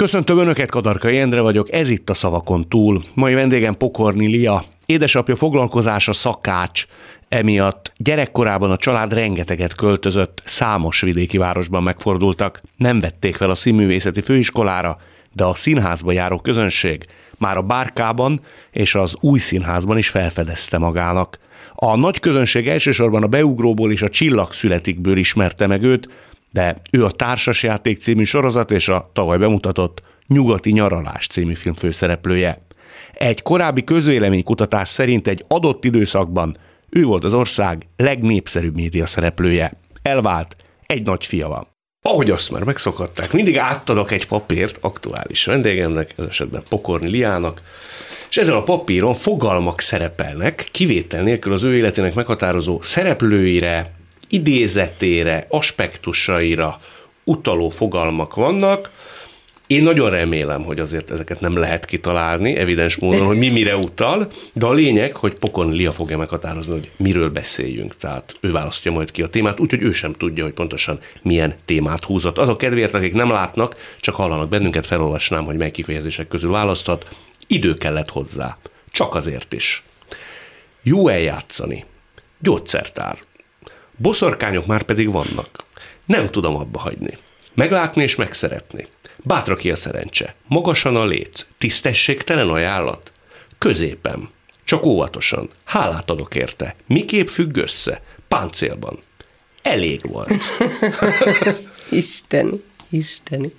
Köszöntöm 0.00 0.38
Önöket, 0.38 0.70
Kadarkai 0.70 1.18
Endre 1.18 1.40
vagyok, 1.40 1.72
ez 1.72 1.88
itt 1.88 2.10
a 2.10 2.14
Szavakon 2.14 2.68
túl. 2.68 3.02
Mai 3.14 3.34
vendégem 3.34 3.76
Pokorni 3.76 4.26
Lia. 4.26 4.64
Édesapja 4.86 5.36
foglalkozása 5.36 6.12
szakács, 6.12 6.86
emiatt 7.28 7.92
gyerekkorában 7.96 8.70
a 8.70 8.76
család 8.76 9.12
rengeteget 9.12 9.74
költözött, 9.74 10.42
számos 10.44 11.00
vidéki 11.00 11.38
városban 11.38 11.82
megfordultak. 11.82 12.62
Nem 12.76 13.00
vették 13.00 13.36
fel 13.36 13.50
a 13.50 13.54
színművészeti 13.54 14.20
főiskolára, 14.20 14.98
de 15.32 15.44
a 15.44 15.54
színházba 15.54 16.12
járó 16.12 16.38
közönség 16.38 17.06
már 17.38 17.56
a 17.56 17.62
bárkában 17.62 18.40
és 18.70 18.94
az 18.94 19.16
új 19.20 19.38
színházban 19.38 19.98
is 19.98 20.08
felfedezte 20.08 20.78
magának. 20.78 21.38
A 21.74 21.96
nagy 21.96 22.20
közönség 22.20 22.68
elsősorban 22.68 23.22
a 23.22 23.26
Beugróból 23.26 23.92
és 23.92 24.02
a 24.02 24.08
Csillag 24.08 24.52
születikből 24.52 25.16
ismerte 25.16 25.66
meg 25.66 25.82
őt, 25.82 26.08
de 26.52 26.80
ő 26.90 27.04
a 27.04 27.10
Társasjáték 27.10 28.00
című 28.00 28.22
sorozat 28.22 28.70
és 28.70 28.88
a 28.88 29.10
tavaly 29.12 29.38
bemutatott 29.38 30.02
Nyugati 30.26 30.70
Nyaralás 30.72 31.26
című 31.26 31.54
film 31.54 31.74
főszereplője. 31.74 32.58
Egy 33.12 33.42
korábbi 33.42 33.84
közvéleménykutatás 33.84 34.88
szerint 34.88 35.28
egy 35.28 35.44
adott 35.48 35.84
időszakban 35.84 36.56
ő 36.90 37.04
volt 37.04 37.24
az 37.24 37.34
ország 37.34 37.86
legnépszerűbb 37.96 38.74
média 38.74 39.06
szereplője. 39.06 39.72
Elvált, 40.02 40.56
egy 40.86 41.04
nagy 41.04 41.26
fia 41.26 41.48
van. 41.48 41.66
Ahogy 42.02 42.30
azt 42.30 42.50
már 42.50 42.62
megszokhatták, 42.64 43.32
mindig 43.32 43.58
átadok 43.58 44.10
egy 44.10 44.26
papírt 44.26 44.78
aktuális 44.80 45.44
vendégemnek, 45.44 46.14
ez 46.16 46.24
esetben 46.24 46.62
Pokorni 46.68 47.08
Liának, 47.08 47.62
és 48.30 48.36
ezen 48.36 48.54
a 48.54 48.62
papíron 48.62 49.14
fogalmak 49.14 49.80
szerepelnek, 49.80 50.68
kivétel 50.70 51.22
nélkül 51.22 51.52
az 51.52 51.62
ő 51.62 51.76
életének 51.76 52.14
meghatározó 52.14 52.80
szereplőire, 52.82 53.92
idézetére, 54.30 55.46
aspektusaira 55.48 56.78
utaló 57.24 57.68
fogalmak 57.68 58.34
vannak. 58.34 58.90
Én 59.66 59.82
nagyon 59.82 60.10
remélem, 60.10 60.62
hogy 60.62 60.80
azért 60.80 61.10
ezeket 61.10 61.40
nem 61.40 61.56
lehet 61.56 61.84
kitalálni, 61.84 62.56
evidens 62.56 62.96
módon, 62.96 63.26
hogy 63.26 63.38
mi 63.38 63.48
mire 63.48 63.76
utal, 63.76 64.30
de 64.52 64.66
a 64.66 64.72
lényeg, 64.72 65.16
hogy 65.16 65.34
Pokon 65.34 65.70
Lia 65.70 65.90
fogja 65.90 66.18
meghatározni, 66.18 66.72
hogy 66.72 66.90
miről 66.96 67.30
beszéljünk. 67.30 67.96
Tehát 67.96 68.36
ő 68.40 68.50
választja 68.50 68.92
majd 68.92 69.10
ki 69.10 69.22
a 69.22 69.28
témát, 69.28 69.60
úgyhogy 69.60 69.82
ő 69.82 69.92
sem 69.92 70.12
tudja, 70.12 70.44
hogy 70.44 70.52
pontosan 70.52 70.98
milyen 71.22 71.54
témát 71.64 72.04
húzott. 72.04 72.38
Azok 72.38 72.58
kedvéért, 72.58 72.94
akik 72.94 73.14
nem 73.14 73.30
látnak, 73.30 73.76
csak 74.00 74.14
hallanak 74.14 74.48
bennünket, 74.48 74.86
felolvasnám, 74.86 75.44
hogy 75.44 75.56
mely 75.56 75.70
kifejezések 75.70 76.28
közül 76.28 76.50
választhat. 76.50 77.08
Idő 77.46 77.74
kellett 77.74 78.10
hozzá. 78.10 78.56
Csak 78.88 79.14
azért 79.14 79.52
is. 79.52 79.82
Jó 80.82 81.08
eljátszani. 81.08 81.84
Gyógyszertár. 82.38 83.18
Boszorkányok 84.02 84.66
már 84.66 84.82
pedig 84.82 85.10
vannak. 85.10 85.64
Nem 86.04 86.26
tudom 86.26 86.56
abba 86.56 86.78
hagyni. 86.78 87.18
Meglátni 87.54 88.02
és 88.02 88.16
megszeretni. 88.16 88.86
Bátra 89.16 89.56
ki 89.56 89.70
a 89.70 89.76
szerencse. 89.76 90.34
Magasan 90.46 90.96
a 90.96 91.04
léc. 91.04 91.46
Tisztességtelen 91.58 92.48
ajánlat. 92.48 93.12
Középen. 93.58 94.28
Csak 94.64 94.84
óvatosan. 94.84 95.48
Hálát 95.64 96.10
adok 96.10 96.34
érte. 96.34 96.74
Miképp 96.86 97.26
függ 97.26 97.56
össze? 97.56 98.02
Páncélban. 98.28 98.98
Elég 99.62 100.00
volt. 100.02 100.32
Isteni, 101.90 102.62
Isteni. 102.88 103.52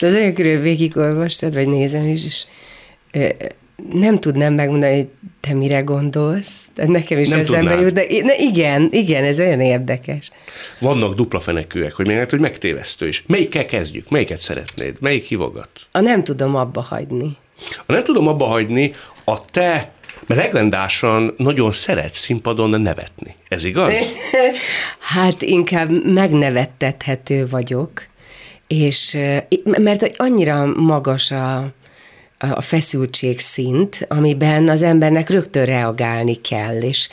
De 0.00 0.06
az 0.06 0.14
olyan 0.14 0.34
körül 0.34 0.60
végigolvastad, 0.60 1.54
vagy 1.54 1.68
nézem 1.68 2.06
is, 2.06 2.24
és 2.24 2.44
nem 3.92 4.18
tudnám 4.18 4.54
megmondani, 4.54 4.96
hogy 4.96 5.08
te 5.40 5.54
mire 5.54 5.80
gondolsz. 5.80 6.64
Nekem 6.74 7.18
is 7.18 7.28
Nem 7.28 7.38
eszembe 7.38 7.80
jut, 7.80 7.92
de 7.92 8.04
na 8.22 8.32
igen, 8.38 8.88
igen, 8.92 9.24
ez 9.24 9.38
olyan 9.38 9.60
érdekes. 9.60 10.30
Vannak 10.80 11.14
dupla 11.14 11.40
fenekűek, 11.40 11.92
hogy 11.92 12.06
még 12.06 12.14
lehet, 12.14 12.30
hogy 12.30 12.40
megtévesztő 12.40 13.08
is. 13.08 13.24
Melyikkel 13.26 13.64
kezdjük? 13.64 14.10
Melyiket 14.10 14.40
szeretnéd? 14.40 14.96
Melyik 15.00 15.24
hívogat? 15.24 15.70
A 15.90 16.00
nem 16.00 16.24
tudom 16.24 16.54
abba 16.54 16.80
hagyni. 16.80 17.30
Ha 17.86 17.92
nem 17.92 18.04
tudom 18.04 18.28
abba 18.28 18.46
hagyni, 18.46 18.92
a 19.24 19.44
te 19.44 19.92
mert 20.26 20.40
legendásan 20.40 21.34
nagyon 21.36 21.72
szeretsz 21.72 22.18
színpadon 22.18 22.80
nevetni. 22.80 23.34
Ez 23.48 23.64
igaz? 23.64 23.92
Hát 24.98 25.42
inkább 25.42 26.04
megnevettethető 26.04 27.46
vagyok, 27.48 28.06
és 28.66 29.14
eh, 29.14 29.42
mert 29.64 30.10
annyira 30.16 30.66
magas 30.76 31.30
a, 31.30 31.72
a 32.38 32.60
feszültség 32.60 33.38
szint, 33.38 34.06
amiben 34.08 34.68
az 34.68 34.82
embernek 34.82 35.30
rögtön 35.30 35.64
reagálni 35.64 36.34
kell, 36.34 36.76
és, 36.76 37.08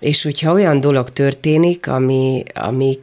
és 0.00 0.22
hogyha 0.22 0.52
olyan 0.52 0.80
dolog 0.80 1.10
történik, 1.10 1.88
ami, 1.88 2.42
ami, 2.54 2.98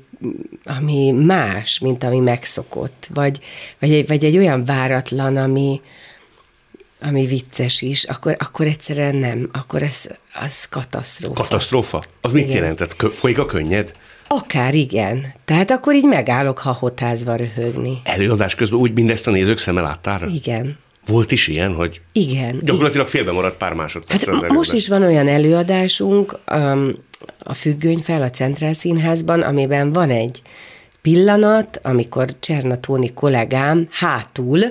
ami 0.63 1.11
más, 1.11 1.79
mint 1.79 2.03
ami 2.03 2.19
megszokott, 2.19 3.07
vagy, 3.13 3.39
vagy, 3.79 3.91
egy, 3.93 4.07
vagy 4.07 4.25
egy 4.25 4.37
olyan 4.37 4.65
váratlan, 4.65 5.37
ami, 5.37 5.81
ami 7.01 7.25
vicces 7.25 7.81
is, 7.81 8.03
akkor, 8.03 8.35
akkor 8.39 8.65
egyszerűen 8.65 9.15
nem, 9.15 9.49
akkor 9.51 9.81
ez, 9.81 10.07
az 10.33 10.65
katasztrófa. 10.65 11.41
Katasztrófa? 11.41 12.03
Az 12.21 12.31
mit 12.31 12.43
Igen. 12.43 12.55
jelentett? 12.55 12.95
Kö- 12.95 13.13
folyik 13.13 13.39
a 13.39 13.45
könnyed? 13.45 13.95
Akár 14.27 14.73
igen. 14.73 15.33
Tehát 15.45 15.71
akkor 15.71 15.95
így 15.95 16.05
megállok 16.05 16.59
hahotázva 16.59 17.35
röhögni. 17.35 18.01
Előadás 18.03 18.55
közben 18.55 18.79
úgy 18.79 18.93
mindezt 18.93 19.27
a 19.27 19.31
nézők 19.31 19.57
szeme 19.57 19.81
láttára? 19.81 20.27
Igen. 20.27 20.77
Volt 21.07 21.31
is 21.31 21.47
ilyen, 21.47 21.73
hogy 21.73 22.01
Igen. 22.11 22.59
gyakorlatilag 22.63 23.07
félbe 23.07 23.31
maradt 23.31 23.57
pár 23.57 23.69
Hát 23.69 23.77
másodperc 23.77 24.21
az 24.21 24.27
előadás. 24.27 24.55
most 24.55 24.73
is 24.73 24.87
van 24.87 25.03
olyan 25.03 25.27
előadásunk 25.27 26.39
um, 26.51 26.93
a 27.39 27.53
Függöny 27.53 27.97
fel 27.99 28.21
a 28.23 28.29
Centrál 28.29 28.73
Színházban, 28.73 29.41
amiben 29.41 29.91
van 29.93 30.09
egy 30.09 30.41
pillanat, 31.01 31.79
amikor 31.83 32.25
Cserna 32.39 32.75
Tóni 32.75 33.13
kollégám 33.13 33.87
hátul, 33.91 34.63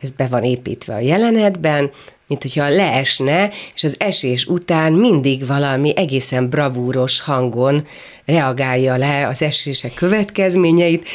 ez 0.00 0.10
be 0.10 0.26
van 0.26 0.42
építve 0.44 0.94
a 0.94 0.98
jelenetben, 0.98 1.90
mint 2.28 2.42
hogyha 2.42 2.68
leesne, 2.68 3.50
és 3.74 3.84
az 3.84 3.96
esés 3.98 4.46
után 4.46 4.92
mindig 4.92 5.46
valami 5.46 5.92
egészen 5.96 6.48
bravúros 6.48 7.20
hangon 7.20 7.86
reagálja 8.24 8.96
le 8.96 9.26
az 9.26 9.42
esések 9.42 9.94
következményeit, 9.94 11.08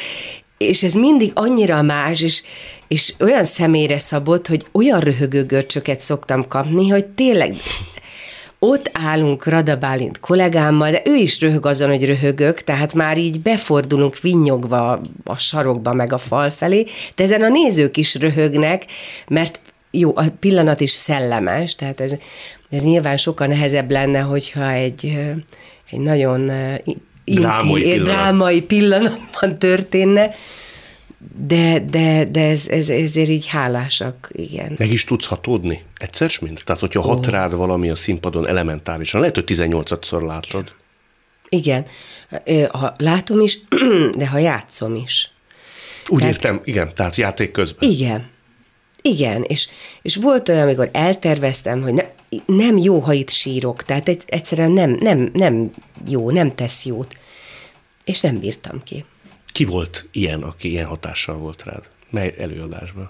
és 0.58 0.84
ez 0.84 0.94
mindig 0.94 1.32
annyira 1.34 1.82
más, 1.82 2.22
és, 2.22 2.44
és 2.90 3.14
olyan 3.20 3.44
személyre 3.44 3.98
szabott, 3.98 4.48
hogy 4.48 4.66
olyan 4.72 5.00
röhögő 5.00 5.46
görcsöket 5.46 6.00
szoktam 6.02 6.48
kapni, 6.48 6.90
hogy 6.90 7.06
tényleg 7.06 7.56
ott 8.60 8.90
állunk 8.94 9.46
Rada 9.46 9.76
Bálint 9.76 10.20
kollégámmal, 10.20 10.92
de 10.92 11.02
ő 11.06 11.16
is 11.16 11.42
röhög 11.42 11.66
azon, 11.66 11.90
hogy 11.90 12.06
röhögök, 12.06 12.64
tehát 12.64 12.94
már 12.94 13.18
így 13.18 13.42
befordulunk 13.42 14.20
vinnyogva 14.20 15.02
a 15.24 15.38
sarokba 15.38 15.94
meg 15.94 16.14
a 16.14 16.18
fal 16.18 16.50
felé, 16.50 16.86
de 17.16 17.24
ezen 17.24 17.44
a 17.44 17.50
nézők 17.50 17.98
is 17.98 18.16
röhögnek, 18.16 18.86
mert 19.28 19.60
jó, 19.92 20.12
a 20.16 20.24
pillanat 20.40 20.80
is 20.80 20.92
szellemes, 20.92 21.76
tehát 21.76 22.00
ez, 22.00 22.14
ez 22.70 22.84
nyilván 22.84 23.18
sokkal 23.18 23.48
nehezebb 23.48 23.92
lenne, 23.92 24.20
hogyha 24.20 24.72
egy, 24.72 25.20
egy 25.90 26.00
nagyon 26.00 26.46
Drámai 27.26 27.70
intim- 27.70 27.82
pillanat. 27.82 28.06
drámai 28.06 28.62
pillanatban 28.62 29.60
történne, 29.60 30.30
de, 31.48 31.80
de, 31.80 32.26
de 32.26 32.42
ez, 32.42 32.68
ez, 32.68 32.90
ezért 32.90 33.30
így 33.30 33.46
hálásak, 33.48 34.30
igen. 34.32 34.76
Meg 34.78 34.92
is 34.92 35.04
tudsz 35.04 35.26
hatódni? 35.26 35.82
Egyszer 35.98 36.32
mind? 36.42 36.62
Tehát, 36.66 36.82
hogyha 36.82 37.02
hat 37.02 37.28
rád 37.28 37.54
valami 37.56 37.90
a 37.90 37.96
színpadon 37.96 38.48
elementárisan, 38.48 39.20
lehet, 39.20 39.36
hogy 39.36 39.44
18-szor 39.48 40.22
látod. 40.22 40.74
Igen, 41.50 41.86
ha 42.72 42.92
látom 42.98 43.40
is, 43.40 43.60
de 44.18 44.28
ha 44.28 44.38
játszom 44.38 44.96
is. 44.96 45.32
Úgy 46.08 46.20
Tehát- 46.20 46.34
értem, 46.34 46.62
igen, 46.64 46.92
tehát 46.96 47.16
játék 47.16 47.52
közben. 47.52 47.90
Igen. 47.90 48.30
Igen, 49.02 49.44
és, 49.44 49.70
és 50.02 50.16
volt 50.16 50.50
olyan, 50.50 50.62
amikor 50.62 50.90
elterveztem, 50.92 51.82
hogy 51.82 51.94
ne, 51.94 52.04
nem 52.46 52.78
jó, 52.78 53.00
ha 53.00 53.14
itt 53.14 53.30
sírok, 53.30 53.84
tehát 53.84 54.08
egy, 54.08 54.24
egyszerűen 54.26 54.72
nem, 54.72 54.98
nem, 55.00 55.30
nem 55.34 55.72
jó, 56.08 56.32
nem 56.32 56.56
tesz 56.56 56.86
jót. 56.86 57.16
És 58.04 58.22
nem 58.22 58.40
bírtam 58.40 58.84
ki. 58.84 59.06
Ki 59.52 59.66
volt 59.66 60.08
ilyen, 60.12 60.42
aki 60.42 60.70
ilyen 60.70 60.86
hatással 60.86 61.36
volt 61.36 61.64
rád? 61.64 61.84
Mely 62.10 62.34
előadásban? 62.38 63.10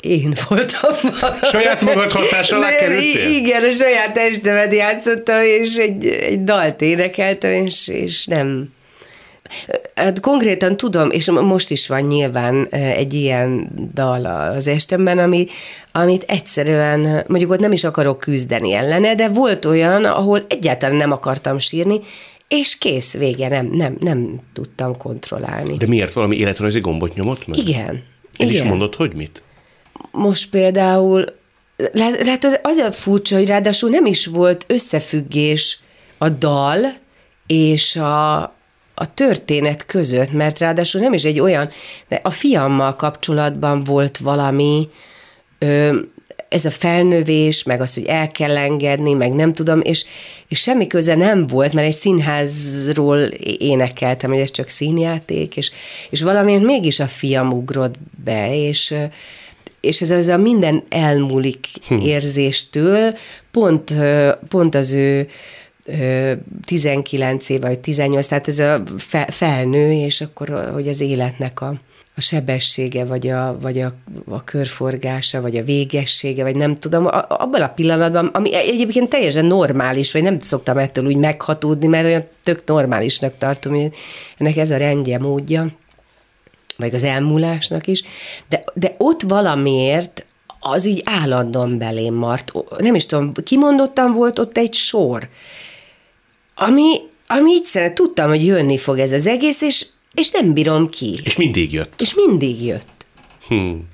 Én 0.00 0.34
voltam. 0.48 1.10
Saját 1.42 1.80
magad 1.80 2.12
hatása 2.12 2.56
alá 2.56 2.76
kerültél? 2.76 3.28
Igen, 3.28 3.64
a 3.64 3.70
saját 3.70 4.12
testemet 4.12 4.72
játszottam, 4.74 5.40
és 5.42 5.76
egy, 5.76 6.06
egy 6.06 6.44
dalt 6.44 6.80
énekeltem, 6.80 7.50
és, 7.50 7.88
és 7.88 8.26
nem, 8.26 8.72
Hát 9.94 10.20
konkrétan 10.20 10.76
tudom, 10.76 11.10
és 11.10 11.30
most 11.30 11.70
is 11.70 11.88
van 11.88 12.00
nyilván 12.00 12.66
egy 12.70 13.14
ilyen 13.14 13.70
dal 13.94 14.24
az 14.24 14.68
estemben, 14.68 15.18
ami, 15.18 15.46
amit 15.92 16.24
egyszerűen, 16.26 17.24
mondjuk 17.26 17.50
ott 17.50 17.58
nem 17.58 17.72
is 17.72 17.84
akarok 17.84 18.18
küzdeni 18.18 18.72
ellene, 18.72 19.14
de 19.14 19.28
volt 19.28 19.64
olyan, 19.64 20.04
ahol 20.04 20.44
egyáltalán 20.48 20.96
nem 20.96 21.12
akartam 21.12 21.58
sírni, 21.58 22.00
és 22.48 22.78
kész, 22.78 23.12
vége, 23.12 23.48
nem, 23.48 23.66
nem, 23.66 23.96
nem 24.00 24.40
tudtam 24.52 24.96
kontrollálni. 24.96 25.76
De 25.76 25.86
miért 25.86 26.12
valami 26.12 26.36
életrajzi 26.36 26.80
gombot 26.80 27.14
nyomott 27.14 27.46
meg? 27.46 27.58
Igen. 27.58 27.88
El 28.36 28.48
igen. 28.48 28.52
is 28.52 28.62
mondod, 28.62 28.94
hogy 28.94 29.14
mit? 29.14 29.42
Most 30.10 30.50
például, 30.50 31.24
lehet, 31.92 32.60
az 32.62 32.76
a 32.76 32.92
furcsa, 32.92 33.36
hogy 33.36 33.46
ráadásul 33.46 33.90
nem 33.90 34.06
is 34.06 34.26
volt 34.26 34.64
összefüggés 34.68 35.78
a 36.18 36.28
dal 36.28 36.96
és 37.46 37.96
a, 37.96 38.42
a 38.94 39.14
történet 39.14 39.86
között, 39.86 40.32
mert 40.32 40.58
ráadásul 40.58 41.00
nem 41.00 41.12
is 41.12 41.24
egy 41.24 41.40
olyan, 41.40 41.70
de 42.08 42.20
a 42.22 42.30
fiammal 42.30 42.96
kapcsolatban 42.96 43.84
volt 43.84 44.18
valami, 44.18 44.88
ö, 45.58 45.98
ez 46.54 46.64
a 46.64 46.70
felnövés, 46.70 47.62
meg 47.62 47.80
az, 47.80 47.94
hogy 47.94 48.04
el 48.04 48.28
kell 48.28 48.56
engedni, 48.56 49.12
meg 49.12 49.32
nem 49.32 49.52
tudom, 49.52 49.80
és, 49.80 50.04
és 50.48 50.60
semmi 50.60 50.86
köze 50.86 51.14
nem 51.14 51.42
volt, 51.42 51.72
mert 51.72 51.86
egy 51.86 51.96
színházról 51.96 53.18
énekeltem, 53.58 54.30
hogy 54.30 54.38
ez 54.38 54.50
csak 54.50 54.68
színjáték, 54.68 55.56
és, 55.56 55.70
és 56.10 56.22
valamilyen 56.22 56.62
mégis 56.62 57.00
a 57.00 57.06
fiam 57.06 57.52
ugrott 57.52 57.94
be, 58.24 58.66
és 58.66 58.94
és 59.80 60.00
ez, 60.00 60.10
ez 60.10 60.28
a 60.28 60.36
minden 60.36 60.82
elmúlik 60.88 61.66
hm. 61.88 61.98
érzéstől, 61.98 63.16
pont, 63.50 63.94
pont 64.48 64.74
az 64.74 64.92
ő 64.92 65.28
19 66.64 67.48
év, 67.48 67.60
vagy 67.60 67.78
18, 67.80 68.26
tehát 68.26 68.48
ez 68.48 68.58
a 68.58 68.82
felnő, 69.28 69.92
és 69.92 70.20
akkor, 70.20 70.70
hogy 70.72 70.88
az 70.88 71.00
életnek 71.00 71.60
a, 71.60 71.74
a 72.16 72.20
sebessége, 72.20 73.04
vagy, 73.04 73.28
a, 73.28 73.56
vagy 73.60 73.80
a, 73.80 73.94
a 74.28 74.44
körforgása, 74.44 75.40
vagy 75.40 75.56
a 75.56 75.62
végessége, 75.62 76.42
vagy 76.42 76.56
nem 76.56 76.76
tudom, 76.76 77.06
a, 77.06 77.24
abban 77.28 77.62
a 77.62 77.68
pillanatban, 77.68 78.26
ami 78.26 78.54
egyébként 78.54 79.08
teljesen 79.08 79.44
normális, 79.44 80.12
vagy 80.12 80.22
nem 80.22 80.40
szoktam 80.40 80.78
ettől 80.78 81.06
úgy 81.06 81.16
meghatódni, 81.16 81.86
mert 81.86 82.04
olyan 82.04 82.24
tök 82.42 82.62
normálisnak 82.66 83.38
tartom, 83.38 83.74
hogy 83.74 83.94
ennek 84.38 84.56
ez 84.56 84.70
a 84.70 84.76
rendje, 84.76 85.18
módja, 85.18 85.68
vagy 86.76 86.94
az 86.94 87.02
elmúlásnak 87.02 87.86
is, 87.86 88.02
de, 88.48 88.64
de 88.74 88.94
ott 88.98 89.22
valamiért 89.22 90.26
az 90.60 90.86
így 90.86 91.02
állandóan 91.04 91.78
belém 91.78 92.14
mart. 92.14 92.52
Nem 92.78 92.94
is 92.94 93.06
tudom, 93.06 93.32
kimondottan 93.32 94.12
volt 94.12 94.38
ott 94.38 94.56
egy 94.56 94.74
sor, 94.74 95.28
ami, 96.54 96.96
ami 97.26 97.50
így 97.50 97.92
tudtam, 97.94 98.28
hogy 98.28 98.44
jönni 98.44 98.78
fog 98.78 98.98
ez 98.98 99.12
az 99.12 99.26
egész, 99.26 99.60
és, 99.60 99.86
és 100.14 100.30
nem 100.30 100.52
bírom 100.52 100.88
ki. 100.88 101.14
És 101.24 101.36
mindig 101.36 101.72
jött. 101.72 102.00
És 102.00 102.14
mindig 102.14 102.64
jött. 102.64 103.06
Hmm. 103.48 103.88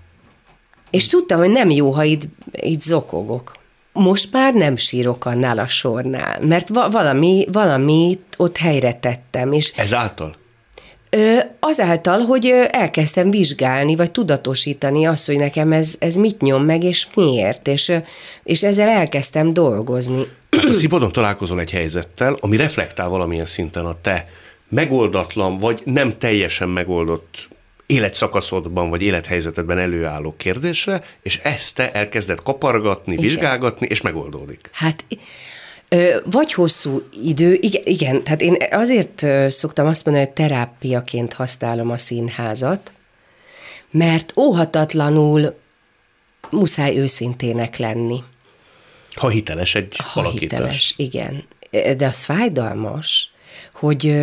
És 0.91 1.09
tudtam, 1.09 1.39
hogy 1.39 1.51
nem 1.51 1.71
jó, 1.71 1.91
ha 1.91 2.05
itt, 2.05 2.23
itt 2.53 2.81
zokogok. 2.81 3.59
Most 3.93 4.33
már 4.33 4.55
nem 4.55 4.77
sírok 4.77 5.25
annál 5.25 5.59
a 5.59 5.67
sornál, 5.67 6.41
mert 6.41 6.69
va- 6.69 6.93
valami, 6.93 7.47
valamit 7.53 8.21
ott 8.37 8.57
helyre 8.57 8.95
tettem. 8.95 9.53
És 9.53 9.73
Ezáltal? 9.77 10.35
Ö, 11.11 11.39
azáltal, 11.61 12.21
hogy 12.21 12.47
elkezdtem 12.71 13.31
vizsgálni, 13.31 13.97
vagy 13.97 14.11
tudatosítani 14.11 15.07
azt, 15.07 15.27
hogy 15.27 15.37
nekem 15.37 15.73
ez, 15.73 15.95
ez 15.99 16.15
mit 16.15 16.41
nyom 16.41 16.65
meg, 16.65 16.85
és 16.85 17.07
miért, 17.15 17.69
és, 17.69 17.93
és 18.43 18.63
ezzel 18.63 18.89
elkezdtem 18.89 19.53
dolgozni. 19.53 20.27
Tehát 20.49 20.69
a 20.69 20.73
színpadon 20.73 21.13
találkozol 21.13 21.61
egy 21.61 21.71
helyzettel, 21.71 22.37
ami 22.41 22.57
reflektál 22.57 23.09
valamilyen 23.09 23.45
szinten 23.45 23.85
a 23.85 24.01
te 24.01 24.27
megoldatlan, 24.71 25.59
vagy 25.59 25.81
nem 25.85 26.19
teljesen 26.19 26.69
megoldott 26.69 27.49
életszakaszodban, 27.87 28.91
vagy 28.91 29.03
élethelyzetedben 29.03 29.79
előálló 29.79 30.35
kérdésre, 30.37 31.03
és 31.23 31.37
ezt 31.37 31.75
te 31.75 31.93
elkezded 31.93 32.43
kapargatni, 32.43 33.13
Igen. 33.13 33.25
vizsgálgatni, 33.25 33.87
és 33.87 34.01
megoldódik. 34.01 34.71
Hát 34.73 35.05
vagy 36.25 36.53
hosszú 36.53 37.03
idő, 37.23 37.59
igen, 37.61 37.83
igen, 37.85 38.23
tehát 38.23 38.41
én 38.41 38.57
azért 38.71 39.27
szoktam 39.49 39.87
azt 39.87 40.05
mondani, 40.05 40.27
hogy 40.27 40.35
terápiaként 40.35 41.33
használom 41.33 41.91
a 41.91 41.99
színházat, 41.99 42.93
mert 43.91 44.33
óhatatlanul 44.37 45.59
muszáj 46.51 46.99
őszintének 46.99 47.77
lenni. 47.77 48.23
Ha 49.17 49.29
hiteles 49.29 49.75
egy 49.75 49.97
ha 49.97 50.21
alakítás. 50.21 50.59
hiteles, 50.59 50.95
igen. 50.97 51.45
De 51.97 52.07
az 52.07 52.25
fájdalmas, 52.25 53.33
hogy, 53.73 54.15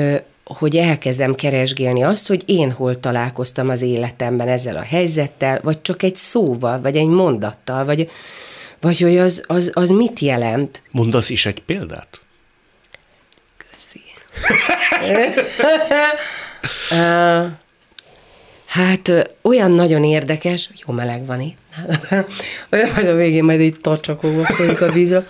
hogy 0.47 0.77
elkezdem 0.77 1.35
keresgélni 1.35 2.03
azt, 2.03 2.27
hogy 2.27 2.43
én 2.45 2.71
hol 2.71 2.99
találkoztam 2.99 3.69
az 3.69 3.81
életemben 3.81 4.47
ezzel 4.47 4.75
a 4.75 4.81
helyzettel, 4.81 5.59
vagy 5.63 5.81
csak 5.81 6.03
egy 6.03 6.15
szóval, 6.15 6.81
vagy 6.81 6.95
egy 6.95 7.07
mondattal, 7.07 7.85
vagy, 7.85 8.09
vagy 8.81 8.99
hogy 8.99 9.17
az, 9.17 9.43
az, 9.47 9.71
az 9.73 9.89
mit 9.89 10.19
jelent. 10.19 10.81
Mondasz 10.91 11.29
is 11.29 11.45
egy 11.45 11.61
példát? 11.61 12.21
Köszi. 13.71 14.01
uh, 16.91 17.45
hát 18.65 19.31
olyan 19.41 19.71
nagyon 19.71 20.03
érdekes, 20.03 20.69
jó 20.87 20.93
meleg 20.93 21.25
van 21.25 21.41
itt, 21.41 21.57
olyan, 22.71 22.93
hogy 22.93 23.07
a 23.07 23.15
végén 23.15 23.43
majd 23.43 23.61
itt 23.61 23.81
tocsakogva 23.81 24.43
folyik 24.43 24.81
a 24.81 24.91
vízre. 24.91 25.27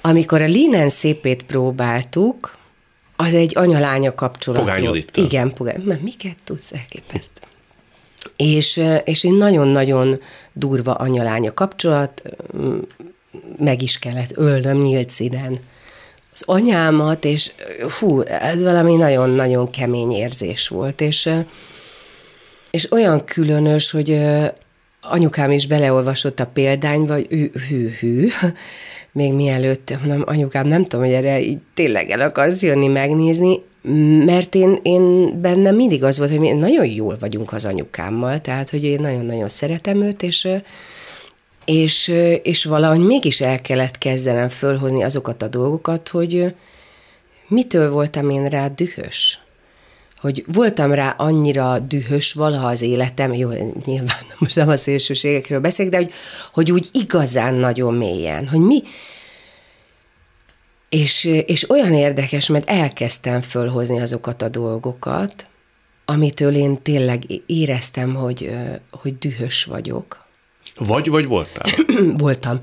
Amikor 0.00 0.42
a 0.42 0.46
Linen 0.46 0.88
szépét 0.88 1.42
próbáltuk, 1.42 2.58
az 3.20 3.34
egy 3.34 3.56
anya-lánya 3.56 4.14
kapcsolat. 4.14 4.60
Pogány 4.60 5.04
Igen, 5.14 5.52
pogány. 5.52 5.82
Mert 5.84 6.02
miket 6.02 6.36
tudsz 6.44 6.72
elképeszteni? 6.72 7.52
És, 8.36 8.82
és 9.04 9.24
egy 9.24 9.32
nagyon-nagyon 9.32 10.20
durva 10.52 10.94
anyalánya 10.94 11.54
kapcsolat, 11.54 12.22
meg 13.58 13.82
is 13.82 13.98
kellett 13.98 14.36
ölnöm 14.36 14.78
nyílt 14.78 15.10
színen 15.10 15.58
az 16.32 16.42
anyámat, 16.46 17.24
és 17.24 17.52
hú, 17.98 18.20
ez 18.20 18.62
valami 18.62 18.96
nagyon-nagyon 18.96 19.70
kemény 19.70 20.12
érzés 20.12 20.68
volt, 20.68 21.00
és, 21.00 21.30
és 22.70 22.92
olyan 22.92 23.24
különös, 23.24 23.90
hogy 23.90 24.20
anyukám 25.00 25.50
is 25.50 25.66
beleolvasott 25.66 26.40
a 26.40 26.46
példányba, 26.46 27.12
hogy 27.12 27.26
ő 27.28 27.52
hű-hű, 27.68 28.28
még 29.12 29.32
mielőtt, 29.32 29.98
mondom, 30.04 30.22
anyukám, 30.26 30.66
nem 30.66 30.82
tudom, 30.82 31.04
hogy 31.04 31.14
erre 31.14 31.40
így 31.40 31.58
tényleg 31.74 32.10
el 32.10 32.20
akarsz 32.20 32.62
jönni 32.62 32.88
megnézni, 32.88 33.60
mert 34.24 34.54
én, 34.54 34.78
én 34.82 35.34
bennem 35.40 35.74
mindig 35.74 36.04
az 36.04 36.18
volt, 36.18 36.30
hogy 36.30 36.38
mi 36.38 36.52
nagyon 36.52 36.86
jól 36.86 37.16
vagyunk 37.20 37.52
az 37.52 37.66
anyukámmal, 37.66 38.40
tehát, 38.40 38.70
hogy 38.70 38.84
én 38.84 39.00
nagyon-nagyon 39.00 39.48
szeretem 39.48 40.02
őt, 40.02 40.22
és, 40.22 40.48
és, 41.64 42.08
és 42.42 42.64
valahogy 42.64 43.00
mégis 43.00 43.40
el 43.40 43.60
kellett 43.60 43.98
kezdenem 43.98 44.48
fölhozni 44.48 45.02
azokat 45.02 45.42
a 45.42 45.48
dolgokat, 45.48 46.08
hogy 46.08 46.54
mitől 47.48 47.90
voltam 47.90 48.30
én 48.30 48.44
rá 48.44 48.68
dühös 48.68 49.40
hogy 50.20 50.44
voltam 50.46 50.92
rá 50.92 51.14
annyira 51.18 51.78
dühös 51.78 52.32
valaha 52.32 52.66
az 52.66 52.82
életem, 52.82 53.34
jó, 53.34 53.50
nyilván 53.84 54.24
most 54.38 54.56
nem 54.56 54.68
a 54.68 54.76
szélsőségekről 54.76 55.60
beszélek, 55.60 55.92
de 55.92 55.96
hogy, 55.96 56.12
hogy 56.52 56.72
úgy 56.72 56.88
igazán 56.92 57.54
nagyon 57.54 57.94
mélyen, 57.94 58.48
hogy 58.48 58.60
mi, 58.60 58.82
és, 60.88 61.24
és 61.46 61.70
olyan 61.70 61.92
érdekes, 61.92 62.46
mert 62.46 62.68
elkezdtem 62.68 63.40
fölhozni 63.40 64.00
azokat 64.00 64.42
a 64.42 64.48
dolgokat, 64.48 65.46
amitől 66.04 66.54
én 66.54 66.82
tényleg 66.82 67.22
éreztem, 67.46 68.14
hogy, 68.14 68.50
hogy 68.90 69.18
dühös 69.18 69.64
vagyok. 69.64 70.24
Vagy, 70.76 71.08
vagy 71.08 71.26
voltál? 71.26 71.66
Voltam. 72.18 72.60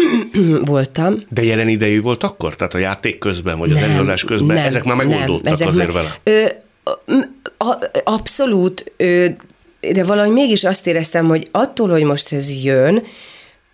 Voltam. 0.64 1.16
De 1.28 1.42
jelen 1.42 1.68
idejű 1.68 2.00
volt 2.00 2.22
akkor? 2.22 2.56
Tehát 2.56 2.74
a 2.74 2.78
játék 2.78 3.18
közben, 3.18 3.58
vagy 3.58 3.68
nem, 3.68 3.82
az 3.82 3.88
előadás 3.88 4.24
közben? 4.24 4.56
Nem, 4.56 4.66
ezek 4.66 4.84
már 4.84 4.96
megoldódtak 4.96 5.42
nem, 5.42 5.52
ezek 5.52 5.68
azért 5.68 5.92
vele? 5.92 6.14
Ö, 6.22 6.46
abszolút, 8.04 8.92
de 9.80 10.04
valahogy 10.04 10.32
mégis 10.32 10.64
azt 10.64 10.86
éreztem, 10.86 11.26
hogy 11.26 11.48
attól, 11.50 11.88
hogy 11.88 12.02
most 12.02 12.32
ez 12.32 12.64
jön, 12.64 13.02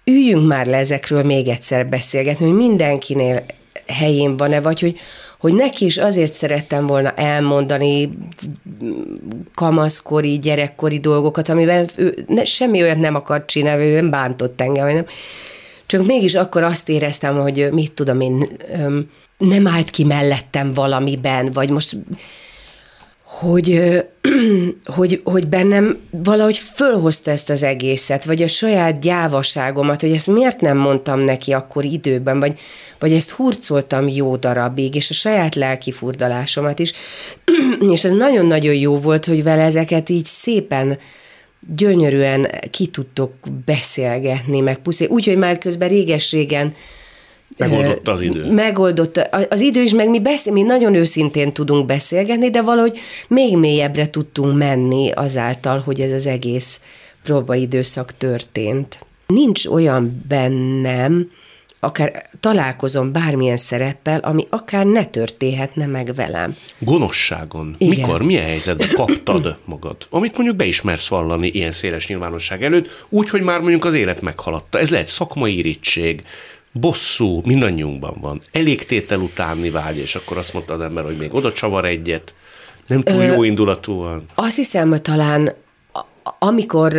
üljünk 0.05 0.47
már 0.47 0.67
le 0.67 0.77
ezekről 0.77 1.23
még 1.23 1.49
egyszer 1.49 1.87
beszélgetni, 1.87 2.47
hogy 2.47 2.57
mindenkinél 2.57 3.45
helyén 3.87 4.37
van-e, 4.37 4.61
vagy 4.61 4.81
hogy, 4.81 4.99
hogy 5.39 5.55
neki 5.55 5.85
is 5.85 5.99
azért 5.99 6.35
szerettem 6.35 6.87
volna 6.87 7.11
elmondani 7.11 8.19
kamaszkori, 9.55 10.39
gyerekkori 10.39 10.99
dolgokat, 10.99 11.49
amiben 11.49 11.87
ő 11.97 12.25
ne, 12.27 12.45
semmi 12.45 12.83
olyat 12.83 12.99
nem 12.99 13.15
akart 13.15 13.47
csinálni, 13.47 13.93
nem 13.93 14.11
bántott 14.11 14.61
engem, 14.61 14.87
nem. 14.87 15.07
Csak 15.87 16.07
mégis 16.07 16.35
akkor 16.35 16.63
azt 16.63 16.89
éreztem, 16.89 17.41
hogy 17.41 17.69
mit 17.73 17.93
tudom 17.93 18.21
én, 18.21 18.47
nem 19.39 19.67
állt 19.67 19.91
ki 19.91 20.05
mellettem 20.05 20.73
valamiben, 20.73 21.51
vagy 21.53 21.71
most 21.71 21.97
hogy, 23.27 23.81
hogy, 24.97 25.21
hogy 25.25 25.47
bennem 25.47 25.99
valahogy 26.11 26.57
fölhozta 26.57 27.31
ezt 27.31 27.51
az 27.51 27.63
egészet, 27.63 28.25
vagy 28.25 28.43
a 28.43 28.47
saját 28.47 29.01
gyávaságomat, 29.01 30.01
hogy 30.01 30.13
ezt 30.13 30.27
miért 30.27 30.61
nem 30.61 30.77
mondtam 30.77 31.21
neki 31.21 31.53
akkor 31.53 31.85
időben, 31.85 32.41
vagy, 32.41 32.59
vagy 32.99 33.13
ezt 33.13 33.31
hurcoltam 33.31 34.09
jó 34.09 34.37
darabig, 34.37 34.95
és 34.95 35.11
a 35.11 35.15
saját 35.15 35.55
lelki 35.55 35.93
furdalásomat 35.93 36.79
is. 36.79 36.93
és 37.93 38.05
ez 38.05 38.13
nagyon-nagyon 38.13 38.75
jó 38.75 38.99
volt, 38.99 39.25
hogy 39.25 39.43
vele 39.43 39.63
ezeket 39.63 40.09
így 40.09 40.27
szépen 40.27 40.99
gyönyörűen 41.77 42.51
ki 42.71 42.87
tudtok 42.87 43.33
beszélgetni, 43.65 44.61
meg 44.61 44.79
puszi, 44.79 45.07
úgyhogy 45.07 45.37
már 45.37 45.59
közben 45.59 45.89
réges-régen 45.89 46.75
Megoldotta 47.59 48.13
az 48.13 48.21
idő. 48.21 48.53
Megoldotta 48.53 49.23
az 49.23 49.61
idő 49.61 49.83
is, 49.83 49.93
meg 49.95 50.09
mi, 50.09 50.21
beszél, 50.21 50.53
mi 50.53 50.63
nagyon 50.63 50.95
őszintén 50.95 51.53
tudunk 51.53 51.87
beszélgetni, 51.87 52.51
de 52.51 52.63
valahogy 52.63 52.99
még 53.29 53.57
mélyebbre 53.57 54.11
tudtunk 54.11 54.57
menni 54.57 55.11
azáltal, 55.11 55.79
hogy 55.79 56.01
ez 56.01 56.13
az 56.13 56.27
egész 56.27 56.81
próbaidőszak 57.23 58.17
történt. 58.17 58.99
Nincs 59.27 59.67
olyan 59.67 60.23
bennem, 60.29 61.31
akár 61.81 62.29
találkozom 62.41 63.13
bármilyen 63.13 63.57
szereppel, 63.57 64.21
ami 64.21 64.47
akár 64.51 64.85
ne 64.85 65.05
történhetne 65.05 65.87
meg 65.87 66.15
velem. 66.15 66.57
Gonoszságon. 66.79 67.75
Igen. 67.79 67.97
Mikor, 67.97 68.23
milyen 68.23 68.45
helyzetben 68.45 68.89
kaptad 68.95 69.57
magad? 69.65 69.97
Amit 70.11 70.37
mondjuk 70.37 70.57
beismersz 70.57 71.09
vallani 71.09 71.49
ilyen 71.49 71.73
széles 71.73 72.09
nyilvánosság 72.09 72.65
előtt, 72.65 73.07
úgy, 73.09 73.29
hogy 73.29 73.41
már 73.41 73.61
mondjuk 73.61 73.85
az 73.85 73.95
élet 73.95 74.21
meghaladta. 74.21 74.79
Ez 74.79 74.91
lehet 74.91 75.09
szakmai 75.09 75.57
irítség, 75.57 76.23
bosszú, 76.81 77.41
mindannyiunkban 77.45 78.17
van. 78.21 78.41
Elégtétel 78.53 79.19
utáni 79.19 79.71
vágy, 79.71 79.99
és 79.99 80.15
akkor 80.15 80.37
azt 80.37 80.53
mondta 80.53 80.75
az 80.75 80.81
ember, 80.81 81.05
hogy 81.05 81.17
még 81.17 81.35
oda 81.35 81.53
csavar 81.53 81.85
egyet. 81.85 82.35
Nem 82.87 83.03
túl 83.03 83.21
Ö, 83.21 83.25
jó 83.25 83.43
indulatúan. 83.43 84.27
Azt 84.35 84.57
hiszem, 84.57 84.89
hogy 84.89 85.03
talán 85.03 85.55
amikor, 86.39 86.93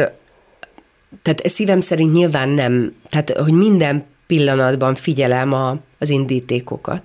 tehát 1.22 1.48
szívem 1.48 1.82
szerint 1.82 2.14
nyilván 2.14 2.50
nem, 2.50 2.96
tehát 3.10 3.30
hogy 3.30 3.54
minden 3.54 4.06
pillanatban 4.28 4.96
figyelem 4.96 5.54
a, 5.54 5.78
az 6.00 6.10
indítékokat. 6.10 7.04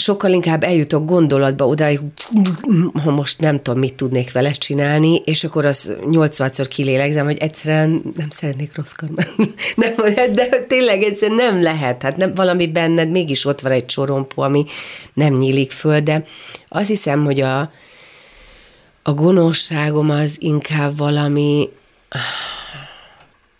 Sokkal 0.00 0.32
inkább 0.32 0.62
eljutok 0.62 1.04
gondolatba 1.04 1.66
odáig, 1.66 2.00
ha 3.02 3.10
most 3.10 3.40
nem 3.40 3.62
tudom, 3.62 3.78
mit 3.78 3.94
tudnék 3.94 4.32
vele 4.32 4.50
csinálni, 4.50 5.22
és 5.24 5.44
akkor 5.44 5.64
az 5.64 5.92
80-szor 6.02 6.66
kilélegzem, 6.68 7.24
hogy 7.24 7.38
egyszerűen 7.38 8.02
nem 8.14 8.30
szeretnék 8.30 8.72
menni. 9.00 9.50
Nem, 9.76 9.94
de 10.32 10.48
tényleg 10.68 11.02
egyszerűen 11.02 11.38
nem 11.38 11.62
lehet. 11.62 12.02
Hát 12.02 12.16
nem, 12.16 12.34
valami 12.34 12.66
benned 12.66 13.10
mégis 13.10 13.44
ott 13.44 13.60
van 13.60 13.72
egy 13.72 13.90
sorompó, 13.90 14.42
ami 14.42 14.64
nem 15.14 15.34
nyílik 15.34 15.70
föl, 15.70 16.00
de 16.00 16.24
azt 16.68 16.88
hiszem, 16.88 17.24
hogy 17.24 17.40
a, 17.40 17.60
a 19.02 19.12
gonoszságom 19.12 20.10
az 20.10 20.36
inkább 20.38 20.96
valami 20.96 21.68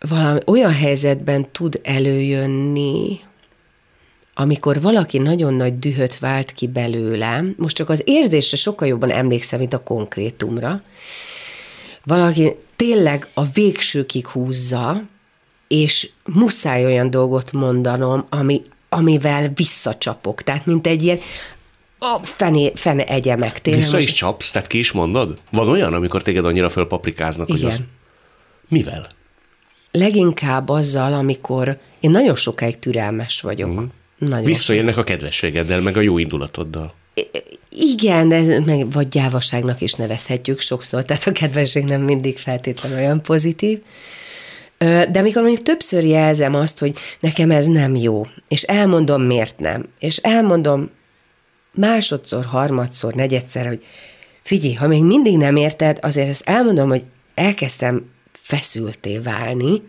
valami 0.09 0.41
olyan 0.47 0.73
helyzetben 0.73 1.53
tud 1.53 1.81
előjönni, 1.83 3.21
amikor 4.41 4.81
valaki 4.81 5.19
nagyon 5.19 5.55
nagy 5.55 5.79
dühöt 5.79 6.19
vált 6.19 6.53
ki 6.53 6.67
belőlem, 6.67 7.55
most 7.59 7.77
csak 7.77 7.89
az 7.89 8.03
érzésre 8.05 8.57
sokkal 8.57 8.89
jobban 8.89 9.11
emlékszem, 9.11 9.59
mint 9.59 9.73
a 9.73 9.83
konkrétumra, 9.83 10.83
valaki 12.05 12.57
tényleg 12.77 13.29
a 13.35 13.45
végsőkig 13.45 14.27
húzza, 14.27 15.03
és 15.69 16.11
muszáj 16.25 16.85
olyan 16.85 17.11
dolgot 17.11 17.53
mondanom, 17.53 18.27
ami, 18.29 18.63
amivel 18.89 19.53
visszacsapok. 19.55 20.43
Tehát, 20.43 20.67
mint 20.67 20.87
egy 20.87 21.03
ilyen 21.03 21.19
a 21.99 22.19
fené, 22.23 22.73
fene 22.75 23.05
egyemek. 23.05 23.61
Tényleg 23.61 23.83
Vissza 23.83 23.97
most... 23.97 24.09
is 24.09 24.15
csapsz, 24.15 24.51
tehát 24.51 24.69
ki 24.69 24.79
is 24.79 24.93
mondod? 24.93 25.39
Van 25.51 25.69
olyan, 25.69 25.95
amikor 25.95 26.23
téged 26.23 26.45
annyira 26.45 26.69
fölpaprikáznak, 26.69 27.49
Igen. 27.49 27.63
hogy 27.63 27.71
az... 27.71 27.81
Mivel? 28.69 29.19
leginkább 29.91 30.69
azzal, 30.69 31.13
amikor 31.13 31.79
én 32.01 32.11
nagyon 32.11 32.35
sokáig 32.35 32.79
türelmes 32.79 33.41
vagyok. 33.41 33.81
Mm. 33.81 33.85
Nagyon 34.29 34.45
Visszaérnek 34.45 34.97
a 34.97 35.03
kedvességeddel, 35.03 35.81
meg 35.81 35.97
a 35.97 36.01
jó 36.01 36.19
indulatoddal. 36.19 36.95
Igen, 37.71 38.29
de 38.29 38.61
meg, 38.61 38.93
vagy 38.93 39.09
gyávaságnak 39.09 39.81
is 39.81 39.93
nevezhetjük 39.93 40.61
sokszor, 40.61 41.05
tehát 41.05 41.27
a 41.27 41.33
kedvesség 41.33 41.85
nem 41.85 42.03
mindig 42.03 42.39
feltétlenül 42.39 42.99
olyan 42.99 43.23
pozitív. 43.23 43.83
De 44.79 45.19
amikor 45.19 45.43
mondjuk 45.43 45.63
többször 45.63 46.05
jelzem 46.05 46.55
azt, 46.55 46.79
hogy 46.79 46.97
nekem 47.21 47.51
ez 47.51 47.67
nem 47.67 47.95
jó, 47.95 48.23
és 48.49 48.63
elmondom, 48.63 49.23
miért 49.23 49.59
nem, 49.59 49.89
és 49.99 50.17
elmondom 50.17 50.91
másodszor, 51.73 52.45
harmadszor, 52.45 53.15
negyedszer, 53.15 53.67
hogy 53.67 53.85
figyelj, 54.43 54.75
ha 54.75 54.87
még 54.87 55.05
mindig 55.05 55.37
nem 55.37 55.57
érted, 55.57 55.99
azért 56.01 56.29
ezt 56.29 56.49
elmondom, 56.49 56.89
hogy 56.89 57.03
elkezdtem 57.35 58.05
feszülté 58.51 59.19
válni, 59.19 59.83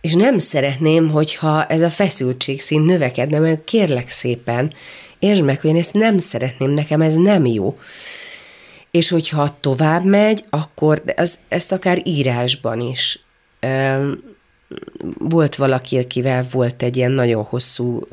és 0.00 0.14
nem 0.14 0.38
szeretném, 0.38 1.10
hogyha 1.10 1.66
ez 1.66 1.82
a 1.82 1.90
feszültség 1.90 2.60
szint 2.60 2.84
növekedne, 2.84 3.38
mert 3.38 3.64
kérlek 3.64 4.08
szépen, 4.08 4.72
értsd 5.18 5.42
meg, 5.42 5.60
hogy 5.60 5.70
én 5.70 5.76
ezt 5.76 5.92
nem 5.92 6.18
szeretném, 6.18 6.70
nekem 6.70 7.00
ez 7.00 7.14
nem 7.14 7.46
jó. 7.46 7.78
És 8.90 9.08
hogyha 9.08 9.56
tovább 9.60 10.04
megy, 10.04 10.44
akkor 10.50 11.02
az, 11.16 11.38
ezt 11.48 11.72
akár 11.72 12.00
írásban 12.04 12.80
is. 12.80 13.24
Volt 15.18 15.56
valaki, 15.56 15.98
akivel 15.98 16.46
volt 16.50 16.82
egy 16.82 16.96
ilyen 16.96 17.10
nagyon 17.10 17.42
hosszú 17.42 18.06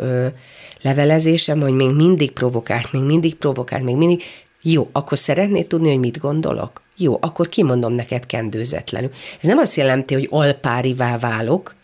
levelezésem, 0.81 1.61
hogy 1.61 1.73
még 1.73 1.89
mindig 1.89 2.31
provokált, 2.31 2.91
még 2.91 3.01
mindig 3.01 3.35
provokált, 3.35 3.83
még 3.83 3.95
mindig. 3.95 4.23
Jó, 4.61 4.89
akkor 4.91 5.17
szeretnéd 5.17 5.67
tudni, 5.67 5.89
hogy 5.89 5.99
mit 5.99 6.19
gondolok? 6.19 6.81
Jó, 7.01 7.17
akkor 7.21 7.49
kimondom 7.49 7.93
neked 7.93 8.25
kendőzetlenül. 8.25 9.09
Ez 9.41 9.47
nem 9.47 9.57
azt 9.57 9.75
jelenti, 9.75 10.13
hogy 10.13 10.27
alpárivá 10.29 11.17
válok, 11.17 11.75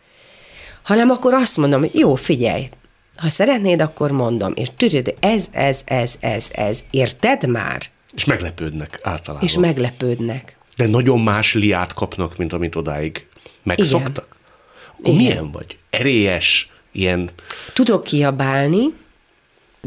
hanem 0.83 1.09
akkor 1.09 1.33
azt 1.33 1.57
mondom, 1.57 1.79
hogy 1.79 1.95
jó, 1.95 2.15
figyelj, 2.15 2.69
ha 3.15 3.29
szeretnéd, 3.29 3.81
akkor 3.81 4.11
mondom, 4.11 4.51
és 4.55 4.67
tudod, 4.77 5.13
ez, 5.19 5.47
ez, 5.51 5.81
ez, 5.85 6.15
ez, 6.19 6.49
ez, 6.51 6.83
érted 6.89 7.47
már? 7.47 7.81
És 8.15 8.25
meglepődnek 8.25 8.99
általában. 9.01 9.47
És 9.47 9.57
meglepődnek. 9.57 10.57
De 10.75 10.87
nagyon 10.87 11.19
más 11.19 11.53
liát 11.53 11.93
kapnak, 11.93 12.37
mint 12.37 12.53
amit 12.53 12.75
odáig 12.75 13.27
megszoktak? 13.63 14.35
Igen. 14.99 15.13
Igen. 15.13 15.25
milyen 15.25 15.51
vagy? 15.51 15.77
Erélyes, 15.89 16.71
ilyen... 16.91 17.29
Tudok 17.73 18.03
kiabálni, 18.03 18.93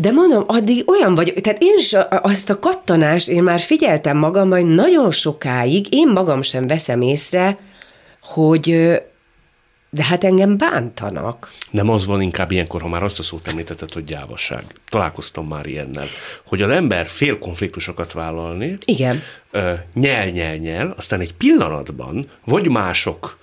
de 0.00 0.10
mondom, 0.10 0.44
addig 0.46 0.88
olyan 0.88 1.14
vagyok, 1.14 1.40
tehát 1.40 1.62
én 1.62 1.74
is 1.78 1.96
azt 2.10 2.50
a 2.50 2.58
kattanást, 2.58 3.28
én 3.28 3.42
már 3.42 3.60
figyeltem 3.60 4.16
magam, 4.16 4.50
hogy 4.50 4.66
nagyon 4.66 5.10
sokáig 5.10 5.86
én 5.90 6.08
magam 6.08 6.42
sem 6.42 6.66
veszem 6.66 7.00
észre, 7.00 7.58
hogy 8.22 8.70
de 9.90 10.04
hát 10.04 10.24
engem 10.24 10.58
bántanak. 10.58 11.50
Nem 11.70 11.88
az 11.88 12.06
van 12.06 12.20
inkább 12.20 12.50
ilyenkor, 12.50 12.80
ha 12.80 12.88
már 12.88 13.02
azt 13.02 13.18
a 13.18 13.22
szót 13.22 13.48
említetted, 13.48 13.92
hogy 13.92 14.04
gyávasság. 14.04 14.64
Találkoztam 14.88 15.46
már 15.46 15.66
ilyennel, 15.66 16.06
hogy 16.46 16.62
az 16.62 16.70
ember 16.70 17.06
fél 17.06 17.38
konfliktusokat 17.38 18.12
vállalni. 18.12 18.78
Igen. 18.84 19.22
Nyel, 19.94 20.26
nyel, 20.26 20.56
nyel, 20.56 20.94
aztán 20.96 21.20
egy 21.20 21.34
pillanatban 21.34 22.30
vagy 22.44 22.68
mások 22.68 23.38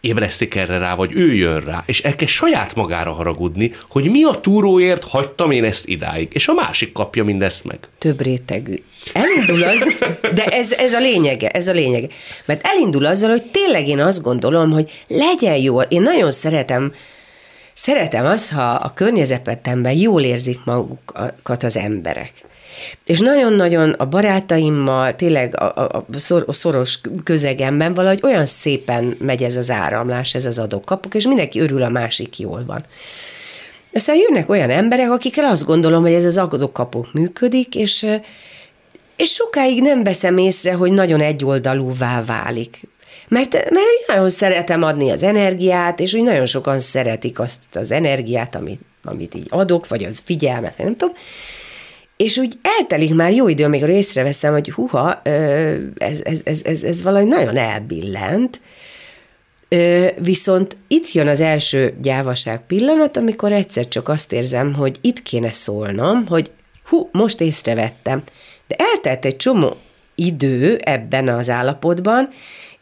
ébresztik 0.00 0.54
erre 0.54 0.78
rá, 0.78 0.94
vagy 0.94 1.12
ő 1.14 1.34
jön 1.34 1.60
rá, 1.60 1.82
és 1.86 2.02
elkezd 2.02 2.30
saját 2.30 2.74
magára 2.74 3.12
haragudni, 3.12 3.72
hogy 3.88 4.10
mi 4.10 4.22
a 4.22 4.40
túróért 4.40 5.04
hagytam 5.04 5.50
én 5.50 5.64
ezt 5.64 5.86
idáig, 5.86 6.28
és 6.32 6.48
a 6.48 6.52
másik 6.52 6.92
kapja 6.92 7.24
mindezt 7.24 7.64
meg. 7.64 7.78
Több 7.98 8.20
rétegű. 8.20 8.82
Elindul 9.12 9.62
az, 9.62 9.98
de 10.34 10.44
ez, 10.44 10.72
ez 10.72 10.92
a 10.92 11.00
lényege, 11.00 11.48
ez 11.48 11.66
a 11.66 11.72
lényege. 11.72 12.06
Mert 12.44 12.66
elindul 12.66 13.06
azzal, 13.06 13.30
hogy 13.30 13.42
tényleg 13.42 13.88
én 13.88 14.00
azt 14.00 14.22
gondolom, 14.22 14.70
hogy 14.70 15.04
legyen 15.06 15.56
jó. 15.56 15.80
Én 15.80 16.02
nagyon 16.02 16.30
szeretem, 16.30 16.92
szeretem 17.72 18.26
azt, 18.26 18.52
ha 18.52 18.70
a 18.70 18.92
környezetemben 18.94 19.92
jól 19.92 20.22
érzik 20.22 20.58
magukat 20.64 21.62
az 21.62 21.76
emberek. 21.76 22.32
És 23.06 23.18
nagyon-nagyon 23.18 23.90
a 23.90 24.06
barátaimmal, 24.06 25.16
tényleg 25.16 25.60
a, 25.60 25.64
a, 25.76 26.06
a 26.46 26.52
szoros 26.52 27.00
közegemben 27.24 27.94
valahogy 27.94 28.20
olyan 28.22 28.46
szépen 28.46 29.16
megy 29.18 29.42
ez 29.42 29.56
az 29.56 29.70
áramlás, 29.70 30.34
ez 30.34 30.44
az 30.44 30.58
adókapok, 30.58 31.14
és 31.14 31.26
mindenki 31.26 31.60
örül, 31.60 31.82
a 31.82 31.88
másik 31.88 32.38
jól 32.38 32.64
van. 32.66 32.84
Aztán 33.92 34.16
jönnek 34.16 34.48
olyan 34.48 34.70
emberek, 34.70 35.10
akikkel 35.10 35.44
azt 35.44 35.64
gondolom, 35.64 36.02
hogy 36.02 36.12
ez 36.12 36.24
az 36.24 36.36
adókapok 36.36 37.12
működik, 37.12 37.74
és, 37.74 38.06
és 39.16 39.30
sokáig 39.30 39.82
nem 39.82 40.02
veszem 40.02 40.38
észre, 40.38 40.72
hogy 40.72 40.92
nagyon 40.92 41.20
egyoldalúvá 41.20 42.24
válik. 42.24 42.88
Mert, 43.28 43.52
mert 43.52 44.06
nagyon 44.06 44.28
szeretem 44.28 44.82
adni 44.82 45.10
az 45.10 45.22
energiát, 45.22 46.00
és 46.00 46.14
úgy 46.14 46.22
nagyon 46.22 46.46
sokan 46.46 46.78
szeretik 46.78 47.38
azt 47.38 47.58
az 47.72 47.90
energiát, 47.90 48.54
amit, 48.54 48.80
amit 49.04 49.34
így 49.34 49.46
adok, 49.50 49.88
vagy 49.88 50.04
az 50.04 50.22
figyelmet, 50.24 50.76
vagy 50.76 50.86
nem 50.86 50.96
tudom, 50.96 51.14
és 52.20 52.36
úgy 52.36 52.58
eltelik 52.78 53.14
már 53.14 53.32
jó 53.32 53.48
idő, 53.48 53.64
amikor 53.64 53.88
észreveszem, 53.88 54.52
hogy 54.52 54.70
huha, 54.70 55.22
ez, 55.22 56.20
ez, 56.22 56.40
ez, 56.44 56.60
ez, 56.64 56.82
ez 56.82 57.02
valahogy 57.02 57.28
nagyon 57.28 57.56
elbillent, 57.56 58.60
Viszont 60.18 60.76
itt 60.88 61.12
jön 61.12 61.28
az 61.28 61.40
első 61.40 61.94
gyávaság 62.02 62.66
pillanat, 62.66 63.16
amikor 63.16 63.52
egyszer 63.52 63.88
csak 63.88 64.08
azt 64.08 64.32
érzem, 64.32 64.74
hogy 64.74 64.98
itt 65.00 65.22
kéne 65.22 65.52
szólnom, 65.52 66.26
hogy 66.26 66.50
hú, 66.84 67.08
most 67.12 67.40
észrevettem, 67.40 68.22
De 68.68 68.76
eltelt 68.78 69.24
egy 69.24 69.36
csomó 69.36 69.76
idő 70.14 70.80
ebben 70.84 71.28
az 71.28 71.50
állapotban, 71.50 72.28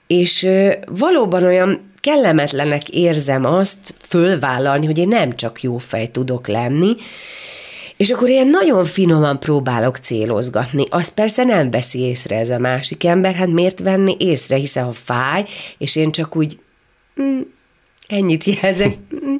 és 0.06 0.48
valóban 0.86 1.44
olyan 1.44 1.92
kellemetlenek 2.00 2.88
érzem 2.88 3.44
azt 3.44 3.94
fölvállalni, 4.00 4.86
hogy 4.86 4.98
én 4.98 5.08
nem 5.08 5.32
csak 5.32 5.62
jó 5.62 5.78
fej 5.78 6.06
tudok 6.06 6.46
lenni, 6.46 6.96
és 7.98 8.10
akkor 8.10 8.28
ilyen 8.28 8.46
nagyon 8.46 8.84
finoman 8.84 9.40
próbálok 9.40 9.96
célozgatni. 9.96 10.84
Azt 10.90 11.14
persze 11.14 11.44
nem 11.44 11.70
veszi 11.70 11.98
észre 11.98 12.36
ez 12.36 12.50
a 12.50 12.58
másik 12.58 13.04
ember, 13.04 13.34
hát 13.34 13.48
miért 13.48 13.80
venni 13.80 14.16
észre, 14.18 14.56
hiszen 14.56 14.84
ha 14.84 14.92
fáj, 14.92 15.44
és 15.78 15.96
én 15.96 16.10
csak 16.10 16.36
úgy 16.36 16.58
mm, 17.22 17.40
ennyit 18.08 18.44
jelzek, 18.44 18.96
mm, 19.24 19.34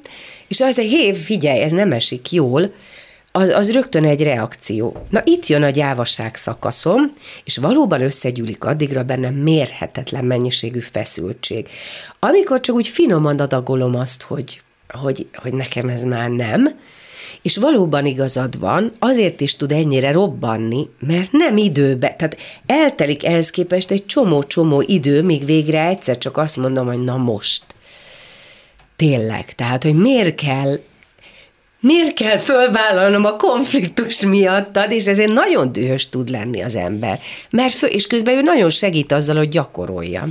és 0.49 0.61
azt 0.61 0.77
mondja, 0.77 0.99
hé, 0.99 1.15
figyelj, 1.15 1.61
ez 1.61 1.73
nem 1.73 1.93
esik 1.93 2.33
jól, 2.33 2.73
az, 3.33 3.49
az 3.49 3.73
rögtön 3.73 4.05
egy 4.05 4.23
reakció. 4.23 5.07
Na 5.11 5.23
itt 5.25 5.47
jön 5.47 5.63
a 5.63 5.71
gyávaság 5.71 6.37
szakaszom, 6.37 7.13
és 7.45 7.57
valóban 7.57 8.03
összegyűlik 8.03 8.65
addigra 8.65 9.03
bennem 9.03 9.35
mérhetetlen 9.35 10.25
mennyiségű 10.25 10.81
feszültség. 10.81 11.69
Amikor 12.19 12.61
csak 12.61 12.75
úgy 12.75 12.89
finoman 12.89 13.39
adagolom 13.39 13.95
azt, 13.95 14.23
hogy, 14.23 14.61
hogy, 14.89 15.27
hogy 15.35 15.53
nekem 15.53 15.89
ez 15.89 16.03
már 16.03 16.29
nem, 16.29 16.79
és 17.43 17.57
valóban 17.57 18.07
igazad 18.07 18.59
van, 18.59 18.93
azért 18.99 19.41
is 19.41 19.57
tud 19.57 19.73
ennyire 19.73 20.13
robbanni, 20.13 20.89
mert 20.99 21.33
nem 21.33 21.57
időbe, 21.57 22.15
tehát 22.19 22.37
eltelik 22.67 23.25
ehhez 23.25 23.51
képest 23.51 23.91
egy 23.91 24.07
csomó-csomó 24.07 24.83
idő, 24.87 25.23
míg 25.23 25.45
végre 25.45 25.87
egyszer 25.87 26.19
csak 26.19 26.37
azt 26.37 26.57
mondom, 26.57 26.87
hogy 26.87 27.05
na 27.05 27.17
most. 27.17 27.65
Tényleg, 28.97 29.55
tehát, 29.55 29.83
hogy 29.83 29.95
miért 29.95 30.35
kell 30.35 30.79
miért 31.81 32.15
kell 32.15 32.37
fölvállalnom 32.37 33.25
a 33.25 33.37
konfliktus 33.37 34.25
miattad, 34.25 34.93
és 34.93 35.07
ezért 35.07 35.33
nagyon 35.33 35.73
dühös 35.73 36.09
tud 36.09 36.29
lenni 36.29 36.63
az 36.63 36.77
ember. 36.77 37.21
Mert 37.51 37.73
fő, 37.73 37.87
és 37.87 38.07
közben 38.07 38.35
ő 38.35 38.43
nagyon 38.43 38.71
segít 38.71 39.13
azzal, 39.13 39.37
hogy 39.37 39.49
gyakorolja. 39.49 40.27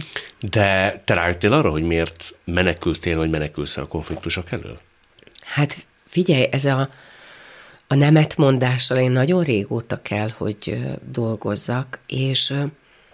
De 0.52 1.02
te 1.06 1.14
rájöttél 1.14 1.54
arra, 1.54 1.70
hogy 1.70 1.84
miért 1.84 2.36
menekültél, 2.46 3.18
vagy 3.18 3.30
menekülsz 3.30 3.78
a 3.78 3.88
konfliktusok 3.88 4.52
elől? 4.52 4.80
Hát 5.44 5.88
figyelj, 6.08 6.48
ez 6.52 6.66
a, 6.66 6.90
a 7.88 7.96
nemetmondással 7.96 8.98
én 8.98 9.12
nagyon 9.12 9.44
régóta 9.44 10.02
kell, 10.02 10.30
hogy 10.38 10.78
dolgozzak, 11.12 12.00
és... 12.08 12.54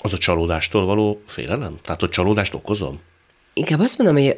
Az 0.01 0.13
a 0.13 0.17
csalódástól 0.17 0.85
való 0.85 1.21
félelem? 1.27 1.79
Tehát, 1.81 1.99
hogy 1.99 2.09
csalódást 2.09 2.53
okozom? 2.53 2.99
Inkább 3.53 3.79
azt 3.79 3.97
mondom, 3.97 4.23
hogy 4.23 4.37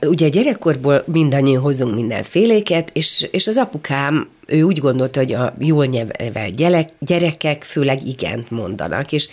ugye 0.00 0.28
gyerekkorból 0.28 1.04
mindannyian 1.06 1.62
hozunk 1.62 1.94
mindenféléket, 1.94 2.90
és, 2.92 3.28
és 3.30 3.46
az 3.46 3.56
apukám, 3.56 4.28
ő 4.46 4.62
úgy 4.62 4.78
gondolta, 4.78 5.20
hogy 5.20 5.32
a 5.32 5.54
jól 5.58 5.84
nyelvelt 5.84 6.54
gyerek, 6.54 6.88
gyerekek 6.98 7.64
főleg 7.64 8.06
igent 8.06 8.50
mondanak, 8.50 9.12
és, 9.12 9.28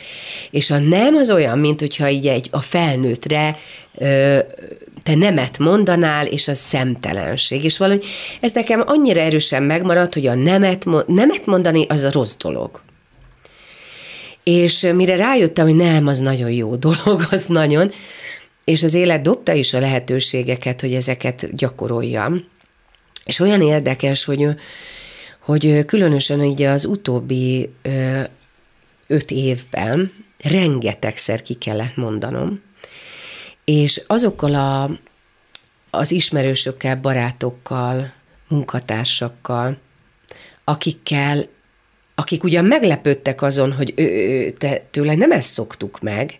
és 0.49 0.69
a 0.69 0.79
nem 0.79 1.15
az 1.15 1.31
olyan, 1.31 1.59
mint 1.59 1.79
hogyha 1.79 2.09
így 2.09 2.27
egy, 2.27 2.47
a 2.51 2.61
felnőttre 2.61 3.57
te 5.03 5.15
nemet 5.15 5.57
mondanál, 5.57 6.25
és 6.25 6.47
az 6.47 6.57
szemtelenség. 6.57 7.63
És 7.63 7.77
valahogy 7.77 8.05
ez 8.39 8.51
nekem 8.51 8.83
annyira 8.85 9.19
erősen 9.19 9.63
megmaradt, 9.63 10.13
hogy 10.13 10.27
a 10.27 10.35
nemet, 10.35 10.85
nemet 11.07 11.45
mondani 11.45 11.85
az 11.89 12.03
a 12.03 12.11
rossz 12.11 12.35
dolog. 12.37 12.81
És 14.43 14.87
mire 14.93 15.15
rájöttem, 15.15 15.65
hogy 15.65 15.75
nem, 15.75 16.07
az 16.07 16.19
nagyon 16.19 16.51
jó 16.51 16.75
dolog, 16.87 17.27
az 17.31 17.45
nagyon, 17.45 17.91
és 18.63 18.83
az 18.83 18.93
élet 18.93 19.21
dobta 19.21 19.53
is 19.53 19.73
a 19.73 19.79
lehetőségeket, 19.79 20.81
hogy 20.81 20.93
ezeket 20.93 21.55
gyakoroljam. 21.55 22.45
És 23.25 23.39
olyan 23.39 23.61
érdekes, 23.61 24.25
hogy, 24.25 24.47
hogy 25.39 25.85
különösen 25.85 26.43
így 26.43 26.61
az 26.61 26.85
utóbbi 26.85 27.69
öt 29.07 29.31
évben 29.31 30.11
rengetegszer 30.43 31.41
ki 31.41 31.53
kellett 31.53 31.95
mondanom, 31.95 32.61
és 33.65 34.01
azokkal 34.07 34.55
a, 34.55 34.89
az 35.89 36.11
ismerősökkel, 36.11 36.95
barátokkal, 36.95 38.13
munkatársakkal, 38.47 39.77
akikkel, 40.63 41.45
akik 42.15 42.43
ugyan 42.43 42.65
meglepődtek 42.65 43.41
azon, 43.41 43.73
hogy 43.73 43.93
ő, 43.95 44.03
ő, 44.03 44.51
te, 44.51 44.85
tőle 44.91 45.15
nem 45.15 45.31
ezt 45.31 45.51
szoktuk 45.51 45.99
meg, 45.99 46.39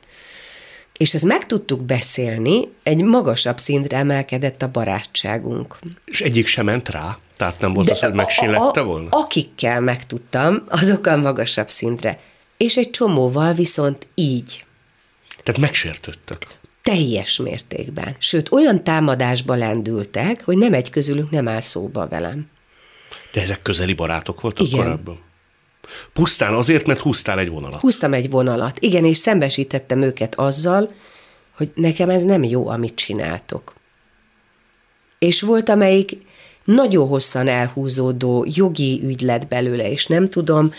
és 0.98 1.14
ezt 1.14 1.24
meg 1.24 1.46
tudtuk 1.46 1.84
beszélni, 1.84 2.68
egy 2.84 3.02
magasabb 3.02 3.60
szintre 3.60 3.98
emelkedett 3.98 4.62
a 4.62 4.72
barátságunk. 4.72 5.78
És 6.06 6.22
egyik 6.22 6.48
sem 6.48 6.66
ment 6.66 6.90
rá? 6.90 7.18
Tehát 7.38 7.60
nem 7.60 7.74
volt 7.74 7.88
De 7.88 7.94
az, 7.94 8.00
hogy 8.00 8.14
megsínlette 8.14 8.82
volna? 8.82 9.08
Akikkel 9.10 9.80
megtudtam, 9.80 10.64
azokkal 10.68 11.18
magasabb 11.18 11.70
szintre. 11.70 12.20
És 12.58 12.78
egy 12.78 12.90
csomóval 12.90 13.54
viszont 13.54 14.08
így. 14.16 14.66
Tehát 15.44 15.62
megsértődtek? 15.62 16.48
Teljes 16.84 17.38
mértékben. 17.38 18.16
Sőt, 18.20 18.52
olyan 18.52 18.84
támadásba 18.84 19.56
lendültek, 19.56 20.44
hogy 20.44 20.58
nem 20.58 20.74
egy 20.74 20.90
közülük 20.90 21.30
nem 21.30 21.48
áll 21.48 21.60
szóba 21.60 22.08
velem. 22.08 22.50
De 23.34 23.42
ezek 23.42 23.62
közeli 23.62 23.94
barátok 23.94 24.42
voltak 24.42 24.68
Igen. 24.68 24.80
korábban? 24.80 25.20
Pusztán 26.14 26.54
azért, 26.54 26.86
mert 26.86 27.00
húztál 27.00 27.40
egy 27.40 27.50
vonalat. 27.50 27.80
Húztam 27.80 28.14
egy 28.14 28.30
vonalat, 28.30 28.80
igen, 28.80 29.06
és 29.06 29.18
szembesítettem 29.18 30.02
őket 30.02 30.36
azzal, 30.36 30.92
hogy 31.56 31.72
nekem 31.76 32.10
ez 32.10 32.24
nem 32.24 32.44
jó, 32.44 32.68
amit 32.68 32.96
csináltok. 32.96 33.74
És 35.20 35.42
volt, 35.42 35.70
amelyik 35.70 36.18
nagyon 36.64 37.08
hosszan 37.08 37.48
elhúzódó 37.48 38.46
jogi 38.50 39.02
ügy 39.04 39.22
lett 39.22 39.48
belőle, 39.48 39.92
és 39.92 40.06
nem 40.08 40.26
tudom, 40.26 40.74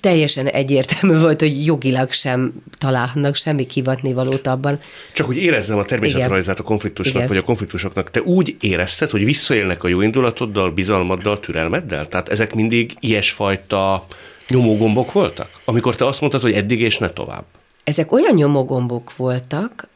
teljesen 0.00 0.46
egyértelmű 0.46 1.18
volt, 1.18 1.40
hogy 1.40 1.66
jogilag 1.66 2.12
sem 2.12 2.52
találhatnak 2.78 3.34
semmi 3.34 3.66
kivatnivalót 3.66 4.46
abban. 4.46 4.80
Csak 5.12 5.26
hogy 5.26 5.36
érezzem 5.36 5.78
a 5.78 5.84
természetrajzát 5.84 6.58
a 6.58 6.62
konfliktusnak, 6.62 7.14
Igen. 7.14 7.28
vagy 7.28 7.36
a 7.36 7.42
konfliktusoknak, 7.42 8.10
te 8.10 8.20
úgy 8.20 8.56
érezted, 8.60 9.10
hogy 9.10 9.24
visszaélnek 9.24 9.84
a 9.84 9.88
jó 9.88 10.00
indulatoddal, 10.00 10.70
bizalmaddal, 10.70 11.40
türelmeddel? 11.40 12.08
Tehát 12.08 12.28
ezek 12.28 12.54
mindig 12.54 12.96
ilyesfajta 13.00 14.06
nyomógombok 14.48 15.12
voltak? 15.12 15.50
Amikor 15.64 15.96
te 15.96 16.06
azt 16.06 16.20
mondtad, 16.20 16.42
hogy 16.42 16.52
eddig 16.52 16.80
és 16.80 16.98
ne 16.98 17.10
tovább. 17.10 17.44
Ezek 17.84 18.12
olyan 18.12 18.34
nyomógombok 18.34 19.16
voltak, 19.16 19.88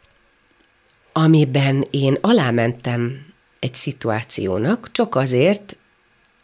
amiben 1.13 1.87
én 1.91 2.19
alámentem 2.21 3.27
egy 3.59 3.75
szituációnak, 3.75 4.89
csak 4.93 5.15
azért, 5.15 5.77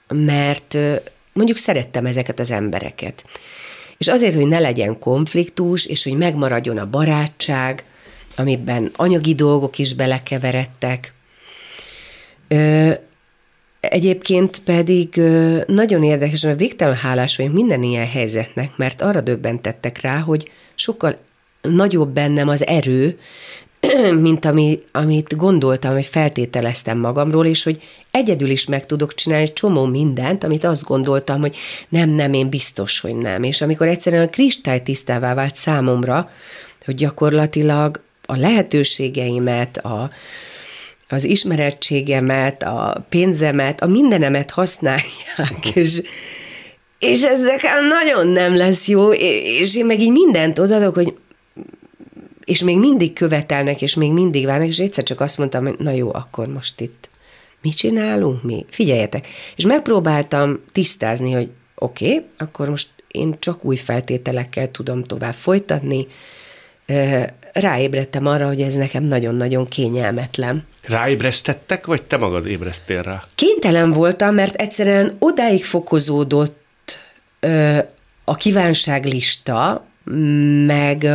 mert 0.09 0.78
mondjuk 1.38 1.59
szerettem 1.59 2.07
ezeket 2.07 2.40
az 2.40 2.51
embereket. 2.51 3.24
És 3.98 4.09
azért, 4.09 4.35
hogy 4.35 4.46
ne 4.46 4.59
legyen 4.59 4.98
konfliktus, 4.98 5.87
és 5.87 6.05
hogy 6.05 6.16
megmaradjon 6.16 6.79
a 6.79 6.90
barátság, 6.90 7.85
amiben 8.37 8.90
anyagi 8.96 9.35
dolgok 9.35 9.79
is 9.79 9.94
belekeveredtek. 9.94 11.12
Ö, 12.48 12.92
egyébként 13.81 14.59
pedig 14.59 15.16
ö, 15.16 15.61
nagyon 15.66 16.03
érdekes, 16.03 16.44
hogy 16.44 16.57
végtelen 16.57 16.96
hálás 16.96 17.37
vagyok 17.37 17.53
minden 17.53 17.83
ilyen 17.83 18.07
helyzetnek, 18.07 18.77
mert 18.77 19.03
arra 19.03 19.20
döbbentettek 19.20 20.01
rá, 20.01 20.18
hogy 20.18 20.51
sokkal 20.74 21.16
nagyobb 21.62 22.09
bennem 22.09 22.48
az 22.48 22.66
erő, 22.66 23.18
mint 24.21 24.45
ami, 24.45 24.79
amit 24.93 25.37
gondoltam, 25.37 25.93
hogy 25.93 26.07
feltételeztem 26.07 26.99
magamról, 26.99 27.47
és 27.47 27.62
hogy 27.62 27.83
egyedül 28.11 28.51
is 28.51 28.67
meg 28.67 28.87
tudok 28.87 29.14
csinálni 29.14 29.45
egy 29.45 29.53
csomó 29.53 29.85
mindent, 29.85 30.45
amit 30.45 30.64
azt 30.64 30.85
gondoltam, 30.85 31.41
hogy 31.41 31.57
nem, 31.88 32.11
nem, 32.11 32.33
én 32.33 32.49
biztos, 32.49 33.01
hogy 33.01 33.17
nem. 33.17 33.43
És 33.43 33.61
amikor 33.61 33.88
egyszerűen 33.88 34.27
a 34.27 34.31
kristály 34.31 34.83
tisztává 34.83 35.35
vált 35.35 35.55
számomra, 35.55 36.31
hogy 36.85 36.95
gyakorlatilag 36.95 38.03
a 38.27 38.37
lehetőségeimet, 38.37 39.77
a, 39.77 40.11
az 41.09 41.25
ismerettségemet, 41.25 42.62
a 42.62 43.07
pénzemet, 43.09 43.81
a 43.81 43.87
mindenemet 43.87 44.51
használják, 44.51 45.71
és, 45.75 46.03
és 46.99 47.23
ez 47.23 47.41
nekem 47.41 47.87
nagyon 47.87 48.27
nem 48.27 48.57
lesz 48.57 48.88
jó, 48.88 49.12
és 49.12 49.77
én 49.77 49.87
meg 49.87 50.01
így 50.01 50.11
mindent 50.11 50.59
odadok, 50.59 50.95
hogy 50.95 51.14
és 52.49 52.63
még 52.63 52.79
mindig 52.79 53.13
követelnek, 53.13 53.83
és 53.83 53.95
még 53.95 54.13
mindig 54.13 54.45
várnak, 54.45 54.69
és 54.69 54.79
egyszer 54.79 55.05
csak 55.05 55.21
azt 55.21 55.39
mondtam, 55.39 55.65
hogy 55.65 55.77
na 55.79 55.91
jó, 55.91 56.15
akkor 56.15 56.47
most 56.47 56.81
itt 56.81 57.09
mit 57.63 57.77
csinálunk 57.77 58.43
mi? 58.43 58.65
Figyeljetek. 58.69 59.27
És 59.57 59.67
megpróbáltam 59.67 60.61
tisztázni, 60.73 61.33
hogy 61.33 61.51
oké, 61.75 62.07
okay, 62.13 62.25
akkor 62.37 62.69
most 62.69 62.89
én 63.09 63.37
csak 63.39 63.65
új 63.65 63.77
feltételekkel 63.77 64.71
tudom 64.71 65.05
tovább 65.05 65.35
folytatni. 65.35 66.07
Ráébredtem 67.53 68.27
arra, 68.27 68.47
hogy 68.47 68.61
ez 68.61 68.75
nekem 68.75 69.05
nagyon-nagyon 69.05 69.69
kényelmetlen. 69.69 70.67
Ráébresztettek, 70.83 71.87
vagy 71.87 72.03
te 72.03 72.17
magad 72.17 72.47
ébresztél 72.47 73.03
rá? 73.03 73.25
Kénytelen 73.35 73.91
voltam, 73.91 74.35
mert 74.35 74.55
egyszerűen 74.55 75.17
odáig 75.19 75.65
fokozódott 75.65 76.99
a 78.25 78.35
kívánságlista, 78.35 79.87
meg 80.67 81.09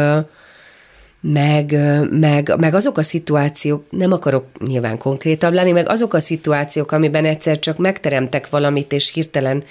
meg, 1.25 1.75
meg, 2.09 2.53
meg 2.57 2.73
azok 2.73 2.97
a 2.97 3.03
szituációk, 3.03 3.85
nem 3.89 4.11
akarok 4.11 4.45
nyilván 4.65 4.97
konkrétabb 4.97 5.53
lenni, 5.53 5.71
meg 5.71 5.89
azok 5.89 6.13
a 6.13 6.19
szituációk, 6.19 6.91
amiben 6.91 7.25
egyszer 7.25 7.59
csak 7.59 7.77
megteremtek 7.77 8.49
valamit, 8.49 8.91
és 8.91 9.13
hirtelen 9.13 9.63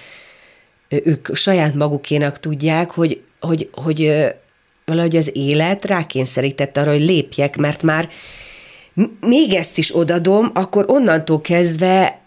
ők 0.88 1.34
saját 1.34 1.74
magukénak 1.74 2.40
tudják, 2.40 2.90
hogy, 2.90 3.20
hogy, 3.40 3.68
hogy 3.72 4.26
valahogy 4.84 5.16
az 5.16 5.30
élet 5.32 5.84
rákényszerített 5.84 6.76
arra, 6.76 6.90
hogy 6.90 7.04
lépjek, 7.04 7.56
mert 7.56 7.82
már 7.82 8.08
még 9.20 9.54
ezt 9.54 9.78
is 9.78 9.96
odadom, 9.96 10.50
akkor 10.54 10.84
onnantól 10.88 11.40
kezdve 11.40 12.20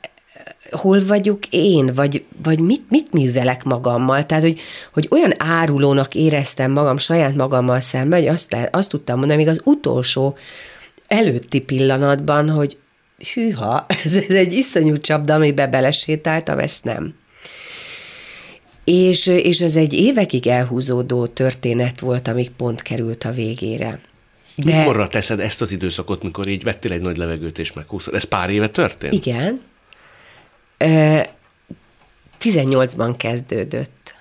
hol 0.72 1.06
vagyok 1.06 1.40
én, 1.50 1.92
vagy, 1.96 2.24
vagy 2.44 2.60
mit, 2.60 2.86
mit 2.90 3.14
művelek 3.14 3.64
magammal. 3.64 4.26
Tehát, 4.26 4.44
hogy, 4.44 4.60
hogy 4.94 5.08
olyan 5.12 5.34
árulónak 5.38 6.16
éreztem 6.16 6.72
magam 6.72 6.98
saját 6.98 7.36
magammal 7.36 7.80
szemben, 7.80 8.20
hogy 8.20 8.28
azt, 8.28 8.58
azt 8.72 8.90
tudtam 8.90 9.18
mondani, 9.18 9.44
még 9.44 9.52
az 9.52 9.62
utolsó 9.64 10.38
előtti 11.08 11.60
pillanatban, 11.60 12.50
hogy 12.50 12.78
hűha, 13.34 13.86
ez, 14.04 14.14
ez 14.14 14.36
egy 14.36 14.54
iszonyú 14.54 14.98
csapda, 14.98 15.34
amibe 15.34 15.68
belesétáltam, 15.68 16.60
ezt 16.60 16.84
nem. 16.84 17.14
És, 18.84 19.28
és 19.28 19.62
ez 19.62 19.76
egy 19.76 19.94
évekig 19.94 20.48
elhúzódó 20.48 21.26
történet 21.26 22.00
volt, 22.00 22.28
amíg 22.28 22.50
pont 22.52 22.82
került 22.82 23.24
a 23.24 23.32
végére. 23.32 24.00
De... 24.56 24.78
Mikorra 24.78 25.08
teszed 25.08 25.40
ezt 25.40 25.62
az 25.62 25.72
időszakot, 25.72 26.24
mikor 26.24 26.48
így 26.48 26.64
vettél 26.64 26.92
egy 26.92 27.02
nagy 27.02 27.18
levegőt 27.18 27.60
és 27.60 27.74
meghúztad? 27.74 28.14
Ez 28.14 28.24
pár 28.24 28.50
éve 28.50 28.70
történt? 28.70 29.14
Igen. 29.14 29.62
18-ban 32.40 33.14
kezdődött. 33.18 34.16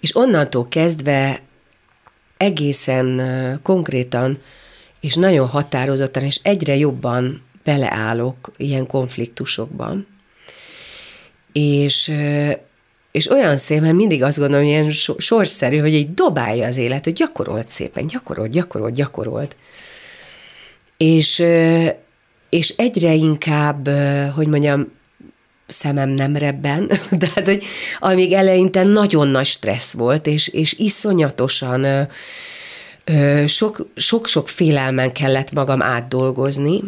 És 0.00 0.16
onnantól 0.16 0.68
kezdve 0.68 1.40
egészen 2.36 3.20
konkrétan 3.62 4.38
és 5.00 5.14
nagyon 5.14 5.48
határozottan, 5.48 6.22
és 6.22 6.40
egyre 6.42 6.76
jobban 6.76 7.42
beleállok 7.64 8.52
ilyen 8.56 8.86
konfliktusokban. 8.86 10.06
És, 11.52 12.12
és 13.10 13.30
olyan 13.30 13.56
szépen 13.56 13.94
mindig 13.94 14.22
azt 14.22 14.38
gondolom, 14.38 14.64
hogy 14.64 14.72
ilyen 14.72 14.92
sorszerű, 15.18 15.78
hogy 15.78 15.94
így 15.94 16.14
dobálja 16.14 16.66
az 16.66 16.76
élet, 16.76 17.04
hogy 17.04 17.12
gyakorolt 17.12 17.68
szépen, 17.68 18.06
gyakorolt, 18.06 18.50
gyakorolt, 18.50 18.94
gyakorolt. 18.94 19.56
És, 20.96 21.44
és 22.48 22.74
egyre 22.76 23.12
inkább, 23.12 23.88
hogy 24.34 24.46
mondjam, 24.46 24.95
szemem 25.66 26.08
nem 26.08 26.36
rebben, 26.36 26.90
de 27.18 27.30
hát, 27.34 27.44
hogy 27.44 27.64
amíg 27.98 28.32
eleinte 28.32 28.84
nagyon 28.84 29.28
nagy 29.28 29.46
stressz 29.46 29.92
volt, 29.92 30.26
és, 30.26 30.48
és 30.48 30.72
iszonyatosan 30.72 32.08
sok-sok 33.96 34.48
félelmen 34.48 35.12
kellett 35.12 35.52
magam 35.52 35.82
átdolgozni. 35.82 36.80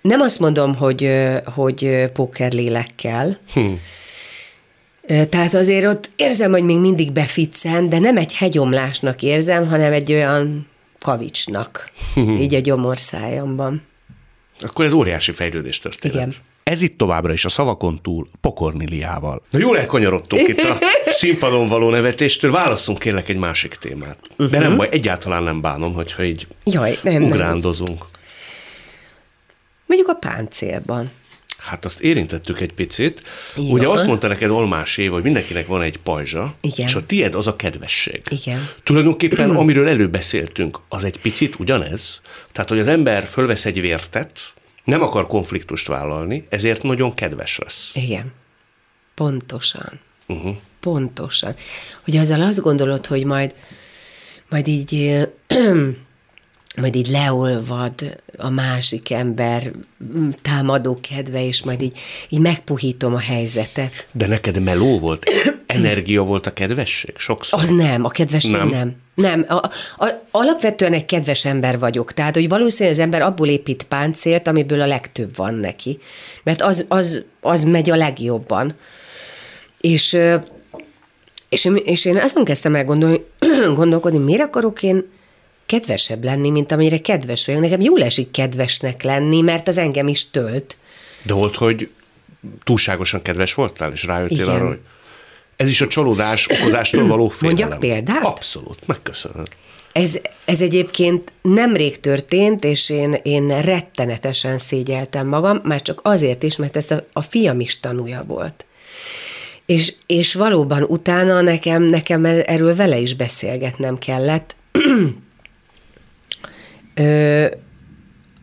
Nem 0.00 0.20
azt 0.20 0.38
mondom, 0.38 0.74
hogy, 0.74 1.10
hogy 1.44 2.10
pókerlélekkel, 2.12 3.38
hmm. 3.52 3.80
Tehát 5.06 5.54
azért 5.54 5.84
ott 5.84 6.10
érzem, 6.16 6.50
hogy 6.50 6.62
még 6.62 6.78
mindig 6.78 7.12
beficcen, 7.12 7.88
de 7.88 7.98
nem 7.98 8.16
egy 8.16 8.34
hegyomlásnak 8.34 9.22
érzem, 9.22 9.66
hanem 9.68 9.92
egy 9.92 10.12
olyan 10.12 10.66
kavicsnak, 10.98 11.90
hmm. 12.14 12.38
így 12.38 12.54
a 12.54 12.60
gyomorszájamban. 12.60 13.82
Akkor 14.58 14.84
ez 14.84 14.92
óriási 14.92 15.32
fejlődés 15.32 15.78
történt. 15.78 16.14
Igen. 16.14 16.32
Ez 16.64 16.82
itt 16.82 16.98
továbbra 16.98 17.32
is 17.32 17.44
a 17.44 17.48
szavakon 17.48 17.98
túl 18.02 18.28
Pokorniliával. 18.40 19.42
Na 19.50 19.58
jól 19.58 19.78
elkanyarodtunk 19.78 20.48
itt 20.48 20.60
a 20.60 20.78
színpadon 21.06 21.68
való 21.68 21.90
nevetéstől, 21.90 22.50
válasszunk 22.50 22.98
kérlek 22.98 23.28
egy 23.28 23.36
másik 23.36 23.74
témát. 23.74 24.18
Uh-huh. 24.30 24.50
De 24.50 24.58
nem 24.58 24.68
mhm. 24.68 24.76
baj, 24.76 24.88
egyáltalán 24.90 25.42
nem 25.42 25.60
bánom, 25.60 25.92
hogyha 25.92 26.24
így 26.24 26.46
Jaj, 26.64 26.98
nem, 27.02 27.22
ugrándozunk. 27.22 27.98
Nem. 27.98 28.08
Mondjuk 29.86 30.08
a 30.08 30.14
páncélban. 30.14 31.10
Hát 31.58 31.84
azt 31.84 32.00
érintettük 32.00 32.60
egy 32.60 32.72
picit. 32.72 33.22
Jó. 33.56 33.72
Ugye 33.72 33.88
azt 33.88 34.06
mondta 34.06 34.28
neked 34.28 34.50
Olmás 34.50 34.96
Éva, 34.96 35.14
hogy 35.14 35.22
mindenkinek 35.22 35.66
van 35.66 35.82
egy 35.82 35.96
pajzsa, 35.96 36.54
Igen. 36.60 36.86
és 36.86 36.94
a 36.94 37.06
tied 37.06 37.34
az 37.34 37.46
a 37.46 37.56
kedvesség. 37.56 38.22
Igen. 38.28 38.68
Tulajdonképpen, 38.82 39.50
amiről 39.56 39.88
előbb 39.88 40.10
beszéltünk, 40.10 40.80
az 40.88 41.04
egy 41.04 41.20
picit 41.20 41.58
ugyanez. 41.58 42.20
Tehát, 42.52 42.70
hogy 42.70 42.78
az 42.78 42.86
ember 42.86 43.26
fölvesz 43.26 43.64
egy 43.64 43.80
vértet, 43.80 44.40
nem 44.84 45.02
akar 45.02 45.26
konfliktust 45.26 45.86
vállalni, 45.86 46.46
ezért 46.48 46.82
nagyon 46.82 47.14
kedves 47.14 47.58
lesz. 47.58 47.90
Igen. 47.94 48.32
Pontosan. 49.14 50.00
Uh-huh. 50.26 50.56
Pontosan. 50.80 51.54
Hogy 52.04 52.16
azzal 52.16 52.42
azt 52.42 52.60
gondolod, 52.60 53.06
hogy 53.06 53.24
majd, 53.24 53.54
majd 54.50 54.68
így 54.68 55.26
majd 56.80 56.94
így 56.94 57.06
leolvad 57.08 58.20
a 58.38 58.48
másik 58.48 59.10
ember 59.10 59.72
támadó 60.42 60.98
kedve, 61.00 61.46
és 61.46 61.62
majd 61.62 61.82
így, 61.82 61.98
így 62.28 62.38
megpuhítom 62.40 63.14
a 63.14 63.20
helyzetet. 63.20 64.06
De 64.12 64.26
neked 64.26 64.62
meló 64.62 64.98
volt? 64.98 65.24
Energia 65.74 66.22
volt 66.22 66.46
a 66.46 66.52
kedvesség? 66.52 67.14
Sokszor? 67.16 67.60
Az 67.60 67.70
nem, 67.70 68.04
a 68.04 68.08
kedvesség 68.08 68.52
nem. 68.52 68.68
Nem, 68.68 68.96
nem. 69.14 69.44
A, 69.48 69.54
a, 70.04 70.26
alapvetően 70.30 70.92
egy 70.92 71.04
kedves 71.04 71.44
ember 71.44 71.78
vagyok, 71.78 72.12
tehát 72.12 72.34
hogy 72.34 72.48
valószínűleg 72.48 72.98
az 72.98 73.04
ember 73.04 73.22
abból 73.22 73.48
épít 73.48 73.82
páncélt, 73.82 74.48
amiből 74.48 74.80
a 74.80 74.86
legtöbb 74.86 75.36
van 75.36 75.54
neki. 75.54 75.98
Mert 76.42 76.62
az, 76.62 76.84
az, 76.88 77.24
az 77.40 77.62
megy 77.62 77.90
a 77.90 77.96
legjobban. 77.96 78.74
És, 79.80 80.18
és, 81.48 81.68
és 81.84 82.04
én 82.04 82.16
azon 82.16 82.44
kezdtem 82.44 82.74
el 82.74 82.84
gondol, 82.84 83.28
gondolkodni, 83.74 84.18
miért 84.18 84.42
akarok 84.42 84.82
én 84.82 85.04
kedvesebb 85.66 86.24
lenni, 86.24 86.50
mint 86.50 86.72
amire 86.72 86.98
kedves 87.00 87.46
vagyok. 87.46 87.60
Nekem 87.60 87.80
jól 87.80 88.02
esik 88.02 88.30
kedvesnek 88.30 89.02
lenni, 89.02 89.40
mert 89.40 89.68
az 89.68 89.78
engem 89.78 90.08
is 90.08 90.30
tölt. 90.30 90.76
De 91.22 91.34
volt, 91.34 91.56
hogy 91.56 91.90
túlságosan 92.64 93.22
kedves 93.22 93.54
voltál, 93.54 93.92
és 93.92 94.04
rájöttél 94.04 94.38
Igen. 94.38 94.48
arra, 94.48 94.66
hogy 94.66 94.78
ez 95.56 95.68
is 95.68 95.80
a 95.80 95.86
csalódás 95.86 96.48
okozástól 96.50 97.06
való 97.06 97.28
félelem. 97.28 97.58
Mondjak 97.58 97.80
példát? 97.80 98.24
Abszolút, 98.24 98.86
megköszönöm. 98.86 99.44
Ez, 99.92 100.18
ez 100.44 100.60
egyébként 100.60 101.32
nemrég 101.42 102.00
történt, 102.00 102.64
és 102.64 102.90
én, 102.90 103.12
én 103.22 103.60
rettenetesen 103.60 104.58
szégyeltem 104.58 105.26
magam, 105.26 105.60
már 105.62 105.82
csak 105.82 106.00
azért 106.02 106.42
is, 106.42 106.56
mert 106.56 106.76
ezt 106.76 106.90
a, 106.90 107.06
a 107.12 107.20
fiam 107.20 107.60
is 107.60 107.80
tanúja 107.80 108.22
volt. 108.26 108.64
És, 109.66 109.94
és 110.06 110.34
valóban 110.34 110.82
utána 110.82 111.40
nekem, 111.40 111.82
nekem 111.82 112.24
erről 112.24 112.74
vele 112.74 112.98
is 112.98 113.14
beszélgetnem 113.14 113.98
kellett, 113.98 114.56
ö, 116.94 117.46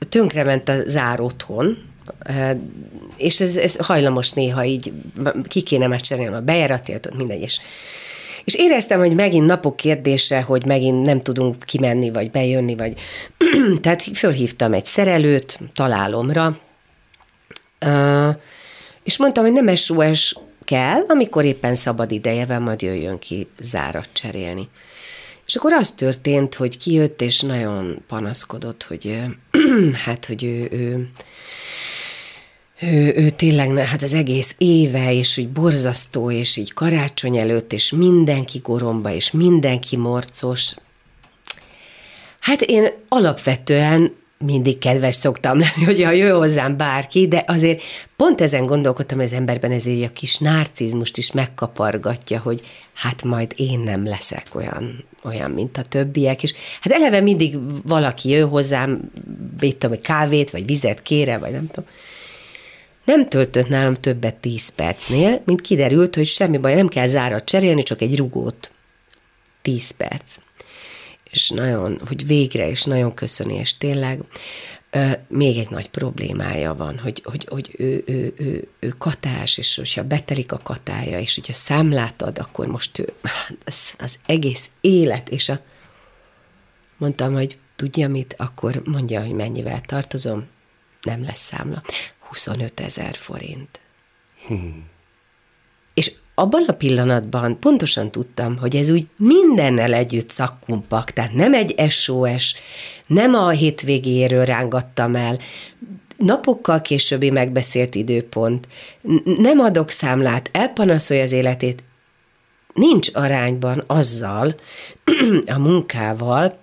tönkrement 0.09 0.69
a 0.69 0.75
zár 0.85 1.19
otthon, 1.19 1.77
és 3.17 3.39
ez, 3.39 3.55
ez 3.55 3.75
hajlamos 3.75 4.31
néha 4.31 4.63
így, 4.63 4.93
ki 5.47 5.61
kéne 5.61 5.87
megcserélni 5.87 6.35
a 6.35 6.41
bejáratét, 6.41 7.15
mindegy, 7.17 7.41
és, 7.41 7.59
és 8.43 8.55
éreztem, 8.55 8.99
hogy 8.99 9.15
megint 9.15 9.45
napok 9.45 9.75
kérdése, 9.75 10.41
hogy 10.41 10.65
megint 10.65 11.05
nem 11.05 11.21
tudunk 11.21 11.63
kimenni, 11.63 12.11
vagy 12.11 12.31
bejönni, 12.31 12.75
vagy... 12.75 12.99
Tehát 13.81 14.01
fölhívtam 14.01 14.73
egy 14.73 14.85
szerelőt 14.85 15.59
találomra, 15.73 16.59
és 19.03 19.17
mondtam, 19.17 19.43
hogy 19.43 19.53
nem 19.53 19.75
SOS 19.75 20.35
kell, 20.65 21.05
amikor 21.07 21.45
éppen 21.45 21.75
szabad 21.75 22.11
ideje 22.11 22.45
van, 22.45 22.61
majd 22.61 22.81
jöjjön 22.81 23.19
ki 23.19 23.47
zárat 23.59 24.09
cserélni. 24.13 24.69
És 25.45 25.55
akkor 25.55 25.73
az 25.73 25.91
történt, 25.91 26.55
hogy 26.55 26.77
kijött, 26.77 27.21
és 27.21 27.39
nagyon 27.39 28.03
panaszkodott, 28.07 28.83
hogy 28.83 29.23
hát, 30.05 30.25
hogy 30.25 30.43
ő, 30.43 30.67
ő 30.71 31.09
ő, 32.81 33.13
ő 33.15 33.29
tényleg, 33.29 33.77
hát 33.77 34.03
az 34.03 34.13
egész 34.13 34.55
éve, 34.57 35.13
és 35.13 35.37
úgy 35.37 35.49
borzasztó, 35.49 36.31
és 36.31 36.57
így 36.57 36.73
karácsony 36.73 37.37
előtt, 37.37 37.73
és 37.73 37.91
mindenki 37.91 38.59
goromba, 38.63 39.11
és 39.13 39.31
mindenki 39.31 39.97
morcos. 39.97 40.73
Hát 42.39 42.61
én 42.61 42.87
alapvetően 43.07 44.19
mindig 44.37 44.77
kedves 44.77 45.15
szoktam 45.15 45.59
lenni, 45.59 45.83
hogyha 45.85 46.11
jön 46.11 46.37
hozzám 46.37 46.77
bárki, 46.77 47.27
de 47.27 47.43
azért 47.47 47.81
pont 48.15 48.41
ezen 48.41 48.65
gondolkodtam, 48.65 49.17
hogy 49.17 49.25
az 49.25 49.33
emberben 49.33 49.71
ezért 49.71 50.09
a 50.09 50.13
kis 50.13 50.37
narcizmust 50.37 51.17
is 51.17 51.31
megkapargatja, 51.31 52.39
hogy 52.39 52.61
hát 52.93 53.23
majd 53.23 53.53
én 53.55 53.79
nem 53.79 54.05
leszek 54.05 54.47
olyan, 54.53 55.05
olyan 55.23 55.51
mint 55.51 55.77
a 55.77 55.83
többiek, 55.83 56.43
és 56.43 56.53
hát 56.81 56.93
eleve 56.93 57.21
mindig 57.21 57.57
valaki 57.83 58.29
jön 58.29 58.49
hozzám, 58.49 59.11
mit 59.59 59.77
tudom, 59.77 60.01
kávét, 60.01 60.51
vagy 60.51 60.65
vizet 60.65 61.01
kére, 61.01 61.37
vagy 61.37 61.51
nem 61.51 61.67
tudom. 61.67 61.89
Nem 63.05 63.29
töltött 63.29 63.67
nálam 63.67 63.93
többet 63.93 64.35
tíz 64.35 64.69
percnél, 64.69 65.41
mint 65.45 65.61
kiderült, 65.61 66.15
hogy 66.15 66.25
semmi 66.25 66.57
baj, 66.57 66.75
nem 66.75 66.87
kell 66.87 67.07
zárat 67.07 67.45
cserélni, 67.45 67.83
csak 67.83 68.01
egy 68.01 68.17
rugót. 68.17 68.71
Tíz 69.61 69.91
perc 69.91 70.37
és 71.31 71.49
nagyon, 71.49 72.01
hogy 72.07 72.25
végre, 72.25 72.69
és 72.69 72.83
nagyon 72.83 73.13
köszöni, 73.13 73.55
és 73.55 73.77
tényleg 73.77 74.19
még 75.27 75.57
egy 75.57 75.69
nagy 75.69 75.89
problémája 75.89 76.75
van, 76.75 76.99
hogy, 76.99 77.21
hogy, 77.23 77.47
hogy 77.49 77.75
ő, 77.77 78.03
ő, 78.05 78.33
ő, 78.37 78.67
ő 78.79 78.87
katás, 78.87 79.57
és 79.57 79.75
hogyha 79.75 80.03
betelik 80.03 80.51
a 80.51 80.57
katája, 80.57 81.19
és 81.19 81.35
hogyha 81.35 81.53
számlát 81.53 82.21
ad, 82.21 82.39
akkor 82.39 82.67
most 82.67 82.99
ő, 82.99 83.13
az, 83.65 83.95
az 83.97 84.17
egész 84.25 84.69
élet, 84.81 85.29
és 85.29 85.49
a, 85.49 85.59
mondtam, 86.97 87.33
hogy 87.33 87.57
tudja 87.75 88.09
mit, 88.09 88.35
akkor 88.37 88.81
mondja, 88.85 89.21
hogy 89.21 89.31
mennyivel 89.31 89.81
tartozom, 89.81 90.47
nem 91.01 91.23
lesz 91.23 91.39
számla. 91.39 91.81
25 92.31 92.79
ezer 92.79 93.15
forint. 93.15 93.79
Hmm. 94.47 94.89
És 95.93 96.11
abban 96.35 96.63
a 96.67 96.73
pillanatban 96.73 97.59
pontosan 97.59 98.11
tudtam, 98.11 98.57
hogy 98.57 98.75
ez 98.75 98.89
úgy 98.89 99.07
mindennel 99.17 99.93
együtt 99.93 100.29
szakkumpak, 100.29 101.11
tehát 101.11 101.33
nem 101.33 101.53
egy 101.53 101.89
SOS, 101.89 102.55
nem 103.07 103.33
a 103.33 103.49
hétvégéről 103.49 104.45
rángattam 104.45 105.15
el, 105.15 105.39
napokkal 106.17 106.81
későbbi 106.81 107.29
megbeszélt 107.29 107.95
időpont, 107.95 108.67
nem 109.23 109.59
adok 109.59 109.89
számlát, 109.89 110.49
elpanaszolja 110.51 111.23
az 111.23 111.31
életét, 111.31 111.83
nincs 112.73 113.09
arányban 113.13 113.83
azzal, 113.87 114.55
a 115.55 115.57
munkával, 115.57 116.59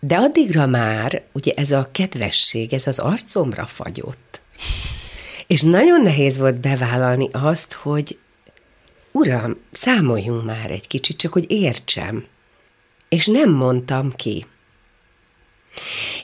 de 0.00 0.16
addigra 0.16 0.66
már, 0.66 1.22
ugye 1.32 1.52
ez 1.56 1.70
a 1.70 1.88
kedvesség, 1.92 2.72
ez 2.72 2.86
az 2.86 2.98
arcomra 2.98 3.66
fagyott. 3.66 4.40
És 5.46 5.62
nagyon 5.62 6.02
nehéz 6.02 6.38
volt 6.38 6.56
bevállalni 6.56 7.28
azt, 7.32 7.72
hogy 7.72 8.18
uram, 9.12 9.56
számoljunk 9.70 10.44
már 10.44 10.70
egy 10.70 10.86
kicsit, 10.86 11.16
csak 11.16 11.32
hogy 11.32 11.50
értsem. 11.50 12.26
És 13.08 13.26
nem 13.26 13.50
mondtam 13.50 14.12
ki. 14.12 14.46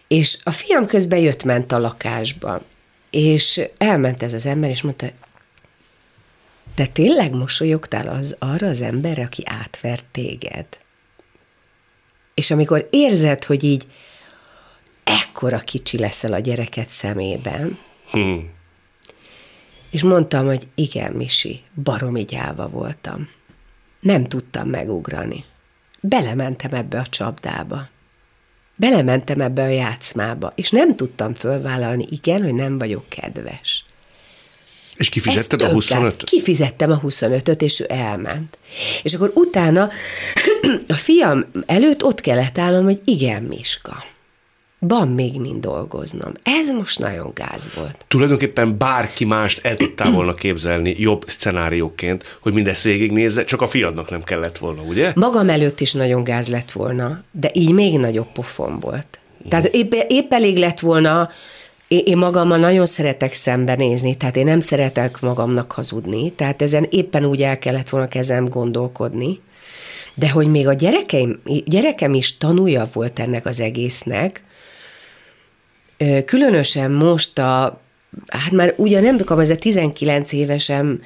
És 0.08 0.38
a 0.42 0.50
fiam 0.50 0.86
közben 0.86 1.18
jött-ment 1.18 1.72
a 1.72 1.78
lakásba, 1.78 2.62
és 3.10 3.60
elment 3.78 4.22
ez 4.22 4.32
az 4.32 4.46
ember, 4.46 4.70
és 4.70 4.82
mondta, 4.82 5.06
te 6.74 6.86
tényleg 6.86 7.32
mosolyogtál 7.32 8.08
az, 8.08 8.36
arra 8.38 8.66
az 8.66 8.80
emberre, 8.80 9.22
aki 9.22 9.42
átvert 9.46 10.04
téged? 10.12 10.66
És 12.34 12.50
amikor 12.50 12.88
érzed, 12.90 13.44
hogy 13.44 13.64
így 13.64 13.86
ekkora 15.04 15.58
kicsi 15.58 15.98
leszel 15.98 16.32
a 16.32 16.38
gyereket 16.38 16.90
szemében, 16.90 17.78
hmm. 18.12 18.50
és 19.90 20.02
mondtam, 20.02 20.46
hogy 20.46 20.66
igen, 20.74 21.12
Misi, 21.12 21.60
baromi 21.82 22.24
gyáva 22.24 22.68
voltam. 22.68 23.28
Nem 24.00 24.24
tudtam 24.24 24.68
megugrani. 24.68 25.44
Belementem 26.00 26.74
ebbe 26.74 26.98
a 26.98 27.06
csapdába. 27.06 27.88
Belementem 28.76 29.40
ebbe 29.40 29.62
a 29.62 29.66
játszmába, 29.66 30.52
és 30.54 30.70
nem 30.70 30.96
tudtam 30.96 31.34
fölvállalni, 31.34 32.04
igen, 32.10 32.42
hogy 32.42 32.54
nem 32.54 32.78
vagyok 32.78 33.08
kedves. 33.08 33.84
És 34.96 35.08
kifizetted 35.08 35.62
a 35.62 35.68
25-öt? 35.70 36.24
Kifizettem 36.24 36.90
a 36.90 37.00
25-öt, 37.00 37.62
és 37.62 37.80
ő 37.80 37.86
elment. 37.88 38.58
És 39.02 39.14
akkor 39.14 39.30
utána 39.34 39.90
a 40.88 40.94
fiam 40.94 41.46
előtt 41.66 42.04
ott 42.04 42.20
kellett 42.20 42.58
állnom, 42.58 42.84
hogy 42.84 43.00
igen, 43.04 43.42
Miska, 43.42 44.04
van 44.88 45.08
még 45.08 45.40
mind 45.40 45.60
dolgoznom. 45.60 46.32
Ez 46.42 46.68
most 46.68 46.98
nagyon 46.98 47.30
gáz 47.34 47.70
volt. 47.74 48.04
Tulajdonképpen 48.08 48.78
bárki 48.78 49.24
mást 49.24 49.66
el 49.66 49.76
tudtál 49.76 50.10
volna 50.10 50.34
képzelni 50.34 50.94
jobb 50.98 51.24
szenárióként, 51.26 52.38
hogy 52.40 52.52
mindezt 52.52 52.82
végignézze, 52.82 53.44
csak 53.44 53.60
a 53.60 53.68
fiadnak 53.68 54.10
nem 54.10 54.22
kellett 54.22 54.58
volna, 54.58 54.82
ugye? 54.82 55.12
Magam 55.14 55.48
előtt 55.48 55.80
is 55.80 55.92
nagyon 55.92 56.24
gáz 56.24 56.48
lett 56.48 56.70
volna, 56.70 57.22
de 57.30 57.50
így 57.52 57.72
még 57.72 57.98
nagyobb 57.98 58.32
pofon 58.32 58.80
volt. 58.80 59.18
Tehát 59.48 59.66
épp, 59.66 59.92
épp 60.08 60.32
elég 60.32 60.56
lett 60.56 60.80
volna, 60.80 61.30
én 61.88 62.18
magammal 62.18 62.58
nagyon 62.58 62.86
szeretek 62.86 63.32
szembenézni, 63.32 64.16
tehát 64.16 64.36
én 64.36 64.44
nem 64.44 64.60
szeretek 64.60 65.20
magamnak 65.20 65.72
hazudni, 65.72 66.30
tehát 66.30 66.62
ezen 66.62 66.86
éppen 66.90 67.24
úgy 67.24 67.42
el 67.42 67.58
kellett 67.58 67.88
volna 67.88 68.08
kezem 68.08 68.48
gondolkodni, 68.48 69.40
de 70.14 70.30
hogy 70.30 70.46
még 70.46 70.68
a 70.68 70.72
gyerekeim, 70.72 71.40
gyerekem 71.64 72.14
is 72.14 72.38
tanulja 72.38 72.86
volt 72.92 73.18
ennek 73.18 73.46
az 73.46 73.60
egésznek, 73.60 74.42
különösen 76.24 76.90
most 76.90 77.38
a, 77.38 77.80
hát 78.26 78.50
már 78.50 78.74
ugye 78.76 79.00
nem 79.00 79.16
tudom, 79.16 79.38
ez 79.38 79.50
a 79.50 79.56
19 79.56 80.32
évesem, 80.32 81.02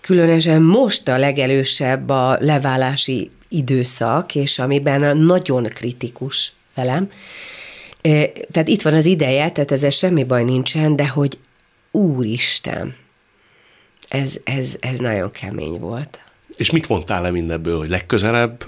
különösen 0.00 0.62
most 0.62 1.08
a 1.08 1.18
legelősebb 1.18 2.08
a 2.08 2.38
leválási 2.40 3.30
időszak, 3.48 4.34
és 4.34 4.58
amiben 4.58 5.16
nagyon 5.16 5.62
kritikus 5.62 6.52
velem. 6.74 7.10
Tehát 8.50 8.68
itt 8.68 8.82
van 8.82 8.94
az 8.94 9.04
ideje, 9.04 9.50
tehát 9.50 9.72
ezzel 9.72 9.90
semmi 9.90 10.24
baj 10.24 10.44
nincsen, 10.44 10.96
de 10.96 11.08
hogy 11.08 11.38
úristen, 11.90 12.94
ez, 14.08 14.36
ez, 14.44 14.76
ez 14.80 14.98
nagyon 14.98 15.30
kemény 15.30 15.78
volt. 15.78 16.18
És 16.56 16.70
mit 16.70 16.86
vontál 16.86 17.22
le 17.22 17.30
mindebből, 17.30 17.78
hogy 17.78 17.88
legközelebb 17.88 18.66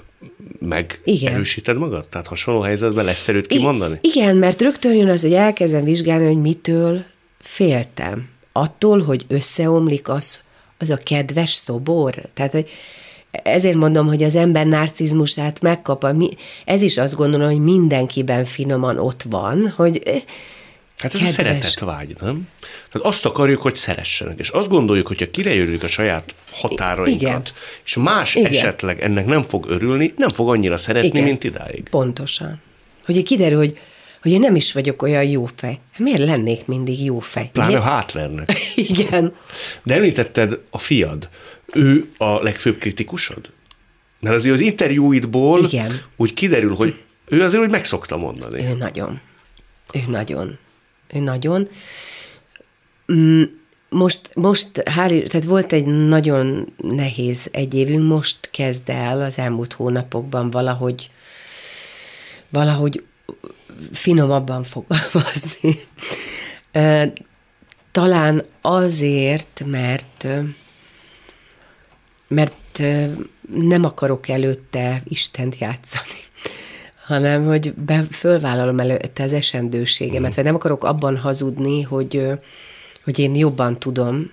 meg 0.59 1.01
igen. 1.03 1.33
erősíted 1.33 1.77
magad? 1.77 2.07
Tehát 2.07 2.27
hasonló 2.27 2.61
helyzetben 2.61 3.05
lesz 3.05 3.27
erőt 3.27 3.47
kimondani? 3.47 3.99
I- 4.01 4.07
igen, 4.07 4.35
mert 4.35 4.61
rögtön 4.61 4.93
jön 4.93 5.09
az, 5.09 5.21
hogy 5.21 5.33
elkezdem 5.33 5.83
vizsgálni, 5.83 6.25
hogy 6.25 6.41
mitől 6.41 7.03
féltem. 7.39 8.27
Attól, 8.51 9.03
hogy 9.03 9.25
összeomlik 9.27 10.09
az, 10.09 10.41
az 10.77 10.89
a 10.89 10.97
kedves 10.97 11.49
szobor. 11.49 12.15
Tehát 12.33 12.65
ezért 13.31 13.77
mondom, 13.77 14.07
hogy 14.07 14.23
az 14.23 14.35
ember 14.35 14.65
narcizmusát 14.65 15.61
megkap. 15.61 16.15
Ez 16.65 16.81
is 16.81 16.97
azt 16.97 17.15
gondolom, 17.15 17.47
hogy 17.47 17.59
mindenkiben 17.59 18.45
finoman 18.45 18.97
ott 18.97 19.23
van, 19.29 19.73
hogy 19.75 20.23
Hát 20.99 21.13
ez 21.13 21.19
Kedves. 21.19 21.37
a 21.37 21.41
szeretet 21.41 21.79
vágy, 21.79 22.15
nem? 22.21 22.47
Tehát 22.91 23.07
azt 23.07 23.25
akarjuk, 23.25 23.61
hogy 23.61 23.75
szeressenek, 23.75 24.39
és 24.39 24.49
azt 24.49 24.69
gondoljuk, 24.69 25.07
hogyha 25.07 25.31
kirejövünk 25.31 25.83
a 25.83 25.87
saját 25.87 26.35
határainkat, 26.51 27.21
Igen. 27.21 27.43
és 27.85 27.95
más 27.95 28.35
Igen. 28.35 28.51
esetleg 28.51 29.01
ennek 29.01 29.25
nem 29.25 29.43
fog 29.43 29.65
örülni, 29.69 30.13
nem 30.17 30.29
fog 30.29 30.49
annyira 30.49 30.77
szeretni, 30.77 31.07
Igen. 31.07 31.23
mint 31.23 31.43
idáig. 31.43 31.87
Pontosan. 31.89 32.61
Hogy 33.03 33.23
kiderül, 33.23 33.57
hogy 33.57 33.79
hogy 34.21 34.31
én 34.31 34.39
nem 34.39 34.55
is 34.55 34.73
vagyok 34.73 35.01
olyan 35.01 35.23
jó 35.23 35.47
fej. 35.55 35.79
Hát 35.91 35.99
miért 35.99 36.19
lennék 36.19 36.65
mindig 36.65 37.03
jó 37.03 37.19
fej? 37.19 37.49
Pláne 37.53 37.69
miért? 37.69 37.83
hátvernek. 37.83 38.53
Igen. 38.75 39.35
De 39.83 39.95
említetted 39.95 40.59
a 40.69 40.77
fiad. 40.77 41.29
Ő 41.73 42.09
a 42.17 42.43
legfőbb 42.43 42.77
kritikusod? 42.77 43.49
Mert 44.19 44.35
azért 44.35 44.55
az 44.55 44.61
interjúidból 44.61 45.63
Igen. 45.63 45.91
úgy 46.15 46.33
kiderül, 46.33 46.75
hogy 46.75 46.95
ő 47.25 47.43
azért 47.43 47.63
úgy 47.63 47.69
meg 47.69 47.85
szokta 47.85 48.17
mondani. 48.17 48.63
Ő 48.63 48.73
nagyon. 48.73 49.19
Ő 49.93 49.99
nagyon 50.07 50.57
nagyon. 51.13 51.69
Mm, 53.13 53.43
most, 53.89 54.29
most 54.35 54.67
hál', 54.85 55.27
tehát 55.27 55.45
volt 55.45 55.73
egy 55.73 55.85
nagyon 55.85 56.73
nehéz 56.77 57.47
egy 57.51 57.73
évünk, 57.73 58.07
most 58.07 58.49
kezd 58.51 58.89
el 58.89 59.21
az 59.21 59.37
elmúlt 59.37 59.73
hónapokban 59.73 60.49
valahogy, 60.49 61.11
valahogy 62.49 63.03
finomabban 63.91 64.63
fogalmazni. 64.63 65.87
Talán 67.91 68.45
azért, 68.61 69.63
mert 69.65 70.27
mert 72.29 72.83
nem 73.53 73.83
akarok 73.83 74.27
előtte 74.27 75.01
Istent 75.03 75.57
játszani 75.57 76.28
hanem 77.09 77.45
hogy 77.45 77.73
be, 77.73 78.03
fölvállalom 78.11 78.79
előtte 78.79 79.23
az 79.23 79.33
esendőségemet, 79.33 80.31
mm. 80.31 80.35
vagy 80.35 80.43
nem 80.43 80.55
akarok 80.55 80.83
abban 80.83 81.17
hazudni, 81.17 81.81
hogy, 81.81 82.27
hogy 83.03 83.19
én 83.19 83.35
jobban 83.35 83.79
tudom, 83.79 84.31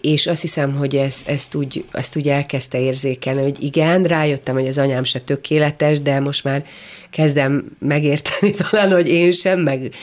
és 0.00 0.26
azt 0.26 0.40
hiszem, 0.40 0.74
hogy 0.74 0.96
ez, 0.96 1.22
ezt, 1.26 1.54
úgy, 1.54 1.84
ezt 1.92 2.16
úgy 2.16 2.28
elkezdte 2.28 2.80
érzékelni, 2.80 3.42
hogy 3.42 3.62
igen, 3.62 4.02
rájöttem, 4.02 4.54
hogy 4.54 4.66
az 4.66 4.78
anyám 4.78 5.04
se 5.04 5.20
tökéletes, 5.20 6.00
de 6.00 6.20
most 6.20 6.44
már 6.44 6.64
kezdem 7.10 7.76
megérteni 7.78 8.50
talán, 8.70 8.92
hogy 8.92 9.08
én 9.08 9.32
sem, 9.32 9.60
meg, 9.60 9.94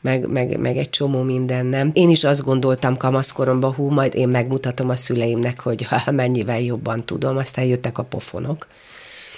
meg, 0.00 0.26
meg, 0.26 0.58
meg 0.58 0.76
egy 0.76 0.90
csomó 0.90 1.22
minden 1.22 1.66
nem. 1.66 1.90
Én 1.92 2.08
is 2.08 2.24
azt 2.24 2.44
gondoltam 2.44 2.96
kamaszkoromban, 2.96 3.72
hú, 3.72 3.88
majd 3.90 4.14
én 4.14 4.28
megmutatom 4.28 4.88
a 4.88 4.96
szüleimnek, 4.96 5.60
hogy 5.60 5.82
ha 5.82 6.10
mennyivel 6.22 6.60
jobban 6.60 7.00
tudom, 7.00 7.36
aztán 7.36 7.64
jöttek 7.64 7.98
a 7.98 8.02
pofonok. 8.02 8.66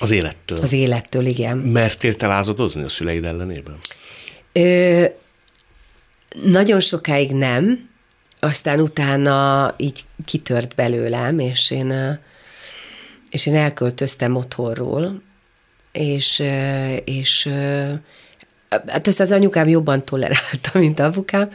Az 0.03 0.11
élettől? 0.11 0.59
Az 0.59 0.73
élettől, 0.73 1.27
igen. 1.27 1.57
Mertél 1.57 2.15
te 2.15 2.27
lázadozni 2.27 2.83
a 2.83 2.89
szüleid 2.89 3.25
ellenében? 3.25 3.79
Ö, 4.53 5.05
nagyon 6.43 6.81
sokáig 6.81 7.31
nem, 7.31 7.89
aztán 8.39 8.81
utána 8.81 9.75
így 9.77 10.05
kitört 10.25 10.75
belőlem, 10.75 11.39
és 11.39 11.71
én, 11.71 12.19
és 13.31 13.47
én 13.47 13.55
elköltöztem 13.55 14.37
otthonról, 14.37 15.23
és, 15.93 16.43
és 17.05 17.49
hát 18.69 19.07
ezt 19.07 19.21
az 19.21 19.33
anyukám 19.33 19.69
jobban 19.69 20.05
tolerálta, 20.05 20.79
mint 20.79 21.01
apukám. 21.01 21.51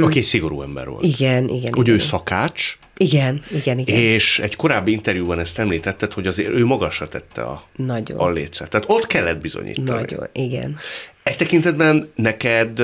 Aki 0.00 0.18
egy 0.18 0.24
szigorú 0.24 0.62
ember 0.62 0.88
volt. 0.88 1.02
Igen, 1.02 1.48
igen. 1.48 1.72
Ugye 1.72 1.92
igen. 1.92 1.94
ő 1.94 1.98
szakács, 1.98 2.78
igen, 2.96 3.44
igen, 3.50 3.78
igen. 3.78 3.96
És 3.96 4.38
egy 4.38 4.56
korábbi 4.56 4.92
interjúban 4.92 5.38
ezt 5.38 5.58
említetted, 5.58 6.12
hogy 6.12 6.26
azért 6.26 6.48
ő 6.48 6.64
magasra 6.64 7.08
tette 7.08 7.42
a, 7.42 7.62
Nagyon. 7.76 8.18
a 8.18 8.30
lécet. 8.30 8.70
Tehát 8.70 8.86
ott 8.88 9.06
kellett 9.06 9.40
bizonyítani. 9.40 10.00
Nagyon, 10.00 10.26
igen. 10.32 10.78
Egy 11.22 11.36
tekintetben 11.36 12.12
neked 12.14 12.82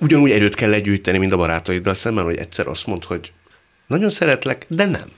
ugyanúgy 0.00 0.30
erőt 0.30 0.54
kell 0.54 0.70
legyűjteni, 0.70 1.18
mint 1.18 1.32
a 1.32 1.36
barátaiddal 1.36 1.94
szemben, 1.94 2.24
hogy 2.24 2.36
egyszer 2.36 2.66
azt 2.66 2.86
mond, 2.86 3.04
hogy 3.04 3.32
nagyon 3.86 4.10
szeretlek, 4.10 4.66
de 4.68 4.86
nem. 4.86 5.10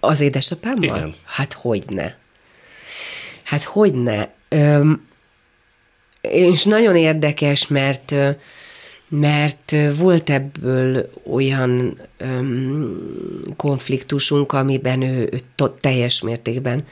Az 0.00 0.20
édesapámmal? 0.20 0.96
Igen. 0.96 1.14
Hát 1.24 1.52
hogyne. 1.52 2.18
Hát 3.42 3.62
hogyne. 3.62 4.32
Öm, 4.48 5.06
és 6.20 6.64
nagyon 6.64 6.96
érdekes, 6.96 7.66
mert 7.66 8.14
mert 9.08 9.74
volt 9.96 10.30
ebből 10.30 11.10
olyan 11.32 12.00
öm, 12.16 13.00
konfliktusunk, 13.56 14.52
amiben 14.52 15.02
ő, 15.02 15.28
ő 15.32 15.40
teljes 15.80 16.20
mértékben 16.20 16.86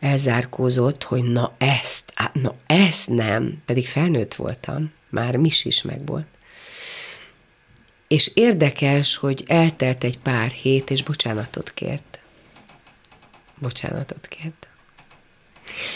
elzárkózott, 0.00 1.02
hogy 1.02 1.22
na 1.22 1.54
ezt, 1.58 2.12
á, 2.14 2.30
na 2.32 2.54
ezt 2.66 3.08
nem, 3.08 3.62
pedig 3.64 3.86
felnőtt 3.86 4.34
voltam, 4.34 4.92
már 5.10 5.36
mis 5.36 5.64
is 5.64 5.82
megvolt. 5.82 6.26
És 8.08 8.30
érdekes, 8.34 9.16
hogy 9.16 9.44
eltelt 9.46 10.04
egy 10.04 10.18
pár 10.18 10.50
hét, 10.50 10.90
és 10.90 11.02
bocsánatot 11.02 11.72
kért. 11.74 12.18
Bocsánatot 13.60 14.26
kért. 14.26 14.68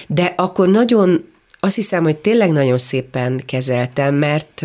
De 0.07 0.25
akkor 0.37 0.69
nagyon, 0.69 1.33
azt 1.61 1.75
hiszem, 1.75 2.03
hogy 2.03 2.17
tényleg 2.17 2.51
nagyon 2.51 2.79
szépen 2.79 3.43
kezeltem, 3.47 4.15
mert, 4.15 4.65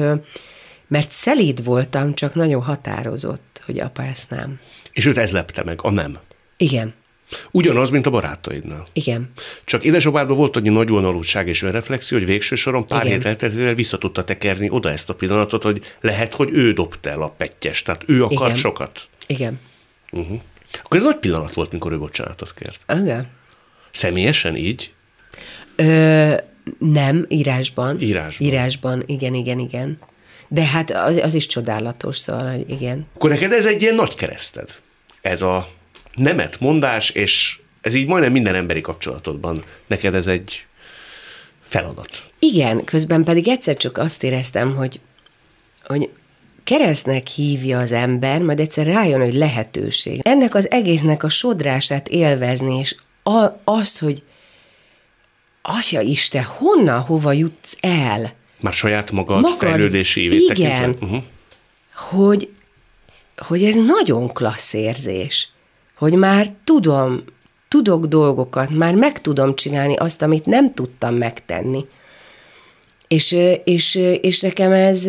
mert 0.95 1.12
szelíd 1.12 1.63
voltam, 1.63 2.13
csak 2.13 2.36
nagyon 2.36 2.62
határozott, 2.62 3.62
hogy 3.65 3.79
apa 3.79 4.03
ezt 4.03 4.29
nem. 4.29 4.60
És 4.91 5.05
őt 5.05 5.17
ez 5.17 5.31
lepte 5.31 5.63
meg, 5.63 5.79
a 5.81 5.89
nem. 5.89 6.17
Igen. 6.58 6.93
Ugyanaz, 7.51 7.89
mint 7.89 8.05
a 8.05 8.10
barátaidnál. 8.10 8.84
Igen. 8.93 9.31
Csak 9.65 9.84
édesapádban 9.84 10.38
volt 10.38 10.55
annyi 10.55 10.69
nagy 10.69 10.89
vonalúság 10.89 11.47
és 11.47 11.62
önreflexió, 11.62 12.17
hogy 12.17 12.27
végső 12.27 12.55
soron 12.55 12.86
pár 12.86 13.05
Igen. 13.05 13.15
hét 13.17 13.25
elteltével 13.25 13.73
vissza 13.73 13.97
tudta 13.97 14.23
tekerni 14.23 14.69
oda 14.69 14.91
ezt 14.91 15.10
a 15.10 15.15
pillanatot, 15.15 15.63
hogy 15.63 15.95
lehet, 16.01 16.34
hogy 16.34 16.49
ő 16.51 16.73
dobta 16.73 17.10
el 17.10 17.21
a 17.21 17.29
pettyes, 17.29 17.81
tehát 17.81 18.03
ő 18.05 18.23
akart 18.23 18.49
Igen. 18.49 18.55
sokat. 18.55 19.08
Igen. 19.27 19.60
Akkor 20.84 20.97
ez 20.97 21.03
nagy 21.03 21.17
pillanat 21.17 21.53
volt, 21.53 21.71
mikor 21.71 21.91
ő 21.91 21.97
bocsánatot 21.97 22.53
kért. 22.53 22.99
Igen. 23.01 23.27
Személyesen 23.91 24.55
így? 24.55 24.93
Ö, 25.75 26.34
nem, 26.79 27.25
írásban. 27.29 28.01
Írásban. 28.01 28.47
Írásban, 28.47 29.03
igen, 29.05 29.34
igen, 29.34 29.60
igen. 29.60 29.97
De 30.56 30.65
hát 30.65 30.91
az, 30.91 31.18
az 31.18 31.34
is 31.34 31.46
csodálatos, 31.46 32.18
szóval, 32.18 32.63
igen. 32.68 33.08
Akkor 33.15 33.30
neked 33.30 33.52
ez 33.52 33.65
egy 33.65 33.82
ilyen 33.82 33.96
nagy 33.96 34.15
kereszted. 34.15 34.70
Ez 35.22 35.41
a 35.41 35.68
nemet 36.13 36.60
mondás, 36.60 37.10
és 37.10 37.60
ez 37.82 37.96
így 37.96 38.08
majdnem 38.08 38.32
minden 38.32 38.56
emberi 38.56 38.82
kapcsolatodban. 38.82 39.63
Neked 39.88 40.13
ez 40.13 40.28
egy 40.28 40.65
feladat. 41.68 42.24
Igen, 42.39 42.84
közben 42.84 43.24
pedig 43.24 43.48
egyszer 43.48 43.78
csak 43.78 43.98
azt 43.98 44.24
éreztem, 44.24 44.76
hogy, 44.76 45.00
hogy 45.86 46.10
keresztnek 46.63 47.28
hívja 47.28 47.80
az 47.80 47.91
ember, 47.91 48.41
majd 48.41 48.60
egyszer 48.60 48.86
rájön, 48.86 49.22
hogy 49.22 49.34
lehetőség. 49.34 50.20
Ennek 50.24 50.56
az 50.56 50.72
egésznek 50.72 51.24
a 51.24 51.30
sodrását 51.30 52.08
élvezni, 52.08 52.80
és 52.80 52.96
a, 53.24 53.46
azt, 53.63 54.00
hogy 54.00 54.24
Atya 55.62 56.02
Isten, 56.02 56.44
honnan, 56.44 57.00
hova 57.00 57.32
jutsz 57.32 57.78
el? 57.80 58.34
Már 58.60 58.74
saját 58.74 59.12
magad, 59.12 59.41
Magad, 59.41 59.58
fejlődési 59.58 60.22
évét 60.22 60.41
igen. 60.41 60.56
tekintve. 60.56 61.06
Uh-huh. 61.06 61.24
hogy, 61.94 62.50
hogy 63.38 63.63
ez 63.63 63.76
nagyon 63.76 64.28
klassz 64.28 64.74
érzés, 64.74 65.50
hogy 65.96 66.13
már 66.13 66.48
tudom, 66.63 67.24
tudok 67.68 68.06
dolgokat, 68.06 68.70
már 68.70 68.96
meg 68.96 69.22
tudom 69.22 69.56
csinálni 69.56 69.96
azt, 69.96 70.22
amit 70.22 70.46
nem 70.46 70.74
tudtam 70.74 71.15
megtenni. 71.15 71.86
És, 73.08 73.36
és, 73.63 73.96
és 74.22 74.41
nekem 74.41 74.72
ez, 74.72 75.08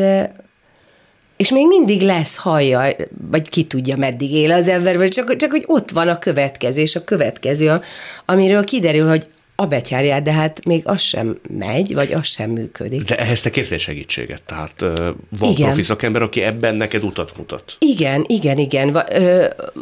és 1.37 1.51
még 1.51 1.67
mindig 1.67 2.01
lesz 2.01 2.37
hallja, 2.37 2.97
vagy 3.31 3.49
ki 3.49 3.65
tudja, 3.65 3.97
meddig 3.97 4.33
él 4.33 4.53
az 4.53 4.69
ember, 4.69 4.97
vagy 4.97 5.09
csak, 5.09 5.37
csak 5.37 5.51
hogy 5.51 5.65
ott 5.67 5.91
van 5.91 6.09
a 6.09 6.19
következő, 6.19 6.81
és 6.81 6.97
a 6.97 7.05
következő, 7.05 7.81
amiről 8.25 8.65
kiderül, 8.65 9.09
hogy 9.09 9.27
a 9.59 9.66
betyárját, 9.66 10.23
de 10.23 10.33
hát 10.33 10.64
még 10.64 10.83
az 10.85 11.01
sem 11.01 11.38
megy, 11.59 11.95
vagy 11.95 12.12
az 12.12 12.27
sem 12.27 12.51
működik. 12.51 13.03
De 13.03 13.16
ehhez 13.19 13.40
te 13.40 13.51
kértél 13.51 13.79
segítséget, 13.79 14.42
tehát 14.42 14.81
van 15.29 15.51
Igen. 15.51 15.66
profi 15.66 15.83
szakember, 15.83 16.23
aki 16.23 16.42
ebben 16.42 16.75
neked 16.75 17.05
utat 17.05 17.37
mutat. 17.37 17.77
Igen, 17.79 18.25
igen, 18.29 18.59
igen. 18.59 18.99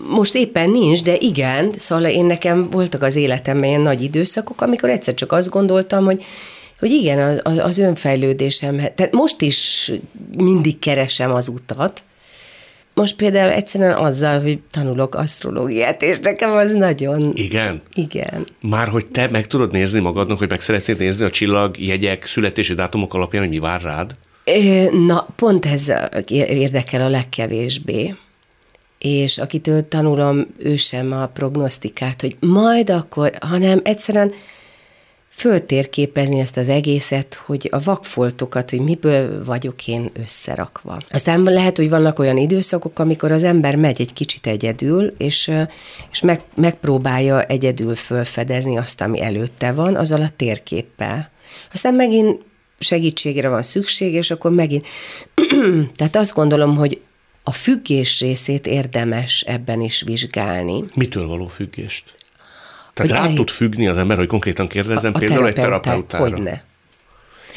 Most 0.08 0.34
éppen 0.34 0.70
nincs, 0.70 1.02
de 1.02 1.16
igen, 1.18 1.72
szóval 1.76 2.04
én 2.04 2.24
nekem 2.24 2.70
voltak 2.70 3.02
az 3.02 3.16
életemben 3.16 3.68
ilyen 3.68 3.80
nagy 3.80 4.02
időszakok, 4.02 4.60
amikor 4.60 4.88
egyszer 4.88 5.14
csak 5.14 5.32
azt 5.32 5.48
gondoltam, 5.50 6.04
hogy 6.04 6.24
hogy 6.78 6.90
igen, 6.90 7.18
az, 7.18 7.40
az- 7.42 7.58
az 7.58 7.78
önfejlődésem, 7.78 8.76
tehát 8.76 9.12
most 9.12 9.42
is 9.42 9.92
mindig 10.37 10.78
keresem 10.78 11.32
az 11.32 11.48
utat. 11.48 12.02
Most 12.94 13.16
például 13.16 13.50
egyszerűen 13.50 13.96
azzal, 13.96 14.40
hogy 14.42 14.59
tanulok 14.70 15.14
asztrológiát, 15.14 16.02
és 16.02 16.18
nekem 16.18 16.52
az 16.52 16.72
nagyon... 16.72 17.33
Igen? 17.35 17.83
Igen. 17.94 18.46
Már 18.61 18.88
hogy 18.88 19.07
te 19.07 19.28
meg 19.28 19.46
tudod 19.46 19.72
nézni 19.72 20.00
magadnak, 20.00 20.38
hogy 20.38 20.48
meg 20.48 20.61
szeretnéd 20.61 20.98
nézni 20.98 21.24
a 21.24 21.30
csillag, 21.30 21.78
jegyek, 21.78 22.26
születési 22.26 22.74
dátumok 22.74 23.14
alapján, 23.14 23.42
hogy 23.42 23.52
mi 23.52 23.59
vár 23.59 23.80
rád? 23.80 24.12
Na, 25.07 25.26
pont 25.37 25.66
ez 25.66 25.92
érdekel 26.26 27.02
a 27.02 27.09
legkevésbé. 27.09 28.14
És 28.98 29.38
akitől 29.38 29.88
tanulom, 29.88 30.46
ő 30.59 30.76
sem 30.76 31.12
a 31.12 31.26
prognosztikát, 31.26 32.20
hogy 32.20 32.37
majd 32.40 32.90
akkor, 32.90 33.33
hanem 33.40 33.80
egyszerűen 33.83 34.33
föltérképezni 35.37 36.40
ezt 36.40 36.57
az 36.57 36.68
egészet, 36.68 37.35
hogy 37.35 37.68
a 37.73 37.83
vakfoltokat, 37.83 38.70
hogy 38.70 38.81
miből 38.81 39.44
vagyok 39.44 39.87
én 39.87 40.11
összerakva. 40.12 41.01
Aztán 41.11 41.42
lehet, 41.42 41.77
hogy 41.77 41.88
vannak 41.88 42.18
olyan 42.18 42.37
időszakok, 42.37 42.99
amikor 42.99 43.33
az 43.33 43.42
ember 43.42 43.77
megy 43.77 44.01
egy 44.01 44.12
kicsit 44.12 44.47
egyedül, 44.47 45.14
és, 45.18 45.51
és 46.11 46.20
meg, 46.20 46.42
megpróbálja 46.55 47.42
egyedül 47.42 47.94
fölfedezni 47.94 48.79
azt, 48.79 49.01
ami 49.01 49.23
előtte 49.23 49.73
van, 49.73 49.97
azzal 49.97 50.20
a 50.20 50.31
térképpel. 50.37 51.31
Aztán 51.73 51.94
megint 51.94 52.42
segítségre 52.79 53.49
van 53.49 53.62
szükség, 53.62 54.12
és 54.14 54.31
akkor 54.31 54.51
megint... 54.51 54.87
Tehát 55.97 56.16
azt 56.16 56.35
gondolom, 56.35 56.77
hogy 56.77 57.01
a 57.42 57.53
függés 57.53 58.20
részét 58.20 58.66
érdemes 58.66 59.40
ebben 59.40 59.81
is 59.81 60.03
vizsgálni. 60.03 60.85
Mitől 60.94 61.27
való 61.27 61.47
függést? 61.47 62.05
Tehát 62.94 63.12
rá 63.12 63.22
elég- 63.24 63.37
tud 63.37 63.50
függni 63.50 63.87
az 63.87 63.96
ember, 63.96 64.16
hogy 64.16 64.26
konkrétan 64.26 64.66
kérdezzem 64.68 65.12
A 65.14 65.18
például 65.18 65.46
egy 65.46 65.54
terapeutára. 65.54 66.22
Hogyne. 66.28 66.64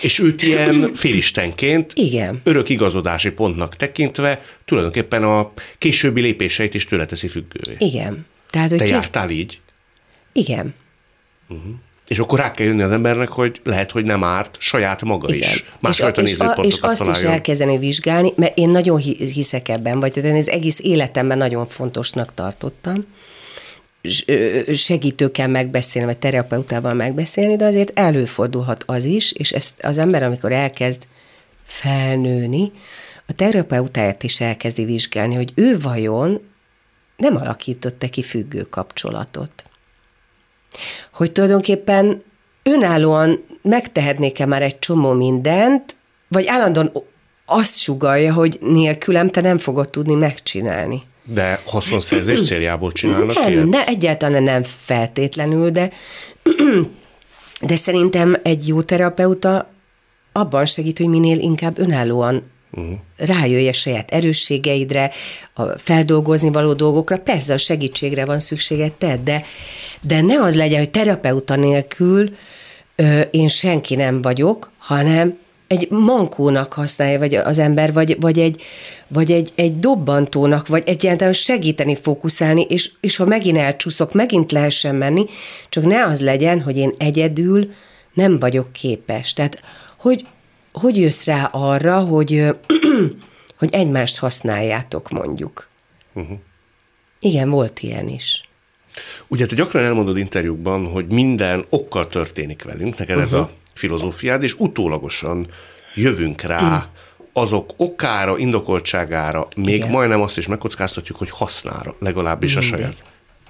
És 0.01 0.19
őt 0.19 0.41
ilyen 0.41 0.89
félistenként, 0.95 1.91
Igen. 1.95 2.41
örök 2.43 2.69
igazodási 2.69 3.31
pontnak 3.31 3.75
tekintve 3.75 4.41
tulajdonképpen 4.65 5.23
a 5.23 5.51
későbbi 5.77 6.21
lépéseit 6.21 6.73
is 6.73 6.85
tőle 6.85 7.05
teszi 7.05 7.27
függővé. 7.27 7.75
Igen. 7.77 8.25
Tehát, 8.49 8.69
hogy 8.69 8.77
Te 8.77 8.85
ki... 8.85 8.91
jártál 8.91 9.29
így? 9.29 9.59
Igen. 10.33 10.73
És 12.07 12.19
akkor 12.19 12.39
rá 12.39 12.51
kell 12.51 12.65
jönni 12.67 12.81
az 12.81 12.91
embernek, 12.91 13.29
hogy 13.29 13.61
lehet, 13.63 13.91
hogy 13.91 14.05
nem 14.05 14.23
árt 14.23 14.55
saját 14.59 15.03
maga 15.03 15.33
Igen. 15.33 15.49
is. 15.53 15.63
Másfajta 15.79 16.21
és, 16.21 16.37
a, 16.39 16.43
és, 16.43 16.57
a, 16.57 16.61
és 16.61 16.79
azt 16.81 17.01
is 17.01 17.07
találjon. 17.07 17.31
elkezdeni 17.31 17.77
vizsgálni, 17.77 18.33
mert 18.35 18.57
én 18.57 18.69
nagyon 18.69 18.97
hi- 18.97 19.31
hiszek 19.33 19.69
ebben, 19.69 19.99
vagy 19.99 20.13
tehát 20.13 20.29
én 20.29 20.35
az 20.37 20.49
egész 20.49 20.79
életemben 20.81 21.37
nagyon 21.37 21.65
fontosnak 21.67 22.33
tartottam. 22.33 23.05
Segítőkkel 24.73 25.47
megbeszélni, 25.47 26.07
vagy 26.07 26.17
terapeutával 26.17 26.93
megbeszélni, 26.93 27.55
de 27.55 27.65
azért 27.65 27.99
előfordulhat 27.99 28.83
az 28.87 29.05
is, 29.05 29.31
és 29.31 29.51
ezt 29.51 29.83
az 29.83 29.97
ember, 29.97 30.23
amikor 30.23 30.51
elkezd 30.51 31.07
felnőni, 31.63 32.71
a 33.29 33.33
terapeutáját 33.33 34.23
is 34.23 34.41
elkezdi 34.41 34.85
vizsgálni, 34.85 35.35
hogy 35.35 35.51
ő 35.55 35.79
vajon 35.79 36.41
nem 37.17 37.35
alakította 37.35 38.09
ki 38.09 38.21
függő 38.21 38.61
kapcsolatot 38.61 39.67
hogy 41.11 41.31
tulajdonképpen 41.31 42.23
önállóan 42.63 43.45
megtehetnék-e 43.61 44.45
már 44.45 44.61
egy 44.61 44.79
csomó 44.79 45.11
mindent, 45.11 45.95
vagy 46.27 46.47
állandóan 46.47 46.91
azt 47.45 47.77
sugalja, 47.77 48.33
hogy 48.33 48.57
nélkülem 48.61 49.29
te 49.29 49.41
nem 49.41 49.57
fogod 49.57 49.89
tudni 49.89 50.15
megcsinálni. 50.15 51.03
De 51.29 51.61
haszonszerzés 51.65 52.41
céljából 52.41 52.91
csinálnak 52.91 53.35
Nem, 53.35 53.51
ilyet? 53.51 53.65
ne, 53.65 53.85
egyáltalán 53.85 54.43
nem 54.43 54.63
feltétlenül, 54.63 55.69
de, 55.69 55.91
de 57.61 57.75
szerintem 57.75 58.37
egy 58.43 58.67
jó 58.67 58.81
terapeuta 58.81 59.69
abban 60.31 60.65
segít, 60.65 60.97
hogy 60.97 61.07
minél 61.07 61.39
inkább 61.39 61.79
önállóan 61.79 62.43
uh-huh. 62.71 62.97
rájöjj 63.17 63.67
a 63.67 63.73
saját 63.73 64.11
erősségeidre, 64.11 65.11
a 65.53 65.63
feldolgozni 65.77 66.51
való 66.51 66.73
dolgokra. 66.73 67.17
Persze 67.17 67.53
a 67.53 67.57
segítségre 67.57 68.25
van 68.25 68.39
szükséged 68.39 68.91
te, 68.91 69.19
de, 69.23 69.45
de 70.01 70.21
ne 70.21 70.41
az 70.41 70.55
legyen, 70.55 70.79
hogy 70.79 70.89
terapeuta 70.89 71.55
nélkül 71.55 72.29
ö, 72.95 73.19
én 73.19 73.47
senki 73.47 73.95
nem 73.95 74.21
vagyok, 74.21 74.71
hanem 74.77 75.37
egy 75.67 75.89
mankónak 75.89 76.73
használja 76.73 77.19
vagy 77.19 77.35
az 77.35 77.59
ember, 77.59 77.93
vagy, 77.93 78.17
vagy, 78.19 78.39
egy, 78.39 78.61
vagy 79.07 79.31
egy, 79.31 79.51
egy 79.55 79.79
dobbantónak, 79.79 80.67
vagy 80.67 80.83
egyáltalán 80.85 81.33
segíteni, 81.33 81.95
fókuszálni, 81.95 82.61
és, 82.61 82.91
és 82.99 83.15
ha 83.15 83.25
megint 83.25 83.57
elcsúszok, 83.57 84.13
megint 84.13 84.51
lehessen 84.51 84.95
menni, 84.95 85.25
csak 85.69 85.85
ne 85.85 86.05
az 86.05 86.21
legyen, 86.21 86.61
hogy 86.61 86.77
én 86.77 86.93
egyedül 86.97 87.71
nem 88.13 88.39
vagyok 88.39 88.71
képes. 88.71 89.33
Tehát, 89.33 89.61
hogy, 89.97 90.25
hogy 90.71 90.97
jössz 90.97 91.25
rá 91.25 91.43
arra, 91.43 91.99
hogy, 91.99 92.45
hogy 93.59 93.69
egymást 93.73 94.17
használjátok, 94.17 95.09
mondjuk. 95.09 95.67
Uh-huh. 96.13 96.37
Igen, 97.19 97.49
volt 97.49 97.79
ilyen 97.79 98.07
is. 98.07 98.49
Ugye 99.27 99.45
te 99.45 99.55
gyakran 99.55 99.83
elmondod 99.83 100.17
interjúkban, 100.17 100.85
hogy 100.85 101.05
minden 101.07 101.65
okkal 101.69 102.07
történik 102.07 102.63
velünk, 102.63 102.97
neked 102.97 103.17
uh-huh. 103.17 103.33
ez 103.33 103.39
a 103.39 103.51
filozófiád, 103.77 104.43
és 104.43 104.53
utólagosan 104.57 105.47
jövünk 105.95 106.41
rá 106.41 106.89
azok 107.33 107.73
okára, 107.77 108.37
indokoltságára, 108.37 109.47
még 109.55 109.75
Igen. 109.75 109.89
majdnem 109.89 110.21
azt 110.21 110.37
is 110.37 110.47
megkockáztatjuk, 110.47 111.17
hogy 111.17 111.29
hasznára, 111.29 111.95
legalábbis 111.99 112.53
Mindig. 112.53 112.73
a 112.73 112.77
saját. 112.77 113.03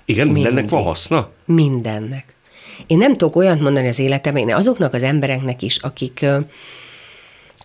Igen, 0.05 0.27
mindennek 0.27 0.53
Mindig. 0.53 0.71
van 0.73 0.83
haszna? 0.83 1.29
Mindennek. 1.45 2.35
Én 2.87 2.97
nem 2.97 3.17
tudok 3.17 3.35
olyat 3.35 3.59
mondani 3.59 3.87
az 3.87 3.99
életemben, 3.99 4.47
én 4.47 4.55
azoknak 4.55 4.93
az 4.93 5.03
embereknek 5.03 5.61
is, 5.61 5.77
akik, 5.77 6.25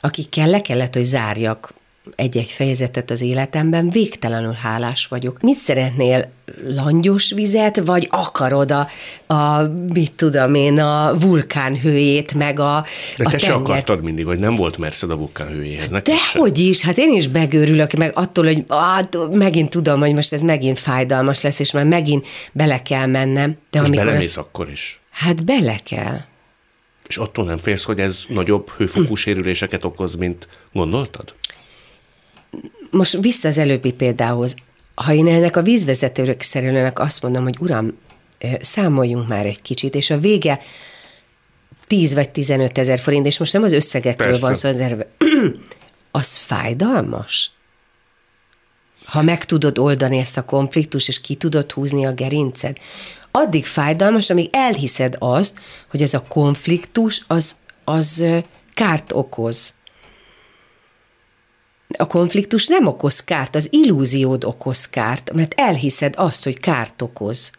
akikkel 0.00 0.48
le 0.48 0.60
kellett, 0.60 0.94
hogy 0.94 1.04
zárjak 1.04 1.74
egy-egy 2.16 2.50
fejezetet 2.50 3.10
az 3.10 3.20
életemben, 3.20 3.90
végtelenül 3.90 4.52
hálás 4.52 5.06
vagyok. 5.06 5.40
Mit 5.40 5.56
szeretnél? 5.56 6.30
Langyos 6.68 7.32
vizet, 7.32 7.76
vagy 7.84 8.08
akarod 8.10 8.70
a, 8.70 8.88
a 9.34 9.62
mit 9.92 10.12
tudom 10.12 10.54
én, 10.54 10.78
a 10.78 11.14
vulkán 11.18 11.80
hőjét, 11.80 12.34
meg 12.34 12.60
a 12.60 12.84
De 13.16 13.24
a 13.24 13.30
te 13.30 13.36
tenger... 13.36 13.40
se 13.40 13.52
akartad 13.52 14.02
mindig, 14.02 14.26
hogy 14.26 14.38
nem 14.38 14.54
volt 14.54 14.78
merszed 14.78 15.10
a 15.10 15.16
vulkán 15.16 15.48
hőjéhez. 15.48 15.90
hogy 16.32 16.58
is, 16.58 16.80
hát 16.80 16.98
én 16.98 17.12
is 17.12 17.26
begőrülök, 17.26 17.92
meg 17.92 18.12
attól, 18.14 18.44
hogy 18.44 18.64
hát, 18.68 19.16
megint 19.30 19.70
tudom, 19.70 20.00
hogy 20.00 20.14
most 20.14 20.32
ez 20.32 20.42
megint 20.42 20.78
fájdalmas 20.78 21.40
lesz, 21.40 21.58
és 21.58 21.72
már 21.72 21.84
megint 21.84 22.26
bele 22.52 22.82
kell 22.82 23.06
mennem. 23.06 23.56
De 23.70 23.80
most 23.80 23.90
amikor 23.90 24.04
belemész 24.04 24.36
akkor 24.36 24.70
is? 24.70 25.00
Hát 25.10 25.44
bele 25.44 25.76
kell. 25.84 26.20
És 27.08 27.16
attól 27.16 27.44
nem 27.44 27.58
félsz, 27.58 27.84
hogy 27.84 28.00
ez 28.00 28.24
nagyobb 28.28 28.70
hőfokú 28.70 29.14
sérüléseket 29.14 29.84
okoz, 29.84 30.14
mint 30.14 30.48
gondoltad? 30.72 31.34
Most 32.92 33.18
vissza 33.20 33.48
az 33.48 33.58
előbbi 33.58 33.92
példához. 33.92 34.54
Ha 34.94 35.12
én 35.12 35.26
ennek 35.26 35.56
a 35.56 35.62
vízvezetőrök 35.62 36.40
szerelőnek 36.40 36.98
azt 36.98 37.22
mondom, 37.22 37.42
hogy 37.42 37.56
uram, 37.60 37.98
számoljunk 38.60 39.28
már 39.28 39.46
egy 39.46 39.62
kicsit, 39.62 39.94
és 39.94 40.10
a 40.10 40.18
vége 40.18 40.60
10 41.86 42.14
vagy 42.14 42.30
15 42.30 42.78
ezer 42.78 42.98
forint, 42.98 43.26
és 43.26 43.38
most 43.38 43.52
nem 43.52 43.62
az 43.62 43.72
összegekről 43.72 44.28
Persze. 44.28 44.44
van 44.46 44.54
szó, 44.54 44.68
az, 44.68 44.82
az 46.10 46.38
fájdalmas? 46.38 47.50
Ha 49.04 49.22
meg 49.22 49.44
tudod 49.44 49.78
oldani 49.78 50.18
ezt 50.18 50.36
a 50.36 50.44
konfliktust, 50.44 51.08
és 51.08 51.20
ki 51.20 51.34
tudod 51.34 51.72
húzni 51.72 52.06
a 52.06 52.12
gerinced, 52.12 52.76
addig 53.30 53.66
fájdalmas, 53.66 54.30
amíg 54.30 54.48
elhiszed 54.52 55.16
azt, 55.18 55.58
hogy 55.90 56.02
ez 56.02 56.14
a 56.14 56.24
konfliktus 56.28 57.24
az, 57.26 57.56
az 57.84 58.24
kárt 58.74 59.12
okoz 59.12 59.74
a 61.98 62.06
konfliktus 62.06 62.66
nem 62.66 62.86
okoz 62.86 63.20
kárt, 63.20 63.54
az 63.54 63.68
illúziód 63.70 64.44
okoz 64.44 64.88
kárt, 64.88 65.32
mert 65.32 65.52
elhiszed 65.56 66.14
azt, 66.16 66.44
hogy 66.44 66.60
kárt 66.60 67.02
okoz. 67.02 67.52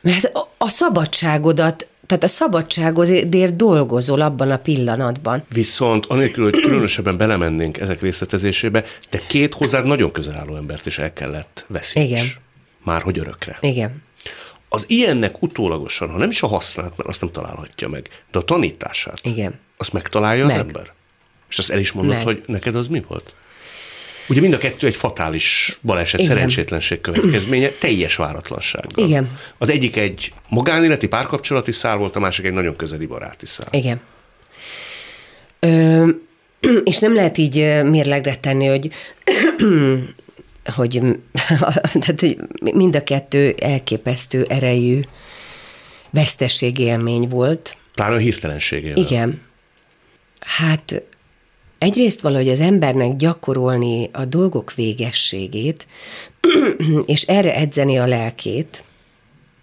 Mert 0.00 0.32
a 0.58 0.68
szabadságodat, 0.68 1.86
tehát 2.06 2.24
a 2.24 2.28
szabadságodért 2.28 3.56
dolgozol 3.56 4.20
abban 4.20 4.50
a 4.50 4.58
pillanatban. 4.58 5.44
Viszont 5.52 6.06
anélkül, 6.06 6.44
hogy 6.44 6.60
különösebben 6.60 7.16
belemennénk 7.16 7.78
ezek 7.78 8.00
részletezésébe, 8.00 8.84
de 9.10 9.20
két 9.26 9.54
hozzád 9.54 9.84
nagyon 9.86 10.12
közel 10.12 10.36
álló 10.36 10.56
embert 10.56 10.86
is 10.86 10.98
el 10.98 11.12
kellett 11.12 11.64
veszíts. 11.68 12.04
Igen. 12.04 12.26
Már 12.84 13.02
hogy 13.02 13.18
örökre. 13.18 13.56
Igen. 13.60 14.02
Az 14.68 14.84
ilyennek 14.88 15.42
utólagosan, 15.42 16.10
ha 16.10 16.18
nem 16.18 16.30
is 16.30 16.42
a 16.42 16.46
hasznát, 16.46 16.96
mert 16.96 17.08
azt 17.08 17.20
nem 17.20 17.30
találhatja 17.30 17.88
meg, 17.88 18.08
de 18.32 18.38
a 18.38 18.42
tanítását, 18.42 19.20
Igen. 19.22 19.54
azt 19.76 19.92
megtalálja 19.92 20.46
meg. 20.46 20.54
az 20.54 20.60
ember? 20.60 20.92
És 21.48 21.58
azt 21.58 21.70
el 21.70 21.78
is 21.78 21.92
mondod, 21.92 22.14
Meg. 22.14 22.24
hogy 22.24 22.42
neked 22.46 22.74
az 22.74 22.88
mi 22.88 23.02
volt? 23.08 23.34
Ugye 24.28 24.40
mind 24.40 24.52
a 24.52 24.58
kettő 24.58 24.86
egy 24.86 24.96
fatális 24.96 25.78
baleset, 25.82 26.20
Igen. 26.20 26.32
szerencsétlenség 26.32 27.00
következménye, 27.00 27.68
teljes 27.68 28.16
váratlansággal. 28.16 29.06
Igen. 29.06 29.38
Az 29.58 29.68
egyik 29.68 29.96
egy 29.96 30.32
magánéleti 30.48 31.06
párkapcsolati 31.06 31.72
szál 31.72 31.96
volt, 31.96 32.16
a 32.16 32.20
másik 32.20 32.44
egy 32.44 32.52
nagyon 32.52 32.76
közeli 32.76 33.06
baráti 33.06 33.46
szál. 33.46 33.68
Igen. 33.70 34.00
Ö, 35.58 36.08
és 36.90 36.98
nem 36.98 37.14
lehet 37.14 37.38
így 37.38 37.56
mérlegre 37.84 38.34
tenni, 38.34 38.66
hogy 38.66 38.90
hogy, 40.74 41.00
tehát, 42.00 42.20
hogy 42.20 42.38
mind 42.60 42.96
a 42.96 43.02
kettő 43.02 43.54
elképesztő 43.58 44.44
erejű 44.48 45.00
vesztességélmény 46.10 47.28
volt. 47.28 47.76
Pláne 47.94 48.14
a 48.14 48.18
hirtelenségével. 48.18 48.96
Igen. 49.04 49.40
Hát 50.40 51.02
egyrészt 51.84 52.20
valahogy 52.20 52.48
az 52.48 52.60
embernek 52.60 53.16
gyakorolni 53.16 54.08
a 54.12 54.24
dolgok 54.24 54.74
végességét, 54.74 55.86
és 57.06 57.22
erre 57.22 57.54
edzeni 57.54 57.98
a 57.98 58.06
lelkét, 58.06 58.84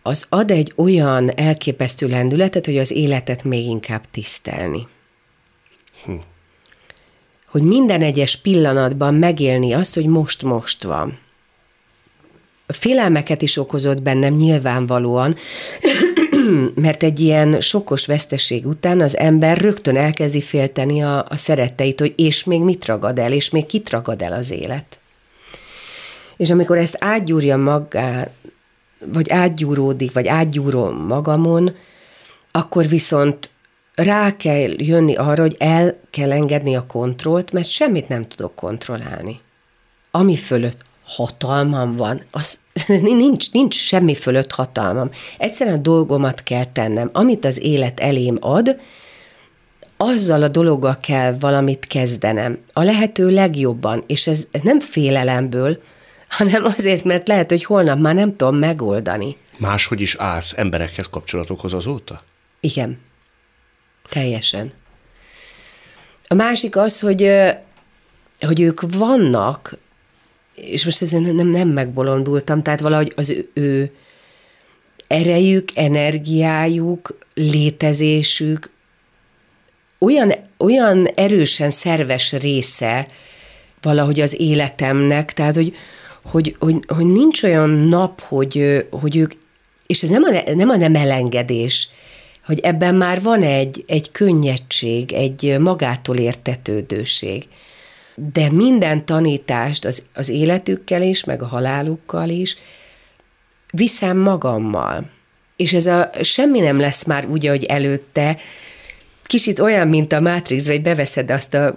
az 0.01 0.25
ad 0.29 0.51
egy 0.51 0.73
olyan 0.75 1.37
elképesztő 1.37 2.07
lendületet, 2.07 2.65
hogy 2.65 2.77
az 2.77 2.91
életet 2.91 3.43
még 3.43 3.65
inkább 3.65 4.01
tisztelni. 4.11 4.87
Hm. 6.05 6.11
Hogy 7.45 7.61
minden 7.61 8.01
egyes 8.01 8.35
pillanatban 8.35 9.13
megélni 9.13 9.73
azt, 9.73 9.93
hogy 9.93 10.05
most-most 10.05 10.83
van. 10.83 11.19
Félelmeket 12.67 13.41
is 13.41 13.57
okozott 13.57 14.01
bennem 14.01 14.33
nyilvánvalóan, 14.33 15.35
mert 16.75 17.03
egy 17.03 17.19
ilyen 17.19 17.61
sokos 17.61 18.05
veszteség 18.05 18.65
után 18.65 19.01
az 19.01 19.17
ember 19.17 19.57
rögtön 19.57 19.97
elkezdi 19.97 20.41
félteni 20.41 21.01
a, 21.01 21.25
a 21.29 21.37
szeretteit, 21.37 21.99
hogy 21.99 22.13
és 22.17 22.43
még 22.43 22.61
mit 22.61 22.85
ragad 22.85 23.19
el, 23.19 23.31
és 23.31 23.49
még 23.49 23.65
kit 23.65 23.89
ragad 23.89 24.21
el 24.21 24.33
az 24.33 24.51
élet. 24.51 24.99
És 26.37 26.49
amikor 26.49 26.77
ezt 26.77 26.97
átgyúrja 26.99 27.57
magá, 27.57 28.27
vagy 29.05 29.29
átgyúródik, 29.29 30.13
vagy 30.13 30.27
átgyúrom 30.27 31.05
magamon, 31.05 31.75
akkor 32.51 32.87
viszont 32.87 33.49
rá 33.95 34.37
kell 34.37 34.71
jönni 34.77 35.15
arra, 35.15 35.41
hogy 35.41 35.55
el 35.59 35.99
kell 36.09 36.31
engedni 36.31 36.75
a 36.75 36.85
kontrollt, 36.85 37.51
mert 37.51 37.69
semmit 37.69 38.07
nem 38.07 38.27
tudok 38.27 38.55
kontrollálni. 38.55 39.39
Ami 40.11 40.35
fölött 40.35 40.81
hatalmam 41.03 41.95
van, 41.95 42.21
az 42.31 42.59
nincs, 42.87 43.51
nincs 43.51 43.75
semmi 43.75 44.15
fölött 44.15 44.51
hatalmam. 44.51 45.09
Egyszerűen 45.37 45.75
a 45.75 45.81
dolgomat 45.81 46.43
kell 46.43 46.65
tennem. 46.65 47.09
Amit 47.13 47.45
az 47.45 47.61
élet 47.61 47.99
elém 47.99 48.37
ad, 48.39 48.79
azzal 49.97 50.43
a 50.43 50.47
dologgal 50.47 50.97
kell 51.01 51.37
valamit 51.39 51.87
kezdenem. 51.87 52.59
A 52.73 52.83
lehető 52.83 53.29
legjobban, 53.29 54.03
és 54.07 54.27
ez, 54.27 54.47
ez 54.51 54.61
nem 54.61 54.79
félelemből, 54.79 55.81
hanem 56.29 56.65
azért, 56.77 57.03
mert 57.03 57.27
lehet, 57.27 57.49
hogy 57.49 57.63
holnap 57.63 57.99
már 57.99 58.15
nem 58.15 58.35
tudom 58.35 58.55
megoldani. 58.55 59.37
Máshogy 59.57 60.01
is 60.01 60.15
állsz 60.15 60.53
emberekhez 60.57 61.09
kapcsolatokhoz 61.09 61.73
azóta? 61.73 62.23
Igen. 62.59 62.99
Teljesen. 64.09 64.71
A 66.27 66.33
másik 66.33 66.75
az, 66.75 66.99
hogy, 66.99 67.31
hogy 68.39 68.61
ők 68.61 68.81
vannak, 68.97 69.77
és 70.61 70.83
most 70.85 71.01
ezen 71.01 71.21
nem, 71.21 71.47
nem 71.47 71.67
megbolondultam, 71.67 72.63
tehát 72.63 72.79
valahogy 72.79 73.13
az 73.15 73.29
ő, 73.29 73.49
ő 73.53 73.91
erejük, 75.07 75.69
energiájuk, 75.75 77.17
létezésük 77.33 78.71
olyan, 79.99 80.33
olyan 80.57 81.05
erősen 81.05 81.69
szerves 81.69 82.31
része 82.31 83.07
valahogy 83.81 84.19
az 84.19 84.39
életemnek, 84.39 85.33
tehát 85.33 85.55
hogy, 85.55 85.75
hogy, 86.21 86.55
hogy, 86.59 86.75
hogy 86.87 87.05
nincs 87.05 87.43
olyan 87.43 87.69
nap, 87.69 88.21
hogy, 88.21 88.85
hogy 88.91 89.17
ők, 89.17 89.31
és 89.87 90.03
ez 90.03 90.09
nem 90.09 90.23
a, 90.23 90.51
nem 90.53 90.69
a 90.69 90.75
nem 90.75 90.95
elengedés, 90.95 91.89
hogy 92.45 92.59
ebben 92.59 92.95
már 92.95 93.21
van 93.21 93.43
egy, 93.43 93.83
egy 93.87 94.11
könnyedség, 94.11 95.11
egy 95.11 95.55
magától 95.59 96.17
értetődőség 96.17 97.47
de 98.15 98.51
minden 98.51 99.05
tanítást 99.05 99.85
az, 99.85 100.05
az 100.13 100.29
életükkel 100.29 101.01
is, 101.01 101.23
meg 101.23 101.41
a 101.41 101.47
halálukkal 101.47 102.29
is 102.29 102.57
viszem 103.71 104.17
magammal. 104.17 105.09
És 105.55 105.73
ez 105.73 105.85
a 105.85 106.09
semmi 106.21 106.59
nem 106.59 106.79
lesz 106.79 107.05
már 107.05 107.25
úgy, 107.25 107.47
hogy 107.47 107.63
előtte, 107.63 108.37
kicsit 109.23 109.59
olyan, 109.59 109.87
mint 109.87 110.11
a 110.11 110.19
Matrix, 110.19 110.65
vagy 110.65 110.81
beveszed 110.81 111.31
azt 111.31 111.53
a 111.53 111.75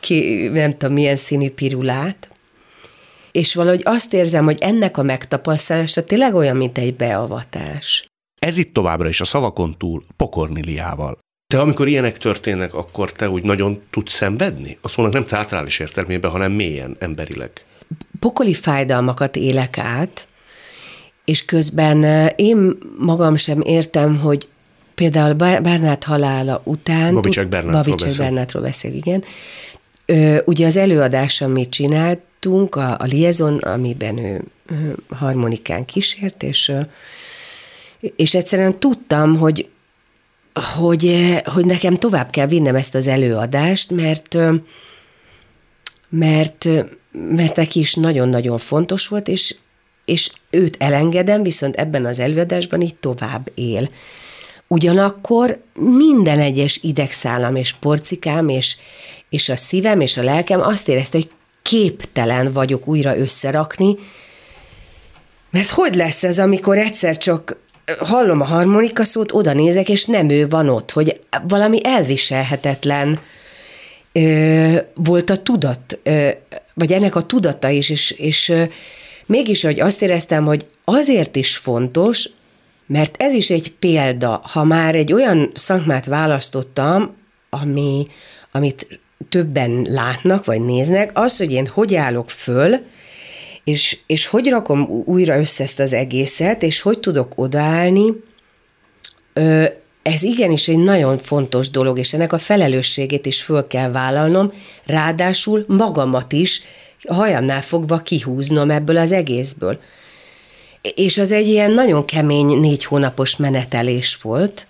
ki, 0.00 0.48
nem 0.48 0.70
tudom 0.70 0.92
milyen 0.92 1.16
színű 1.16 1.50
pirulát, 1.50 2.28
és 3.32 3.54
valahogy 3.54 3.80
azt 3.84 4.12
érzem, 4.12 4.44
hogy 4.44 4.58
ennek 4.60 4.96
a 4.96 5.02
megtapasztalása 5.02 6.04
tényleg 6.04 6.34
olyan, 6.34 6.56
mint 6.56 6.78
egy 6.78 6.94
beavatás. 6.94 8.06
Ez 8.38 8.56
itt 8.56 8.74
továbbra 8.74 9.08
is 9.08 9.20
a 9.20 9.24
szavakon 9.24 9.74
túl 9.78 10.04
Pokorniliával. 10.16 11.18
Te 11.52 11.60
amikor 11.60 11.88
ilyenek 11.88 12.18
történnek, 12.18 12.74
akkor 12.74 13.12
te 13.12 13.30
úgy 13.30 13.44
nagyon 13.44 13.82
tudsz 13.90 14.12
szenvedni? 14.12 14.78
A 14.80 14.88
szónak 14.88 15.12
nem 15.12 15.24
teátrális 15.24 15.78
értelmében, 15.78 16.30
hanem 16.30 16.52
mélyen, 16.52 16.96
emberileg. 16.98 17.50
Pokoli 18.20 18.54
fájdalmakat 18.54 19.36
élek 19.36 19.78
át, 19.78 20.28
és 21.24 21.44
közben 21.44 22.28
én 22.36 22.78
magam 22.98 23.36
sem 23.36 23.60
értem, 23.60 24.18
hogy 24.18 24.48
például 24.94 25.34
Bernát 25.34 26.04
halála 26.04 26.60
után... 26.64 27.14
Babicsek 27.14 27.48
Bernátról 27.48 27.82
Babicsek 27.82 28.08
beszél. 28.08 28.24
Bernátról 28.24 28.62
beszél, 28.62 28.94
igen. 28.94 29.24
Ö, 30.06 30.38
ugye 30.44 30.66
az 30.66 30.76
előadás, 30.76 31.40
amit 31.40 31.70
csináltunk, 31.70 32.74
a, 32.74 32.96
a 32.98 33.04
Liaison, 33.04 33.58
amiben 33.58 34.18
ő 34.18 34.44
harmonikán 35.08 35.84
kísért, 35.84 36.42
és, 36.42 36.72
és 38.16 38.34
egyszerűen 38.34 38.78
tudtam, 38.78 39.36
hogy 39.36 39.68
hogy, 40.52 41.34
hogy 41.44 41.64
nekem 41.64 41.94
tovább 41.94 42.30
kell 42.30 42.46
vinnem 42.46 42.74
ezt 42.74 42.94
az 42.94 43.06
előadást, 43.06 43.90
mert 43.90 44.38
mert, 46.14 46.68
mert 47.12 47.56
neki 47.56 47.80
is 47.80 47.94
nagyon-nagyon 47.94 48.58
fontos 48.58 49.06
volt, 49.06 49.28
és, 49.28 49.56
és 50.04 50.30
őt 50.50 50.76
elengedem, 50.78 51.42
viszont 51.42 51.76
ebben 51.76 52.04
az 52.04 52.18
előadásban 52.18 52.80
így 52.80 52.94
tovább 52.94 53.50
él. 53.54 53.88
Ugyanakkor 54.66 55.62
minden 55.74 56.38
egyes 56.38 56.78
idegszálam 56.82 57.56
és 57.56 57.72
porcikám 57.72 58.48
és, 58.48 58.76
és 59.28 59.48
a 59.48 59.56
szívem 59.56 60.00
és 60.00 60.16
a 60.16 60.22
lelkem 60.22 60.60
azt 60.60 60.88
érezte, 60.88 61.18
hogy 61.18 61.30
képtelen 61.62 62.50
vagyok 62.50 62.88
újra 62.88 63.18
összerakni, 63.18 63.96
mert 65.50 65.68
hogy 65.68 65.94
lesz 65.94 66.24
ez, 66.24 66.38
amikor 66.38 66.78
egyszer 66.78 67.18
csak 67.18 67.56
hallom 67.98 68.40
a 68.40 68.44
harmonika 68.44 69.04
szót, 69.04 69.32
oda 69.32 69.52
nézek, 69.52 69.88
és 69.88 70.04
nem 70.04 70.28
ő 70.28 70.48
van 70.48 70.68
ott, 70.68 70.90
hogy 70.90 71.20
valami 71.48 71.80
elviselhetetlen. 71.82 73.20
Ö, 74.12 74.76
volt 74.94 75.30
a 75.30 75.42
tudat, 75.42 75.98
ö, 76.02 76.28
vagy 76.74 76.92
ennek 76.92 77.14
a 77.14 77.22
tudata 77.22 77.68
is, 77.68 77.90
és, 77.90 78.10
és 78.10 78.48
ö, 78.48 78.64
mégis, 79.26 79.62
hogy 79.62 79.80
azt 79.80 80.02
éreztem, 80.02 80.44
hogy 80.44 80.66
azért 80.84 81.36
is 81.36 81.56
fontos, 81.56 82.28
mert 82.86 83.14
ez 83.18 83.32
is 83.32 83.50
egy 83.50 83.72
példa, 83.78 84.40
ha 84.44 84.64
már 84.64 84.94
egy 84.94 85.12
olyan 85.12 85.50
szakmát 85.54 86.04
választottam, 86.06 87.14
ami, 87.50 88.06
amit 88.50 89.00
többen 89.28 89.86
látnak, 89.88 90.44
vagy 90.44 90.60
néznek, 90.60 91.10
az, 91.14 91.36
hogy 91.36 91.52
én 91.52 91.66
hogy 91.66 91.94
állok 91.94 92.30
föl, 92.30 92.78
és, 93.64 93.98
és 94.06 94.26
hogy 94.26 94.48
rakom 94.48 95.02
újra 95.04 95.38
össze 95.38 95.62
ezt 95.62 95.80
az 95.80 95.92
egészet, 95.92 96.62
és 96.62 96.80
hogy 96.80 96.98
tudok 96.98 97.32
odaállni, 97.36 98.12
ez 100.02 100.22
igenis 100.22 100.68
egy 100.68 100.78
nagyon 100.78 101.18
fontos 101.18 101.70
dolog, 101.70 101.98
és 101.98 102.12
ennek 102.12 102.32
a 102.32 102.38
felelősségét 102.38 103.26
is 103.26 103.42
föl 103.42 103.66
kell 103.66 103.90
vállalnom, 103.90 104.52
ráadásul 104.86 105.64
magamat 105.68 106.32
is 106.32 106.62
hajamnál 107.08 107.62
fogva 107.62 107.98
kihúznom 107.98 108.70
ebből 108.70 108.96
az 108.96 109.12
egészből. 109.12 109.80
És 110.94 111.18
az 111.18 111.32
egy 111.32 111.48
ilyen 111.48 111.70
nagyon 111.70 112.04
kemény 112.04 112.58
négy 112.58 112.84
hónapos 112.84 113.36
menetelés 113.36 114.18
volt, 114.22 114.66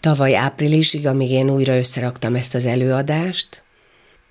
tavaly 0.00 0.36
áprilisig, 0.36 1.06
amíg 1.06 1.30
én 1.30 1.50
újra 1.50 1.76
összeraktam 1.76 2.34
ezt 2.34 2.54
az 2.54 2.66
előadást. 2.66 3.62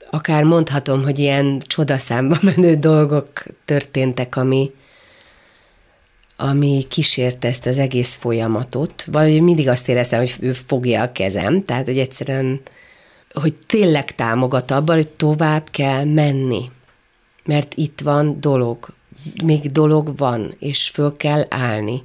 Akár 0.10 0.44
mondhatom, 0.44 1.04
hogy 1.04 1.20
ilyen 1.20 1.60
csodaszámba 1.60 2.38
menő 2.56 2.76
dolgok 2.76 3.44
történtek, 3.66 4.36
ami, 4.36 4.72
ami 6.38 6.86
kísérte 6.90 7.48
ezt 7.48 7.66
az 7.66 7.78
egész 7.78 8.16
folyamatot, 8.16 9.06
vagy 9.12 9.42
mindig 9.42 9.68
azt 9.68 9.90
éreztem, 9.90 10.20
hogy 10.20 10.36
ő 10.40 10.52
fogja 10.52 11.02
a 11.02 11.12
kezem, 11.12 11.64
tehát 11.64 11.86
hogy 11.86 12.00
egyszerűen, 12.00 12.62
hogy 13.34 13.54
tényleg 13.66 14.16
támogat 14.16 14.72
abban, 14.72 14.96
hogy 14.96 15.08
tovább 15.10 15.70
kell 15.72 16.04
menni, 16.04 16.72
mert 17.46 17.74
itt 17.76 18.02
van 18.02 18.40
dolog, 18.40 18.94
még 19.44 19.72
dolog 19.72 20.18
van, 20.18 20.56
és 20.60 20.90
föl 20.90 21.18
kell 21.18 21.46
állni, 21.50 22.04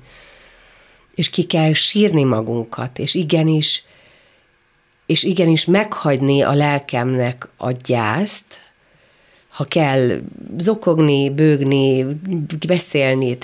és 1.14 1.30
ki 1.30 1.42
kell 1.42 1.72
sírni 1.72 2.24
magunkat, 2.24 2.98
és 2.98 3.14
igenis, 3.14 3.84
és 5.10 5.22
igenis 5.22 5.64
meghagyni 5.64 6.42
a 6.42 6.52
lelkemnek 6.52 7.48
a 7.56 7.70
gyászt, 7.70 8.60
ha 9.48 9.64
kell 9.64 10.20
zokogni, 10.58 11.30
bőgni, 11.30 12.06
beszélni, 12.66 13.38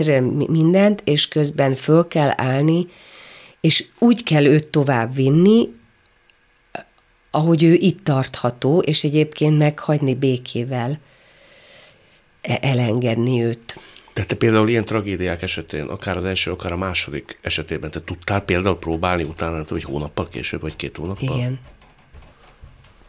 mindent, 0.48 1.02
és 1.04 1.28
közben 1.28 1.74
föl 1.74 2.08
kell 2.08 2.32
állni, 2.36 2.86
és 3.60 3.84
úgy 3.98 4.22
kell 4.22 4.44
őt 4.44 4.68
tovább 4.68 5.14
vinni, 5.14 5.68
ahogy 7.30 7.62
ő 7.62 7.72
itt 7.72 8.04
tartható, 8.04 8.78
és 8.78 9.04
egyébként 9.04 9.58
meghagyni 9.58 10.14
békével, 10.14 10.98
e-, 12.42 12.58
elengedni 12.60 13.42
őt. 13.42 13.80
De 14.16 14.24
te 14.24 14.34
például 14.34 14.68
ilyen 14.68 14.84
tragédiák 14.84 15.42
esetén, 15.42 15.84
akár 15.84 16.16
az 16.16 16.24
első, 16.24 16.50
akár 16.50 16.72
a 16.72 16.76
második 16.76 17.38
esetében, 17.42 17.90
te 17.90 18.00
tudtál 18.04 18.40
például 18.40 18.78
próbálni 18.78 19.22
utána, 19.22 19.64
hogy 19.68 19.82
hónappal 19.82 20.28
később, 20.28 20.60
vagy 20.60 20.76
két 20.76 20.96
hónappal? 20.96 21.36
Igen. 21.38 21.58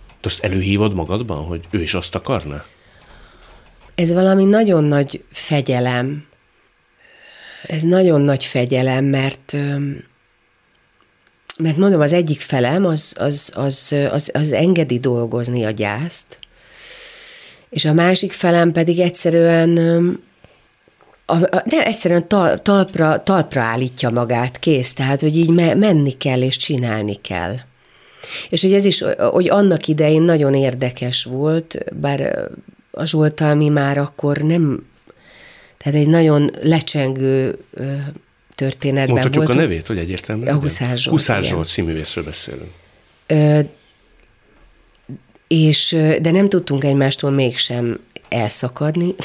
Te 0.07 0.27
azt 0.27 0.43
előhívod 0.43 0.93
magadban, 0.93 1.45
hogy 1.45 1.67
ő 1.69 1.81
is 1.81 1.93
azt 1.93 2.15
akarna? 2.15 2.63
Ez 3.95 4.13
valami 4.13 4.43
nagyon 4.43 4.83
nagy 4.83 5.23
fegyelem. 5.31 6.25
Ez 7.63 7.81
nagyon 7.81 8.21
nagy 8.21 8.43
fegyelem, 8.43 9.05
mert 9.05 9.55
mert 11.57 11.77
mondom, 11.77 12.01
az 12.01 12.13
egyik 12.13 12.41
felem 12.41 12.85
az, 12.85 13.15
az, 13.19 13.51
az, 13.55 13.95
az, 14.11 14.31
az 14.33 14.51
engedi 14.51 14.99
dolgozni 14.99 15.65
a 15.65 15.71
gyászt, 15.71 16.39
és 17.69 17.85
a 17.85 17.93
másik 17.93 18.31
felem 18.31 18.71
pedig 18.71 18.99
egyszerűen 18.99 19.69
a, 21.29 21.35
a, 21.35 21.63
ne, 21.65 21.85
egyszerűen 21.85 22.27
tal, 22.27 22.61
talpra, 22.61 23.23
talpra 23.23 23.61
állítja 23.61 24.09
magát, 24.09 24.59
kész, 24.59 24.93
tehát, 24.93 25.21
hogy 25.21 25.37
így 25.37 25.49
me, 25.49 25.75
menni 25.75 26.11
kell 26.11 26.41
és 26.41 26.57
csinálni 26.57 27.15
kell. 27.15 27.55
És 28.49 28.61
hogy 28.61 28.73
ez 28.73 28.85
is, 28.85 29.03
hogy 29.17 29.49
annak 29.49 29.87
idején 29.87 30.21
nagyon 30.21 30.53
érdekes 30.53 31.23
volt, 31.23 31.77
bár 31.93 32.49
a 32.91 33.05
Zsoltal 33.05 33.55
mi 33.55 33.69
már 33.69 33.97
akkor 33.97 34.37
nem, 34.37 34.85
tehát 35.77 35.99
egy 35.99 36.07
nagyon 36.07 36.51
lecsengő 36.61 37.57
történetben 38.55 39.13
Mondhatjuk 39.13 39.43
volt. 39.45 39.57
a 39.57 39.61
nevét, 39.61 39.87
hogy 39.87 39.97
egyértelműen? 39.97 40.55
A 40.55 40.59
Huszár 40.59 40.97
Zsolt. 40.97 41.17
Huszár 41.17 41.43
Zsolt 41.43 41.67
színművészről 41.67 42.23
beszélünk. 42.23 42.71
Ö, 43.27 43.59
és, 45.47 45.97
de 46.21 46.31
nem 46.31 46.47
tudtunk 46.47 46.83
egymástól 46.83 47.31
mégsem 47.31 47.99
elszakadni. 48.29 49.15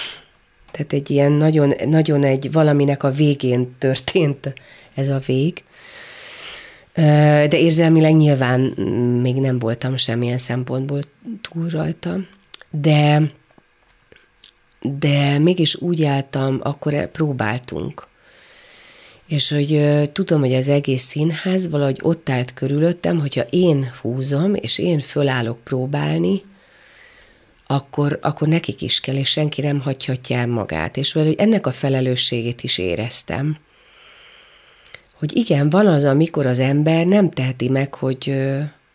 Tehát 0.72 0.92
egy 0.92 1.10
ilyen 1.10 1.32
nagyon, 1.32 1.74
nagyon 1.84 2.24
egy 2.24 2.52
valaminek 2.52 3.02
a 3.02 3.10
végén 3.10 3.74
történt 3.78 4.54
ez 4.94 5.08
a 5.08 5.18
vég. 5.26 5.64
De 6.94 7.58
érzelmileg 7.58 8.16
nyilván 8.16 8.60
még 9.22 9.34
nem 9.34 9.58
voltam 9.58 9.96
semmilyen 9.96 10.38
szempontból 10.38 11.00
túl 11.40 11.68
rajta. 11.68 12.16
De 12.70 13.22
de 14.82 15.38
mégis 15.38 15.74
úgy 15.74 16.04
álltam, 16.04 16.60
akkor 16.62 17.10
próbáltunk. 17.10 18.06
És 19.26 19.50
hogy 19.50 20.00
tudom, 20.12 20.40
hogy 20.40 20.54
az 20.54 20.68
egész 20.68 21.02
színház 21.02 21.68
valahogy 21.68 21.98
ott 22.02 22.28
állt 22.28 22.54
körülöttem, 22.54 23.18
hogyha 23.18 23.42
én 23.50 23.90
húzom, 24.00 24.54
és 24.54 24.78
én 24.78 24.98
fölállok 24.98 25.64
próbálni, 25.64 26.42
akkor, 27.72 28.18
akkor 28.22 28.48
nekik 28.48 28.82
is 28.82 29.00
kell, 29.00 29.16
és 29.16 29.28
senki 29.28 29.60
nem 29.60 29.80
hagyhatja 29.80 30.36
el 30.36 30.46
magát. 30.46 30.96
És 30.96 31.12
valahogy 31.12 31.38
ennek 31.38 31.66
a 31.66 31.70
felelősségét 31.70 32.62
is 32.62 32.78
éreztem. 32.78 33.56
Hogy 35.18 35.36
igen, 35.36 35.70
van 35.70 35.86
az, 35.86 36.04
amikor 36.04 36.46
az 36.46 36.58
ember 36.58 37.06
nem 37.06 37.30
teheti 37.30 37.68
meg, 37.68 37.94
hogy 37.94 38.34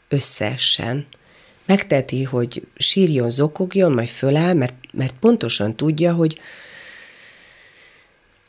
összeessen 0.10 1.06
megteti, 1.66 2.24
hogy 2.24 2.68
sírjon, 2.76 3.30
zokogjon, 3.30 3.92
majd 3.92 4.08
föláll, 4.08 4.54
mert, 4.54 4.74
mert 4.94 5.14
pontosan 5.20 5.76
tudja, 5.76 6.14
hogy, 6.14 6.40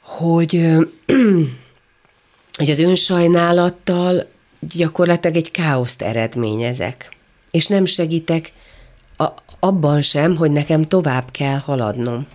hogy, 0.01 0.51
hogy 2.59 2.71
az 2.71 2.79
önsajnálattal 2.79 4.27
gyakorlatilag 4.61 5.37
egy 5.37 5.51
káoszt 5.51 6.03
eredményezek. 6.03 7.09
És 7.51 7.67
nem 7.67 7.85
segítek 7.85 8.53
a, 9.19 9.27
abban 9.61 10.03
sem, 10.03 10.37
hogy 10.37 10.51
nekem 10.51 10.83
tovább 10.83 11.31
kell 11.31 11.59
haladnom. 11.59 12.27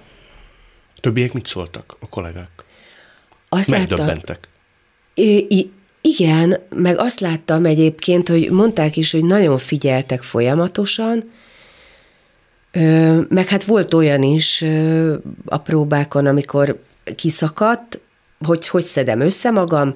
Többiek 0.99 1.34
mit 1.34 1.45
szóltak, 1.45 1.95
a 1.99 2.09
kollégák? 2.09 2.49
Azt 3.49 3.69
Megdöbbentek. 3.69 4.47
Igen, 6.01 6.59
meg 6.69 6.97
azt 6.97 7.19
láttam 7.19 7.65
egyébként, 7.65 8.27
hogy 8.27 8.51
mondták 8.51 8.97
is, 8.97 9.11
hogy 9.11 9.25
nagyon 9.25 9.57
figyeltek 9.57 10.21
folyamatosan, 10.21 11.31
meg 13.29 13.47
hát 13.47 13.63
volt 13.63 13.93
olyan 13.93 14.21
is 14.21 14.65
a 15.45 15.57
próbákon, 15.57 16.25
amikor 16.25 16.81
kiszakadt, 17.15 17.99
hogy 18.45 18.67
hogy 18.67 18.84
szedem 18.84 19.19
össze 19.19 19.51
magam, 19.51 19.93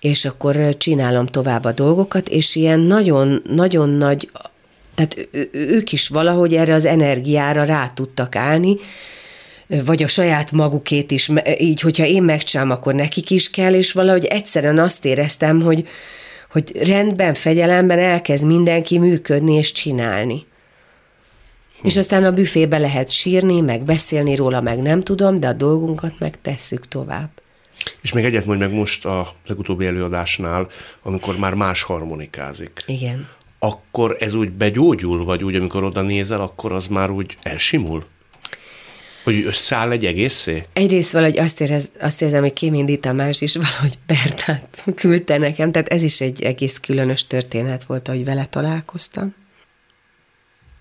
és 0.00 0.24
akkor 0.24 0.76
csinálom 0.76 1.26
tovább 1.26 1.64
a 1.64 1.72
dolgokat, 1.72 2.28
és 2.28 2.54
ilyen 2.54 2.80
nagyon-nagyon 2.80 3.88
nagy, 3.88 4.30
tehát 5.02 5.28
ők 5.52 5.92
is 5.92 6.08
valahogy 6.08 6.54
erre 6.54 6.74
az 6.74 6.84
energiára 6.84 7.64
rá 7.64 7.90
tudtak 7.94 8.36
állni, 8.36 8.76
vagy 9.66 10.02
a 10.02 10.06
saját 10.06 10.52
magukét 10.52 11.10
is, 11.10 11.30
így, 11.58 11.80
hogyha 11.80 12.04
én 12.04 12.22
megcsinálom, 12.22 12.72
akkor 12.72 12.94
nekik 12.94 13.30
is 13.30 13.50
kell, 13.50 13.74
és 13.74 13.92
valahogy 13.92 14.24
egyszerűen 14.24 14.78
azt 14.78 15.04
éreztem, 15.04 15.60
hogy, 15.60 15.88
hogy 16.50 16.72
rendben, 16.84 17.34
fegyelemben 17.34 17.98
elkezd 17.98 18.46
mindenki 18.46 18.98
működni 18.98 19.54
és 19.54 19.72
csinálni. 19.72 20.46
Hm. 21.80 21.86
És 21.86 21.96
aztán 21.96 22.24
a 22.24 22.32
büfébe 22.32 22.78
lehet 22.78 23.10
sírni, 23.10 23.60
meg 23.60 23.82
beszélni 23.82 24.36
róla, 24.36 24.60
meg 24.60 24.78
nem 24.78 25.00
tudom, 25.00 25.40
de 25.40 25.48
a 25.48 25.52
dolgunkat 25.52 26.14
meg 26.18 26.40
tesszük 26.40 26.88
tovább. 26.88 27.30
És 28.00 28.12
még 28.12 28.24
egyet 28.24 28.46
mondj 28.46 28.62
meg 28.64 28.72
most 28.72 29.04
a 29.04 29.34
legutóbbi 29.46 29.86
előadásnál, 29.86 30.68
amikor 31.02 31.38
már 31.38 31.54
más 31.54 31.82
harmonikázik. 31.82 32.80
Igen. 32.86 33.28
Akkor 33.64 34.16
ez 34.20 34.34
úgy 34.34 34.50
begyógyul, 34.50 35.24
vagy 35.24 35.44
úgy, 35.44 35.54
amikor 35.54 35.84
oda 35.84 36.00
nézel, 36.00 36.40
akkor 36.40 36.72
az 36.72 36.86
már 36.86 37.10
úgy 37.10 37.36
elsimul? 37.42 38.04
Hogy 39.24 39.44
összeáll 39.44 39.90
egy 39.90 40.06
egészé? 40.06 40.64
Egyrészt 40.72 41.12
valahogy 41.12 41.38
azt, 41.38 41.60
érez, 41.60 41.90
azt 42.00 42.22
érzem, 42.22 42.42
hogy 42.42 42.52
Kémindi 42.52 42.98
Tamás 42.98 43.40
is 43.40 43.54
valahogy 43.54 43.98
Bertát 44.06 44.84
küldte 44.94 45.38
nekem, 45.38 45.72
tehát 45.72 45.88
ez 45.88 46.02
is 46.02 46.20
egy 46.20 46.42
egész 46.42 46.78
különös 46.78 47.26
történet 47.26 47.84
volt, 47.84 48.08
ahogy 48.08 48.24
vele 48.24 48.46
találkoztam. 48.46 49.34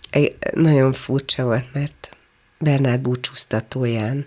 Egy, 0.09 0.35
nagyon 0.53 0.93
furcsa 0.93 1.43
volt, 1.43 1.65
mert 1.73 2.17
Bernát 2.59 3.01
búcsúztatóján 3.01 4.25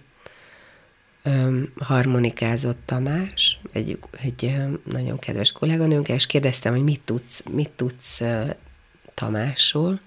harmonikázott 1.78 2.78
Tamás, 2.84 3.60
egy, 3.72 3.98
egy 4.22 4.56
nagyon 4.84 5.18
kedves 5.18 5.52
kolléganőnk, 5.52 6.08
és 6.08 6.26
kérdeztem, 6.26 6.72
hogy 6.72 6.82
mit 6.82 7.00
tudsz, 7.04 7.44
mit 7.52 7.72
tudsz 7.72 8.20
ö, 8.20 8.44
Tamásról, 9.14 10.00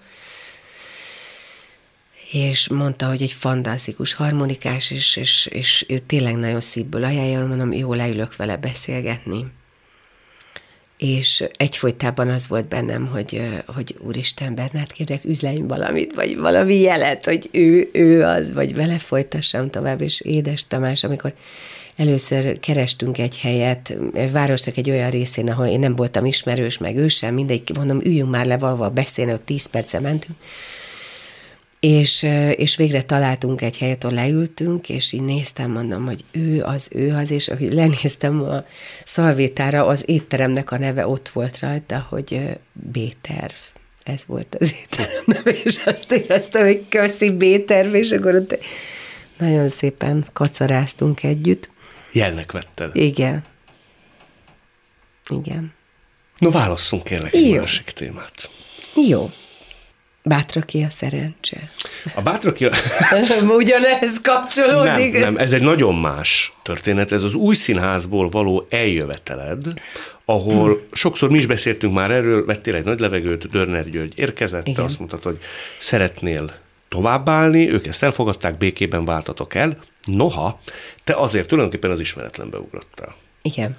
és 2.30 2.68
mondta, 2.68 3.08
hogy 3.08 3.22
egy 3.22 3.32
fantasztikus 3.32 4.12
harmonikás, 4.12 4.90
és, 4.90 5.16
és, 5.16 5.46
és 5.46 5.86
tényleg 6.06 6.36
nagyon 6.36 6.60
szívből 6.60 7.04
ajánlja, 7.04 7.46
mondom, 7.46 7.72
jó, 7.72 7.94
leülök 7.94 8.36
vele 8.36 8.56
beszélgetni. 8.56 9.46
És 10.98 11.44
egyfolytában 11.56 12.28
az 12.28 12.48
volt 12.48 12.68
bennem, 12.68 13.06
hogy, 13.06 13.42
hogy 13.66 13.96
úristen, 13.98 14.54
Bernát 14.54 14.92
kérek, 14.92 15.24
üzleim 15.24 15.66
valamit, 15.66 16.14
vagy 16.14 16.36
valami 16.36 16.80
jelet, 16.80 17.24
hogy 17.24 17.48
ő, 17.52 17.88
ő 17.92 18.24
az, 18.24 18.52
vagy 18.52 18.74
vele 18.74 18.98
folytassam 18.98 19.70
tovább, 19.70 20.00
és 20.00 20.20
édes 20.20 20.66
Tamás, 20.66 21.04
amikor 21.04 21.32
először 21.96 22.60
kerestünk 22.60 23.18
egy 23.18 23.38
helyet, 23.38 23.96
városnak 24.32 24.76
egy 24.76 24.90
olyan 24.90 25.10
részén, 25.10 25.50
ahol 25.50 25.66
én 25.66 25.78
nem 25.78 25.96
voltam 25.96 26.24
ismerős, 26.24 26.78
meg 26.78 26.96
ő 26.96 27.08
sem, 27.08 27.34
mindegy, 27.34 27.62
mondom, 27.74 28.00
üljünk 28.00 28.30
már 28.30 28.46
le 28.46 28.58
valahol 28.58 28.88
beszélni, 28.88 29.32
ott 29.32 29.44
tíz 29.44 29.66
perce 29.66 30.00
mentünk, 30.00 30.36
és, 31.80 32.26
és 32.56 32.76
végre 32.76 33.02
találtunk 33.02 33.60
egy 33.60 33.78
helyet, 33.78 34.04
ahol 34.04 34.16
leültünk, 34.16 34.88
és 34.88 35.12
így 35.12 35.22
néztem, 35.22 35.70
mondom, 35.70 36.04
hogy 36.04 36.24
ő 36.30 36.62
az, 36.62 36.88
ő 36.92 37.14
az, 37.14 37.30
és 37.30 37.48
ahogy 37.48 37.72
lenéztem 37.72 38.42
a 38.42 38.64
szalvétára, 39.04 39.86
az 39.86 40.02
étteremnek 40.06 40.70
a 40.70 40.78
neve 40.78 41.06
ott 41.06 41.28
volt 41.28 41.60
rajta, 41.60 42.06
hogy 42.08 42.58
B-terv. 42.72 43.54
Ez 44.02 44.24
volt 44.26 44.56
az 44.60 44.74
étterem 44.80 45.22
neve, 45.24 45.50
és 45.50 45.76
azt 45.84 46.12
éreztem, 46.12 46.64
hogy 46.64 46.84
köszi 46.88 47.30
B-terv, 47.30 47.94
és 47.94 48.10
akkor 48.10 48.34
ott 48.34 48.58
nagyon 49.38 49.68
szépen 49.68 50.26
kacaráztunk 50.32 51.22
együtt. 51.22 51.70
Jelnek 52.12 52.52
vetted. 52.52 52.96
Igen. 52.96 53.44
Igen. 55.30 55.72
No, 56.38 56.50
válasszunk 56.50 57.04
kérlek 57.04 57.32
egy 57.32 57.54
másik 57.54 57.90
témát. 57.90 58.50
Jó. 59.08 59.30
Bátraki 60.28 60.82
a 60.82 60.90
szerencse. 60.90 61.70
A 62.14 62.22
bátraki 62.22 62.64
a... 62.64 62.70
Ugyanez 63.56 64.20
kapcsolódik. 64.22 65.12
Nem, 65.12 65.20
nem, 65.20 65.36
ez 65.36 65.52
egy 65.52 65.62
nagyon 65.62 65.94
más 65.94 66.52
történet. 66.62 67.12
Ez 67.12 67.22
az 67.22 67.34
új 67.34 67.54
színházból 67.54 68.28
való 68.28 68.66
eljöveteled, 68.70 69.62
ahol 70.24 70.72
hmm. 70.72 70.82
sokszor 70.92 71.30
mi 71.30 71.38
is 71.38 71.46
beszéltünk 71.46 71.94
már 71.94 72.10
erről, 72.10 72.44
vettél 72.44 72.74
egy 72.74 72.84
nagy 72.84 73.00
levegőt, 73.00 73.50
Dörner 73.50 73.90
György 73.90 74.18
érkezett, 74.18 74.64
te 74.64 74.82
azt 74.82 74.98
mondtad, 74.98 75.22
hogy 75.22 75.38
szeretnél 75.78 76.54
továbbállni, 76.88 77.70
ők 77.70 77.86
ezt 77.86 78.02
elfogadták, 78.02 78.58
békében 78.58 79.04
váltatok 79.04 79.54
el, 79.54 79.76
noha 80.04 80.60
te 81.04 81.14
azért 81.14 81.48
tulajdonképpen 81.48 81.90
az 81.90 82.00
ismeretlenbe 82.00 82.58
ugrottál. 82.58 83.14
Igen. 83.42 83.76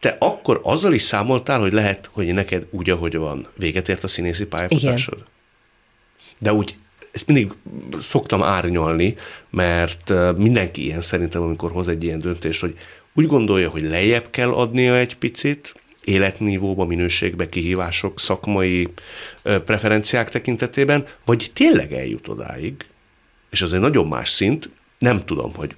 Te 0.00 0.16
akkor 0.18 0.60
azzal 0.62 0.92
is 0.92 1.02
számoltál, 1.02 1.60
hogy 1.60 1.72
lehet, 1.72 2.10
hogy 2.12 2.26
neked 2.26 2.66
úgy, 2.70 2.90
ahogy 2.90 3.16
van, 3.16 3.46
véget 3.56 3.88
ért 3.88 4.04
a 4.04 4.08
színészi 4.08 4.46
pályafutásod? 4.46 5.14
Igen 5.14 5.36
de 6.40 6.52
úgy 6.52 6.76
ezt 7.10 7.26
mindig 7.26 7.52
szoktam 8.00 8.42
árnyalni, 8.42 9.14
mert 9.50 10.12
mindenki 10.36 10.84
ilyen 10.84 11.00
szerintem, 11.00 11.42
amikor 11.42 11.70
hoz 11.70 11.88
egy 11.88 12.04
ilyen 12.04 12.18
döntést, 12.18 12.60
hogy 12.60 12.74
úgy 13.14 13.26
gondolja, 13.26 13.70
hogy 13.70 13.82
lejjebb 13.82 14.30
kell 14.30 14.52
adnia 14.52 14.96
egy 14.96 15.16
picit, 15.16 15.74
életnívóba, 16.04 16.84
minőségbe, 16.84 17.48
kihívások, 17.48 18.20
szakmai 18.20 18.88
preferenciák 19.42 20.30
tekintetében, 20.30 21.06
vagy 21.24 21.50
tényleg 21.52 21.92
eljut 21.92 22.28
odáig, 22.28 22.74
és 23.50 23.62
az 23.62 23.72
egy 23.72 23.80
nagyon 23.80 24.06
más 24.06 24.28
szint, 24.28 24.70
nem 24.98 25.24
tudom, 25.24 25.54
hogy 25.54 25.76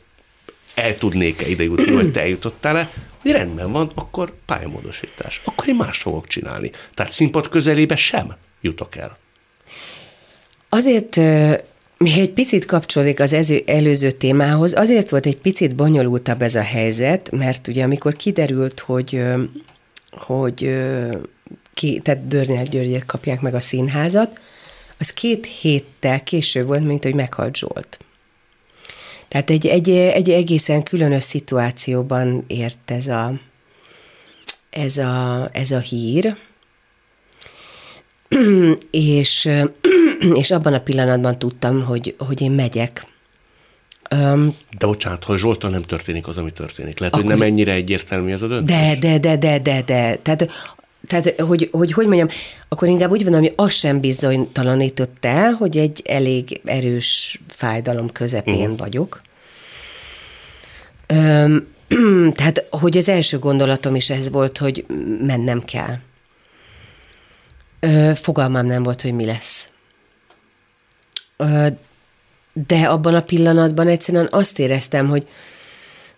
el 0.74 0.96
tudnék-e 0.96 1.48
ide 1.48 1.62
jutni, 1.62 1.92
vagy 1.92 2.12
te 2.12 2.20
eljutottál-e, 2.20 2.92
hogy 3.18 3.30
rendben 3.30 3.72
van, 3.72 3.90
akkor 3.94 4.32
pályamódosítás. 4.46 5.40
Akkor 5.44 5.68
én 5.68 5.74
más 5.74 5.98
fogok 5.98 6.26
csinálni. 6.26 6.70
Tehát 6.94 7.12
színpad 7.12 7.48
közelébe 7.48 7.96
sem 7.96 8.36
jutok 8.60 8.96
el. 8.96 9.18
Azért 10.72 11.16
még 11.98 12.18
egy 12.18 12.30
picit 12.30 12.64
kapcsolódik 12.64 13.20
az 13.20 13.32
ező, 13.32 13.62
előző 13.66 14.10
témához, 14.10 14.74
azért 14.74 15.10
volt 15.10 15.26
egy 15.26 15.36
picit 15.36 15.76
bonyolultabb 15.76 16.42
ez 16.42 16.54
a 16.54 16.62
helyzet, 16.62 17.30
mert 17.30 17.68
ugye 17.68 17.84
amikor 17.84 18.16
kiderült, 18.16 18.80
hogy, 18.80 19.22
hogy 20.10 20.78
ki, 21.74 22.00
tehát 22.04 22.26
Dörnyel 22.26 22.64
Györgyet 22.64 23.06
kapják 23.06 23.40
meg 23.40 23.54
a 23.54 23.60
színházat, 23.60 24.40
az 24.98 25.12
két 25.12 25.46
héttel 25.46 26.22
később 26.22 26.66
volt, 26.66 26.86
mint 26.86 27.02
hogy 27.02 27.14
meghalt 27.14 27.56
Zsolt. 27.56 27.98
Tehát 29.28 29.50
egy, 29.50 29.66
egy, 29.66 29.90
egy 29.90 30.30
egészen 30.30 30.82
különös 30.82 31.22
szituációban 31.22 32.44
ért 32.46 32.90
ez 32.90 33.06
a, 33.06 33.40
ez 34.70 34.96
a, 34.96 35.48
ez 35.52 35.70
a 35.70 35.78
hír, 35.78 36.36
és, 38.90 39.48
és 40.40 40.50
abban 40.50 40.72
a 40.72 40.80
pillanatban 40.80 41.38
tudtam, 41.38 41.84
hogy, 41.84 42.14
hogy 42.18 42.40
én 42.40 42.50
megyek. 42.50 43.04
Um, 44.14 44.56
de 44.78 44.86
bocsánat, 44.86 45.24
ha 45.24 45.36
Zsoltal 45.36 45.70
nem 45.70 45.82
történik 45.82 46.28
az, 46.28 46.38
ami 46.38 46.50
történik. 46.50 46.98
Lehet, 46.98 47.14
akkor, 47.14 47.26
hogy 47.26 47.38
nem 47.38 47.46
ennyire 47.46 47.72
egyértelmű 47.72 48.32
ez 48.32 48.42
a 48.42 48.46
döntés? 48.46 48.76
De, 48.76 48.96
de, 49.00 49.18
de, 49.18 49.36
de, 49.36 49.58
de, 49.58 49.82
de. 49.82 50.18
Tehát, 50.22 50.50
tehát 51.06 51.40
hogy, 51.40 51.68
hogy, 51.72 51.92
hogy 51.92 52.06
mondjam, 52.06 52.28
akkor 52.68 52.88
inkább 52.88 53.10
úgy 53.10 53.24
van, 53.24 53.34
hogy 53.34 53.52
az 53.56 53.72
sem 53.72 54.00
bizonytalanított 54.00 55.24
el, 55.24 55.52
hogy 55.52 55.76
egy 55.76 56.02
elég 56.04 56.60
erős 56.64 57.40
fájdalom 57.48 58.12
közepén 58.12 58.54
uh-huh. 58.54 58.78
vagyok. 58.78 59.22
Um, 61.14 61.66
tehát, 62.36 62.66
hogy 62.70 62.96
az 62.96 63.08
első 63.08 63.38
gondolatom 63.38 63.94
is 63.94 64.10
ez 64.10 64.30
volt, 64.30 64.58
hogy 64.58 64.86
mennem 65.20 65.60
kell. 65.60 65.94
Ö, 67.80 68.10
fogalmam 68.14 68.66
nem 68.66 68.82
volt, 68.82 69.02
hogy 69.02 69.12
mi 69.12 69.24
lesz. 69.24 69.68
De 72.52 72.84
abban 72.84 73.14
a 73.14 73.22
pillanatban 73.22 73.88
egyszerűen 73.88 74.28
azt 74.30 74.58
éreztem, 74.58 75.08
hogy, 75.08 75.28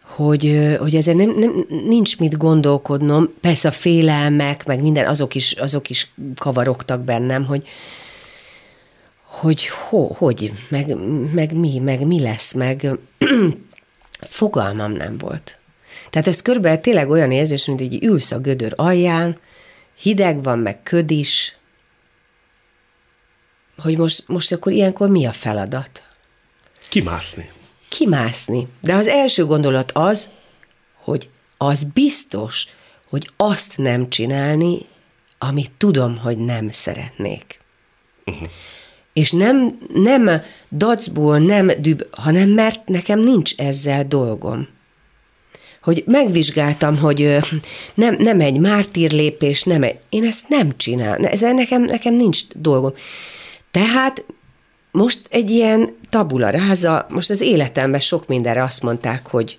hogy, 0.02 0.76
hogy 0.78 0.94
ezzel 0.94 1.14
nem, 1.14 1.34
nem, 1.38 1.66
nincs 1.68 2.18
mit 2.18 2.36
gondolkodnom. 2.36 3.34
Persze 3.40 3.68
a 3.68 3.72
félelmek, 3.72 4.66
meg 4.66 4.82
minden, 4.82 5.06
azok 5.06 5.34
is, 5.34 5.52
azok 5.52 5.90
is 5.90 6.12
kavarogtak 6.36 7.00
bennem, 7.00 7.44
hogy, 7.44 7.66
hogy 9.24 9.66
ho, 9.66 10.06
hogy, 10.06 10.52
meg, 10.68 10.96
meg 11.32 11.52
mi, 11.54 11.78
meg 11.78 12.06
mi 12.06 12.20
lesz, 12.20 12.52
meg 12.52 12.98
fogalmam 14.20 14.92
nem 14.92 15.18
volt. 15.18 15.58
Tehát 16.10 16.28
ez 16.28 16.42
körülbelül 16.42 16.80
tényleg 16.80 17.10
olyan 17.10 17.32
érzés, 17.32 17.66
mint 17.66 17.80
hogy 17.80 18.04
ülsz 18.04 18.30
a 18.30 18.38
gödör 18.38 18.72
alján, 18.76 19.38
hideg 19.98 20.42
van, 20.42 20.58
meg 20.58 20.82
köd 20.82 21.10
is, 21.10 21.56
hogy 23.82 23.98
most, 23.98 24.24
most 24.26 24.52
akkor 24.52 24.72
ilyenkor 24.72 25.08
mi 25.08 25.26
a 25.26 25.32
feladat? 25.32 26.02
Kimászni. 26.88 27.50
Kimászni. 27.88 28.68
De 28.80 28.94
az 28.94 29.06
első 29.06 29.44
gondolat 29.44 29.92
az, 29.92 30.30
hogy 31.02 31.28
az 31.56 31.84
biztos, 31.84 32.66
hogy 33.08 33.30
azt 33.36 33.76
nem 33.76 34.08
csinálni, 34.08 34.78
amit 35.38 35.70
tudom, 35.78 36.18
hogy 36.18 36.38
nem 36.38 36.70
szeretnék. 36.70 37.60
Uh-huh. 38.26 38.48
És 39.12 39.30
nem, 39.30 39.78
nem 39.94 40.42
dacból, 40.70 41.38
nem 41.38 41.70
düb, 41.78 42.02
hanem 42.10 42.48
mert 42.48 42.88
nekem 42.88 43.18
nincs 43.18 43.54
ezzel 43.56 44.06
dolgom 44.06 44.68
hogy 45.82 46.02
megvizsgáltam, 46.06 46.98
hogy 46.98 47.36
nem, 47.94 48.16
nem 48.18 48.40
egy 48.40 48.58
mártírlépés, 48.58 49.62
nem 49.62 49.82
egy, 49.82 49.98
én 50.08 50.24
ezt 50.24 50.48
nem 50.48 50.76
csinálom, 50.76 51.24
ezzel 51.24 51.52
nekem, 51.52 51.82
nekem 51.82 52.14
nincs 52.14 52.40
dolgom. 52.54 52.92
Tehát 53.72 54.24
most 54.90 55.20
egy 55.30 55.50
ilyen 55.50 55.96
tabula 56.10 56.50
ráza, 56.50 57.06
most 57.08 57.30
az 57.30 57.40
életemben 57.40 58.00
sok 58.00 58.26
mindenre 58.26 58.62
azt 58.62 58.82
mondták, 58.82 59.26
hogy 59.26 59.58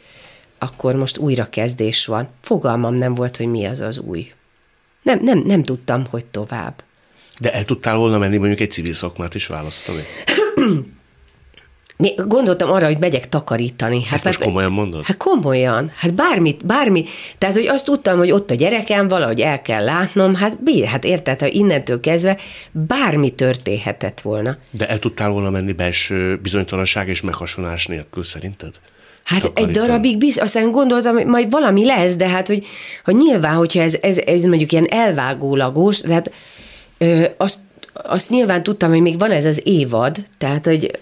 akkor 0.59 0.95
most 0.95 1.17
újrakezdés 1.17 2.05
van. 2.05 2.29
Fogalmam 2.41 2.93
nem 2.93 3.15
volt, 3.15 3.37
hogy 3.37 3.47
mi 3.47 3.65
az 3.65 3.79
az 3.79 3.99
új. 3.99 4.31
Nem, 5.01 5.19
nem, 5.21 5.39
nem 5.39 5.63
tudtam, 5.63 6.05
hogy 6.09 6.25
tovább. 6.25 6.83
De 7.39 7.53
el 7.53 7.65
tudtál 7.65 7.95
volna 7.95 8.17
menni 8.17 8.37
mondjuk 8.37 8.59
egy 8.59 8.71
civil 8.71 8.93
szakmát 8.93 9.35
is 9.35 9.47
választani? 9.47 10.01
Gondoltam 12.27 12.71
arra, 12.71 12.85
hogy 12.85 12.97
megyek 12.99 13.29
takarítani. 13.29 14.03
Hát 14.03 14.13
Ezt 14.13 14.23
most 14.23 14.41
komolyan 14.41 14.71
mondod? 14.71 15.05
Hát 15.05 15.17
komolyan. 15.17 15.91
Hát 15.95 16.13
bármit, 16.13 16.65
bármi. 16.65 17.05
Tehát, 17.37 17.55
hogy 17.55 17.67
azt 17.67 17.85
tudtam, 17.85 18.17
hogy 18.17 18.31
ott 18.31 18.51
a 18.51 18.55
gyerekem, 18.55 19.07
valahogy 19.07 19.39
el 19.39 19.61
kell 19.61 19.83
látnom, 19.83 20.35
hát 20.35 20.63
bi, 20.63 20.85
hát 20.85 21.03
érted, 21.03 21.39
hogy 21.39 21.55
innentől 21.55 21.99
kezdve 21.99 22.37
bármi 22.71 23.29
történhetett 23.29 24.21
volna. 24.21 24.57
De 24.71 24.87
el 24.87 24.99
tudtál 24.99 25.29
volna 25.29 25.49
menni 25.49 25.71
belső 25.71 26.39
bizonytalanság 26.41 27.07
és 27.07 27.21
meghasonás 27.21 27.87
nélkül 27.87 28.23
szerinted? 28.23 28.71
Hát 29.23 29.41
Takarítani. 29.41 29.77
egy 29.77 29.83
darabig 29.83 30.17
biz, 30.17 30.37
aztán 30.37 30.71
gondoltam, 30.71 31.13
hogy 31.15 31.25
majd 31.25 31.51
valami 31.51 31.85
lesz, 31.85 32.15
de 32.15 32.27
hát, 32.27 32.47
hogy, 32.47 32.65
hogy 33.03 33.15
nyilván, 33.15 33.55
hogyha 33.55 33.81
ez, 33.81 33.97
ez, 34.01 34.17
ez 34.17 34.43
mondjuk 34.43 34.71
ilyen 34.71 34.87
elvágólagos, 34.89 35.99
tehát 35.99 36.31
ö, 36.97 37.23
azt, 37.37 37.59
azt 37.93 38.29
nyilván 38.29 38.63
tudtam, 38.63 38.89
hogy 38.89 39.01
még 39.01 39.19
van 39.19 39.31
ez 39.31 39.45
az 39.45 39.61
évad, 39.63 40.25
tehát, 40.37 40.65
hogy 40.65 40.99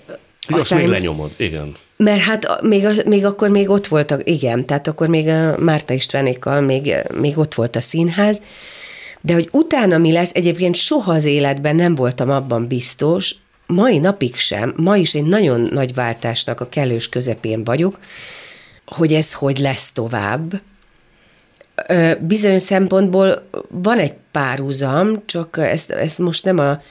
Hogy 0.48 0.60
azt 0.60 0.74
még 0.74 0.88
lenyomod, 0.88 1.34
igen. 1.38 1.72
Mert 1.98 2.22
hát 2.22 2.46
a- 2.46 2.60
még, 2.62 2.88
még 3.06 3.26
akkor 3.26 3.50
még 3.50 3.70
ott 3.70 3.88
voltak, 3.88 4.30
igen, 4.30 4.66
tehát 4.66 4.88
akkor 4.88 5.08
még 5.08 5.28
a 5.28 5.58
Márta 5.58 5.94
Istvánékkal 5.94 6.62
még, 6.62 6.96
még 7.14 7.38
ott 7.38 7.54
volt 7.54 7.76
a 7.76 7.82
színház, 7.82 8.42
de 9.22 9.34
hogy 9.34 9.50
utána 9.52 9.98
mi 9.98 10.12
lesz, 10.12 10.32
egyébként 10.34 10.76
soha 10.76 11.14
az 11.14 11.26
életben 11.26 11.76
nem 11.76 11.96
voltam 11.96 12.30
abban 12.30 12.68
biztos, 12.68 13.36
mai 13.68 13.98
napig 13.98 14.36
sem, 14.36 14.74
ma 14.76 14.98
is 14.98 15.14
egy 15.14 15.24
nagyon 15.24 15.70
nagy 15.72 15.94
váltásnak 15.94 16.60
a 16.60 16.70
kellős 16.70 17.10
közepén 17.10 17.64
vagyok, 17.64 18.00
hogy 18.86 19.14
ez 19.14 19.34
hogy 19.34 19.58
lesz 19.58 19.92
tovább. 19.92 20.62
Bizonyos 22.20 22.62
szempontból 22.62 23.50
van 23.70 23.98
egy 24.00 24.14
párhuzam, 24.32 25.24
csak 25.26 25.58
ezt, 25.60 25.92
ezt 25.92 26.20
most 26.20 26.44
nem 26.46 26.58
a, 26.58 26.82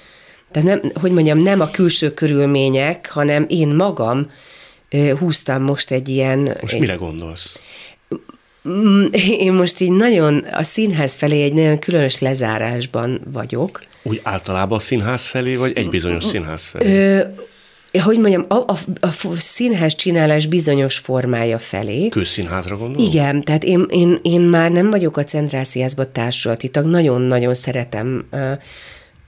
tehát 0.50 0.68
nem, 0.68 0.90
hogy 1.00 1.12
mondjam, 1.12 1.38
nem 1.38 1.60
a 1.60 1.70
külső 1.70 2.14
körülmények, 2.14 3.10
hanem 3.10 3.46
én 3.48 3.68
magam 3.68 4.30
húztam 5.18 5.62
most 5.62 5.90
egy 5.90 6.08
ilyen... 6.08 6.56
Most 6.60 6.78
mire 6.78 6.94
gondolsz? 6.94 7.60
Mm, 8.68 9.04
Én 9.46 9.52
most 9.52 9.80
így 9.80 9.90
nagyon 9.90 10.46
a 10.52 10.62
színház 10.62 11.14
felé 11.14 11.42
egy 11.42 11.52
nagyon 11.52 11.78
különös 11.78 12.18
lezárásban 12.18 13.20
vagyok. 13.32 13.82
Úgy 14.02 14.20
általában 14.22 14.78
a 14.78 14.80
színház 14.80 15.26
felé, 15.26 15.54
vagy 15.54 15.72
egy 15.76 15.88
bizonyos 15.88 16.24
színház 16.24 16.64
felé? 16.64 17.08
Ö, 17.14 17.22
hogy 18.02 18.18
mondjam, 18.18 18.44
a, 18.48 18.54
a, 18.54 18.76
a 19.00 19.10
színház 19.36 19.94
csinálás 19.94 20.46
bizonyos 20.46 20.98
formája 20.98 21.58
felé. 21.58 22.08
Kőszínházra 22.08 22.76
gondolsz? 22.76 23.08
Igen, 23.08 23.42
tehát 23.42 23.64
én, 23.64 23.86
én, 23.90 24.18
én 24.22 24.40
már 24.40 24.70
nem 24.70 24.90
vagyok 24.90 25.16
a 25.16 25.24
Centrál 25.24 25.64
Színházban 25.64 26.12
társulati 26.12 26.68
tag, 26.68 26.84
nagyon-nagyon 26.84 27.54
szeretem. 27.54 28.28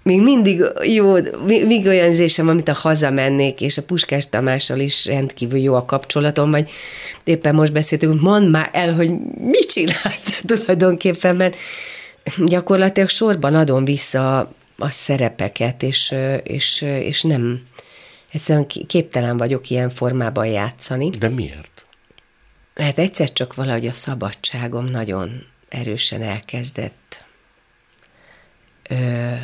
Még 0.02 0.22
mindig 0.22 0.64
jó, 0.82 1.14
még 1.46 1.86
olyan 1.86 2.04
érzésem, 2.04 2.48
amit 2.48 2.68
a 2.68 2.72
hazamennék, 2.72 3.60
és 3.60 3.78
a 3.78 3.82
Puskás 3.82 4.28
Tamással 4.28 4.78
is 4.78 5.06
rendkívül 5.06 5.58
jó 5.58 5.74
a 5.74 5.84
kapcsolatom, 5.84 6.50
vagy 6.50 6.70
éppen 7.24 7.54
most 7.54 7.72
beszéltünk, 7.72 8.20
mondd 8.20 8.46
már 8.46 8.70
el, 8.72 8.94
hogy 8.94 9.10
mit 9.38 9.72
csinálsz 9.72 10.22
te 10.22 10.34
tulajdonképpen, 10.54 11.36
mert 11.36 11.56
gyakorlatilag 12.44 13.08
sorban 13.08 13.54
adom 13.54 13.84
vissza 13.84 14.52
a 14.78 14.88
szerepeket, 14.88 15.82
és, 15.82 16.14
és, 16.42 16.82
és 16.82 17.22
nem, 17.22 17.62
egyszerűen 18.32 18.66
képtelen 18.66 19.36
vagyok 19.36 19.70
ilyen 19.70 19.90
formában 19.90 20.46
játszani. 20.46 21.08
De 21.08 21.28
miért? 21.28 21.84
Hát 22.74 22.98
egyszer 22.98 23.32
csak 23.32 23.54
valahogy 23.54 23.86
a 23.86 23.92
szabadságom 23.92 24.84
nagyon 24.84 25.46
erősen 25.68 26.22
elkezdett 26.22 27.24
ö, 28.88 29.34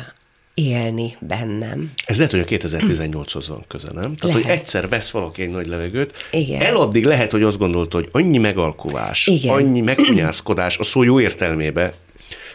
élni 0.65 1.17
bennem. 1.19 1.91
Ez 2.05 2.17
lehet, 2.17 2.31
hogy 2.31 2.39
a 2.39 2.45
2018-hoz 2.45 3.47
van 3.47 3.63
köze, 3.67 3.89
nem? 3.93 4.15
Tehát, 4.15 4.35
hogy 4.35 4.45
Lehet. 4.45 4.59
egyszer 4.59 4.89
vesz 4.89 5.09
valaki 5.09 5.41
egy 5.41 5.49
nagy 5.49 5.67
levegőt, 5.67 6.27
Igen. 6.31 6.61
eladdig 6.61 7.05
lehet, 7.05 7.31
hogy 7.31 7.43
azt 7.43 7.57
gondolta, 7.57 7.97
hogy 7.97 8.09
annyi 8.11 8.37
megalkuvás, 8.37 9.27
Igen. 9.27 9.53
annyi 9.53 9.81
megkunyászkodás, 9.81 10.77
a 10.77 10.83
szó 10.83 11.03
jó 11.03 11.19
értelmébe 11.19 11.93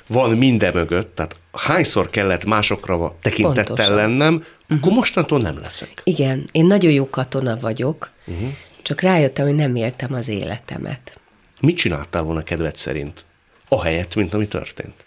van 0.06 0.30
minden 0.30 0.72
mögött, 0.74 1.14
tehát 1.14 1.36
hányszor 1.52 2.10
kellett 2.10 2.44
másokra 2.44 3.16
tekintettel 3.20 3.64
Pontosan. 3.64 3.94
lennem, 3.94 4.44
akkor 4.68 4.92
mostantól 4.92 5.38
nem 5.38 5.58
leszek. 5.58 6.00
Igen, 6.04 6.44
én 6.52 6.66
nagyon 6.66 6.92
jó 6.92 7.10
katona 7.10 7.58
vagyok, 7.60 8.10
uh-huh. 8.26 8.48
csak 8.82 9.00
rájöttem, 9.00 9.46
hogy 9.46 9.54
nem 9.54 9.76
éltem 9.76 10.12
az 10.12 10.28
életemet. 10.28 11.20
Mit 11.60 11.76
csináltál 11.76 12.22
volna 12.22 12.42
kedved 12.42 12.76
szerint? 12.76 13.24
Ahelyett, 13.68 14.14
mint 14.14 14.34
ami 14.34 14.48
történt. 14.48 15.03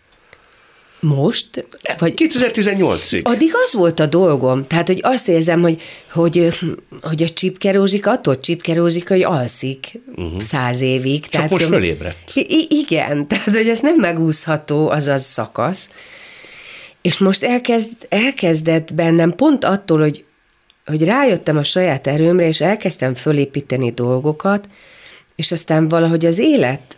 Most, 0.99 1.65
vagy 1.97 2.13
2018-ig. 2.15 3.23
Addig 3.23 3.51
az 3.65 3.73
volt 3.73 3.99
a 3.99 4.05
dolgom, 4.05 4.63
tehát 4.63 4.87
hogy 4.87 4.99
azt 5.03 5.27
érzem, 5.27 5.61
hogy, 5.61 5.81
hogy, 6.11 6.47
hogy 7.01 7.23
a 7.23 7.29
csipkerózsika, 7.29 8.11
attól 8.11 8.39
csipkerózsika, 8.39 9.13
hogy 9.13 9.23
alszik 9.23 9.99
uh-huh. 10.15 10.39
száz 10.39 10.81
évig. 10.81 11.27
Csak 11.27 11.49
most 11.49 11.65
fölébredt. 11.65 12.31
I- 12.33 12.67
igen, 12.69 13.17
tehát 13.27 13.45
hogy 13.45 13.69
ez 13.69 13.79
nem 13.79 13.95
megúszható 13.95 14.89
az 14.89 15.07
az 15.07 15.23
szakasz. 15.23 15.89
És 17.01 17.17
most 17.17 17.43
elkezd, 17.43 17.89
elkezdett 18.09 18.93
bennem 18.93 19.35
pont 19.35 19.63
attól, 19.63 19.99
hogy, 19.99 20.25
hogy 20.85 21.03
rájöttem 21.03 21.57
a 21.57 21.63
saját 21.63 22.07
erőmre, 22.07 22.47
és 22.47 22.61
elkezdtem 22.61 23.13
fölépíteni 23.13 23.91
dolgokat, 23.91 24.67
és 25.35 25.51
aztán 25.51 25.87
valahogy 25.87 26.25
az 26.25 26.39
élet 26.39 26.96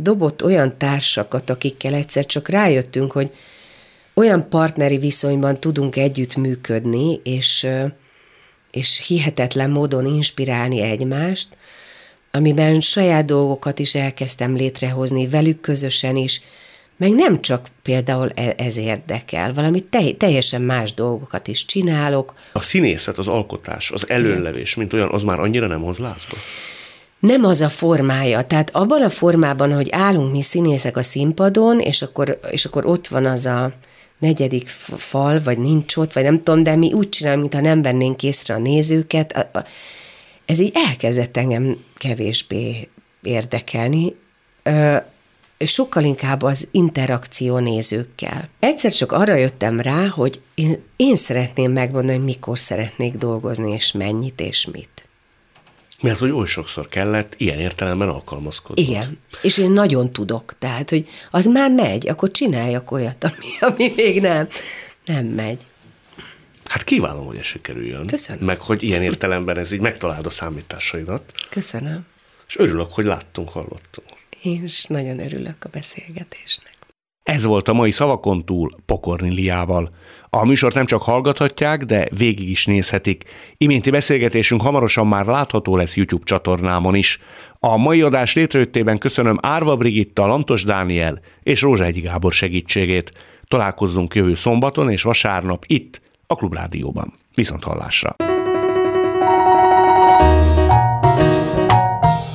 dobott 0.00 0.44
olyan 0.44 0.78
társakat, 0.78 1.50
akikkel 1.50 1.94
egyszer 1.94 2.26
csak 2.26 2.48
rájöttünk, 2.48 3.12
hogy 3.12 3.30
olyan 4.14 4.48
partneri 4.48 4.98
viszonyban 4.98 5.60
tudunk 5.60 5.96
együtt 5.96 6.36
működni, 6.36 7.20
és, 7.24 7.66
és 8.70 9.06
hihetetlen 9.06 9.70
módon 9.70 10.06
inspirálni 10.06 10.80
egymást, 10.80 11.48
amiben 12.30 12.80
saját 12.80 13.24
dolgokat 13.24 13.78
is 13.78 13.94
elkezdtem 13.94 14.56
létrehozni, 14.56 15.28
velük 15.28 15.60
közösen 15.60 16.16
is, 16.16 16.40
meg 16.96 17.14
nem 17.14 17.40
csak 17.40 17.68
például 17.82 18.30
e- 18.34 18.54
ez 18.56 18.76
érdekel, 18.76 19.54
valami 19.54 19.80
te- 19.80 20.12
teljesen 20.12 20.62
más 20.62 20.94
dolgokat 20.94 21.48
is 21.48 21.64
csinálok. 21.64 22.34
A 22.52 22.60
színészet, 22.60 23.18
az 23.18 23.28
alkotás, 23.28 23.90
az 23.90 24.08
előlevés, 24.08 24.74
mint 24.74 24.92
olyan, 24.92 25.08
az 25.08 25.22
már 25.22 25.40
annyira 25.40 25.66
nem 25.66 25.82
hoz 25.82 25.98
lázba? 25.98 26.36
Nem 27.20 27.44
az 27.44 27.60
a 27.60 27.68
formája, 27.68 28.42
tehát 28.42 28.70
abban 28.74 29.02
a 29.02 29.08
formában, 29.10 29.74
hogy 29.74 29.88
állunk 29.90 30.32
mi 30.32 30.42
színészek 30.42 30.96
a 30.96 31.02
színpadon, 31.02 31.80
és 31.80 32.02
akkor, 32.02 32.40
és 32.50 32.64
akkor 32.64 32.86
ott 32.86 33.06
van 33.06 33.24
az 33.24 33.46
a 33.46 33.72
negyedik 34.18 34.68
fal, 34.96 35.40
vagy 35.44 35.58
nincs 35.58 35.96
ott, 35.96 36.12
vagy 36.12 36.22
nem 36.22 36.42
tudom, 36.42 36.62
de 36.62 36.76
mi 36.76 36.92
úgy 36.92 37.08
csinálunk, 37.08 37.40
mintha 37.40 37.60
nem 37.60 37.82
vennénk 37.82 38.22
észre 38.22 38.54
a 38.54 38.58
nézőket. 38.58 39.32
A- 39.32 39.58
a- 39.58 39.64
Ez 40.44 40.58
így 40.58 40.72
elkezdett 40.88 41.36
engem 41.36 41.84
kevésbé 41.96 42.88
érdekelni. 43.22 44.14
Ö, 44.62 44.96
sokkal 45.58 46.04
inkább 46.04 46.42
az 46.42 46.68
interakció 46.70 47.58
nézőkkel. 47.58 48.48
Egyszer 48.60 48.92
csak 48.92 49.12
arra 49.12 49.34
jöttem 49.34 49.80
rá, 49.80 50.06
hogy 50.06 50.40
én, 50.54 50.82
én 50.96 51.16
szeretném 51.16 51.72
megmondani, 51.72 52.16
hogy 52.16 52.26
mikor 52.26 52.58
szeretnék 52.58 53.14
dolgozni, 53.16 53.72
és 53.72 53.92
mennyit, 53.92 54.40
és 54.40 54.66
mit. 54.72 55.07
Mert 56.02 56.18
hogy 56.18 56.30
oly 56.30 56.46
sokszor 56.46 56.88
kellett 56.88 57.34
ilyen 57.36 57.58
értelemben 57.58 58.08
alkalmazkodni. 58.08 58.82
Igen, 58.82 59.18
és 59.42 59.58
én 59.58 59.70
nagyon 59.70 60.12
tudok, 60.12 60.54
tehát, 60.58 60.90
hogy 60.90 61.08
az 61.30 61.46
már 61.46 61.70
megy, 61.70 62.08
akkor 62.08 62.30
csináljak 62.30 62.90
olyat, 62.90 63.24
ami, 63.24 63.72
ami 63.72 63.92
még 63.96 64.20
nem, 64.20 64.48
nem 65.04 65.26
megy. 65.26 65.66
Hát 66.64 66.84
kívánom, 66.84 67.26
hogy 67.26 67.36
ez 67.36 67.44
sikerüljön. 67.44 68.06
Köszönöm. 68.06 68.44
Meg, 68.44 68.60
hogy 68.60 68.82
ilyen 68.82 69.02
értelemben 69.02 69.58
ez 69.58 69.72
így 69.72 69.80
megtaláld 69.80 70.26
a 70.26 70.30
számításaidat. 70.30 71.32
Köszönöm. 71.50 72.06
És 72.48 72.58
örülök, 72.58 72.92
hogy 72.92 73.04
láttunk, 73.04 73.48
hallottunk. 73.48 74.08
Én 74.42 74.64
is 74.64 74.84
nagyon 74.84 75.20
örülök 75.20 75.64
a 75.64 75.68
beszélgetésnek. 75.68 76.76
Ez 77.22 77.44
volt 77.44 77.68
a 77.68 77.72
mai 77.72 77.90
Szavakon 77.90 78.44
túl 78.44 78.70
Pokorni 78.86 79.34
Liával. 79.34 79.94
A 80.30 80.44
műsort 80.44 80.74
nem 80.74 80.86
csak 80.86 81.02
hallgathatják, 81.02 81.84
de 81.84 82.08
végig 82.16 82.48
is 82.48 82.66
nézhetik. 82.66 83.24
Iménti 83.56 83.90
beszélgetésünk 83.90 84.62
hamarosan 84.62 85.06
már 85.06 85.26
látható 85.26 85.76
lesz 85.76 85.96
YouTube 85.96 86.24
csatornámon 86.24 86.94
is. 86.94 87.20
A 87.58 87.76
mai 87.76 88.02
adás 88.02 88.34
létrejöttében 88.34 88.98
köszönöm 88.98 89.38
Árva 89.42 89.76
Brigitta, 89.76 90.26
Lantos 90.26 90.64
Dániel 90.64 91.20
és 91.42 91.60
Rózsahegyi 91.60 92.00
Gábor 92.00 92.32
segítségét. 92.32 93.12
Találkozzunk 93.44 94.14
jövő 94.14 94.34
szombaton 94.34 94.90
és 94.90 95.02
vasárnap 95.02 95.64
itt, 95.66 96.00
a 96.26 96.34
Klubrádióban. 96.34 97.12
Viszont 97.34 97.64
hallásra! 97.64 98.16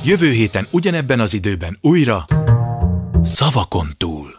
Jövő 0.04 0.30
héten 0.30 0.66
ugyanebben 0.70 1.20
az 1.20 1.34
időben 1.34 1.78
újra 1.80 2.24
Szavakon 3.22 3.88
túl. 3.96 4.36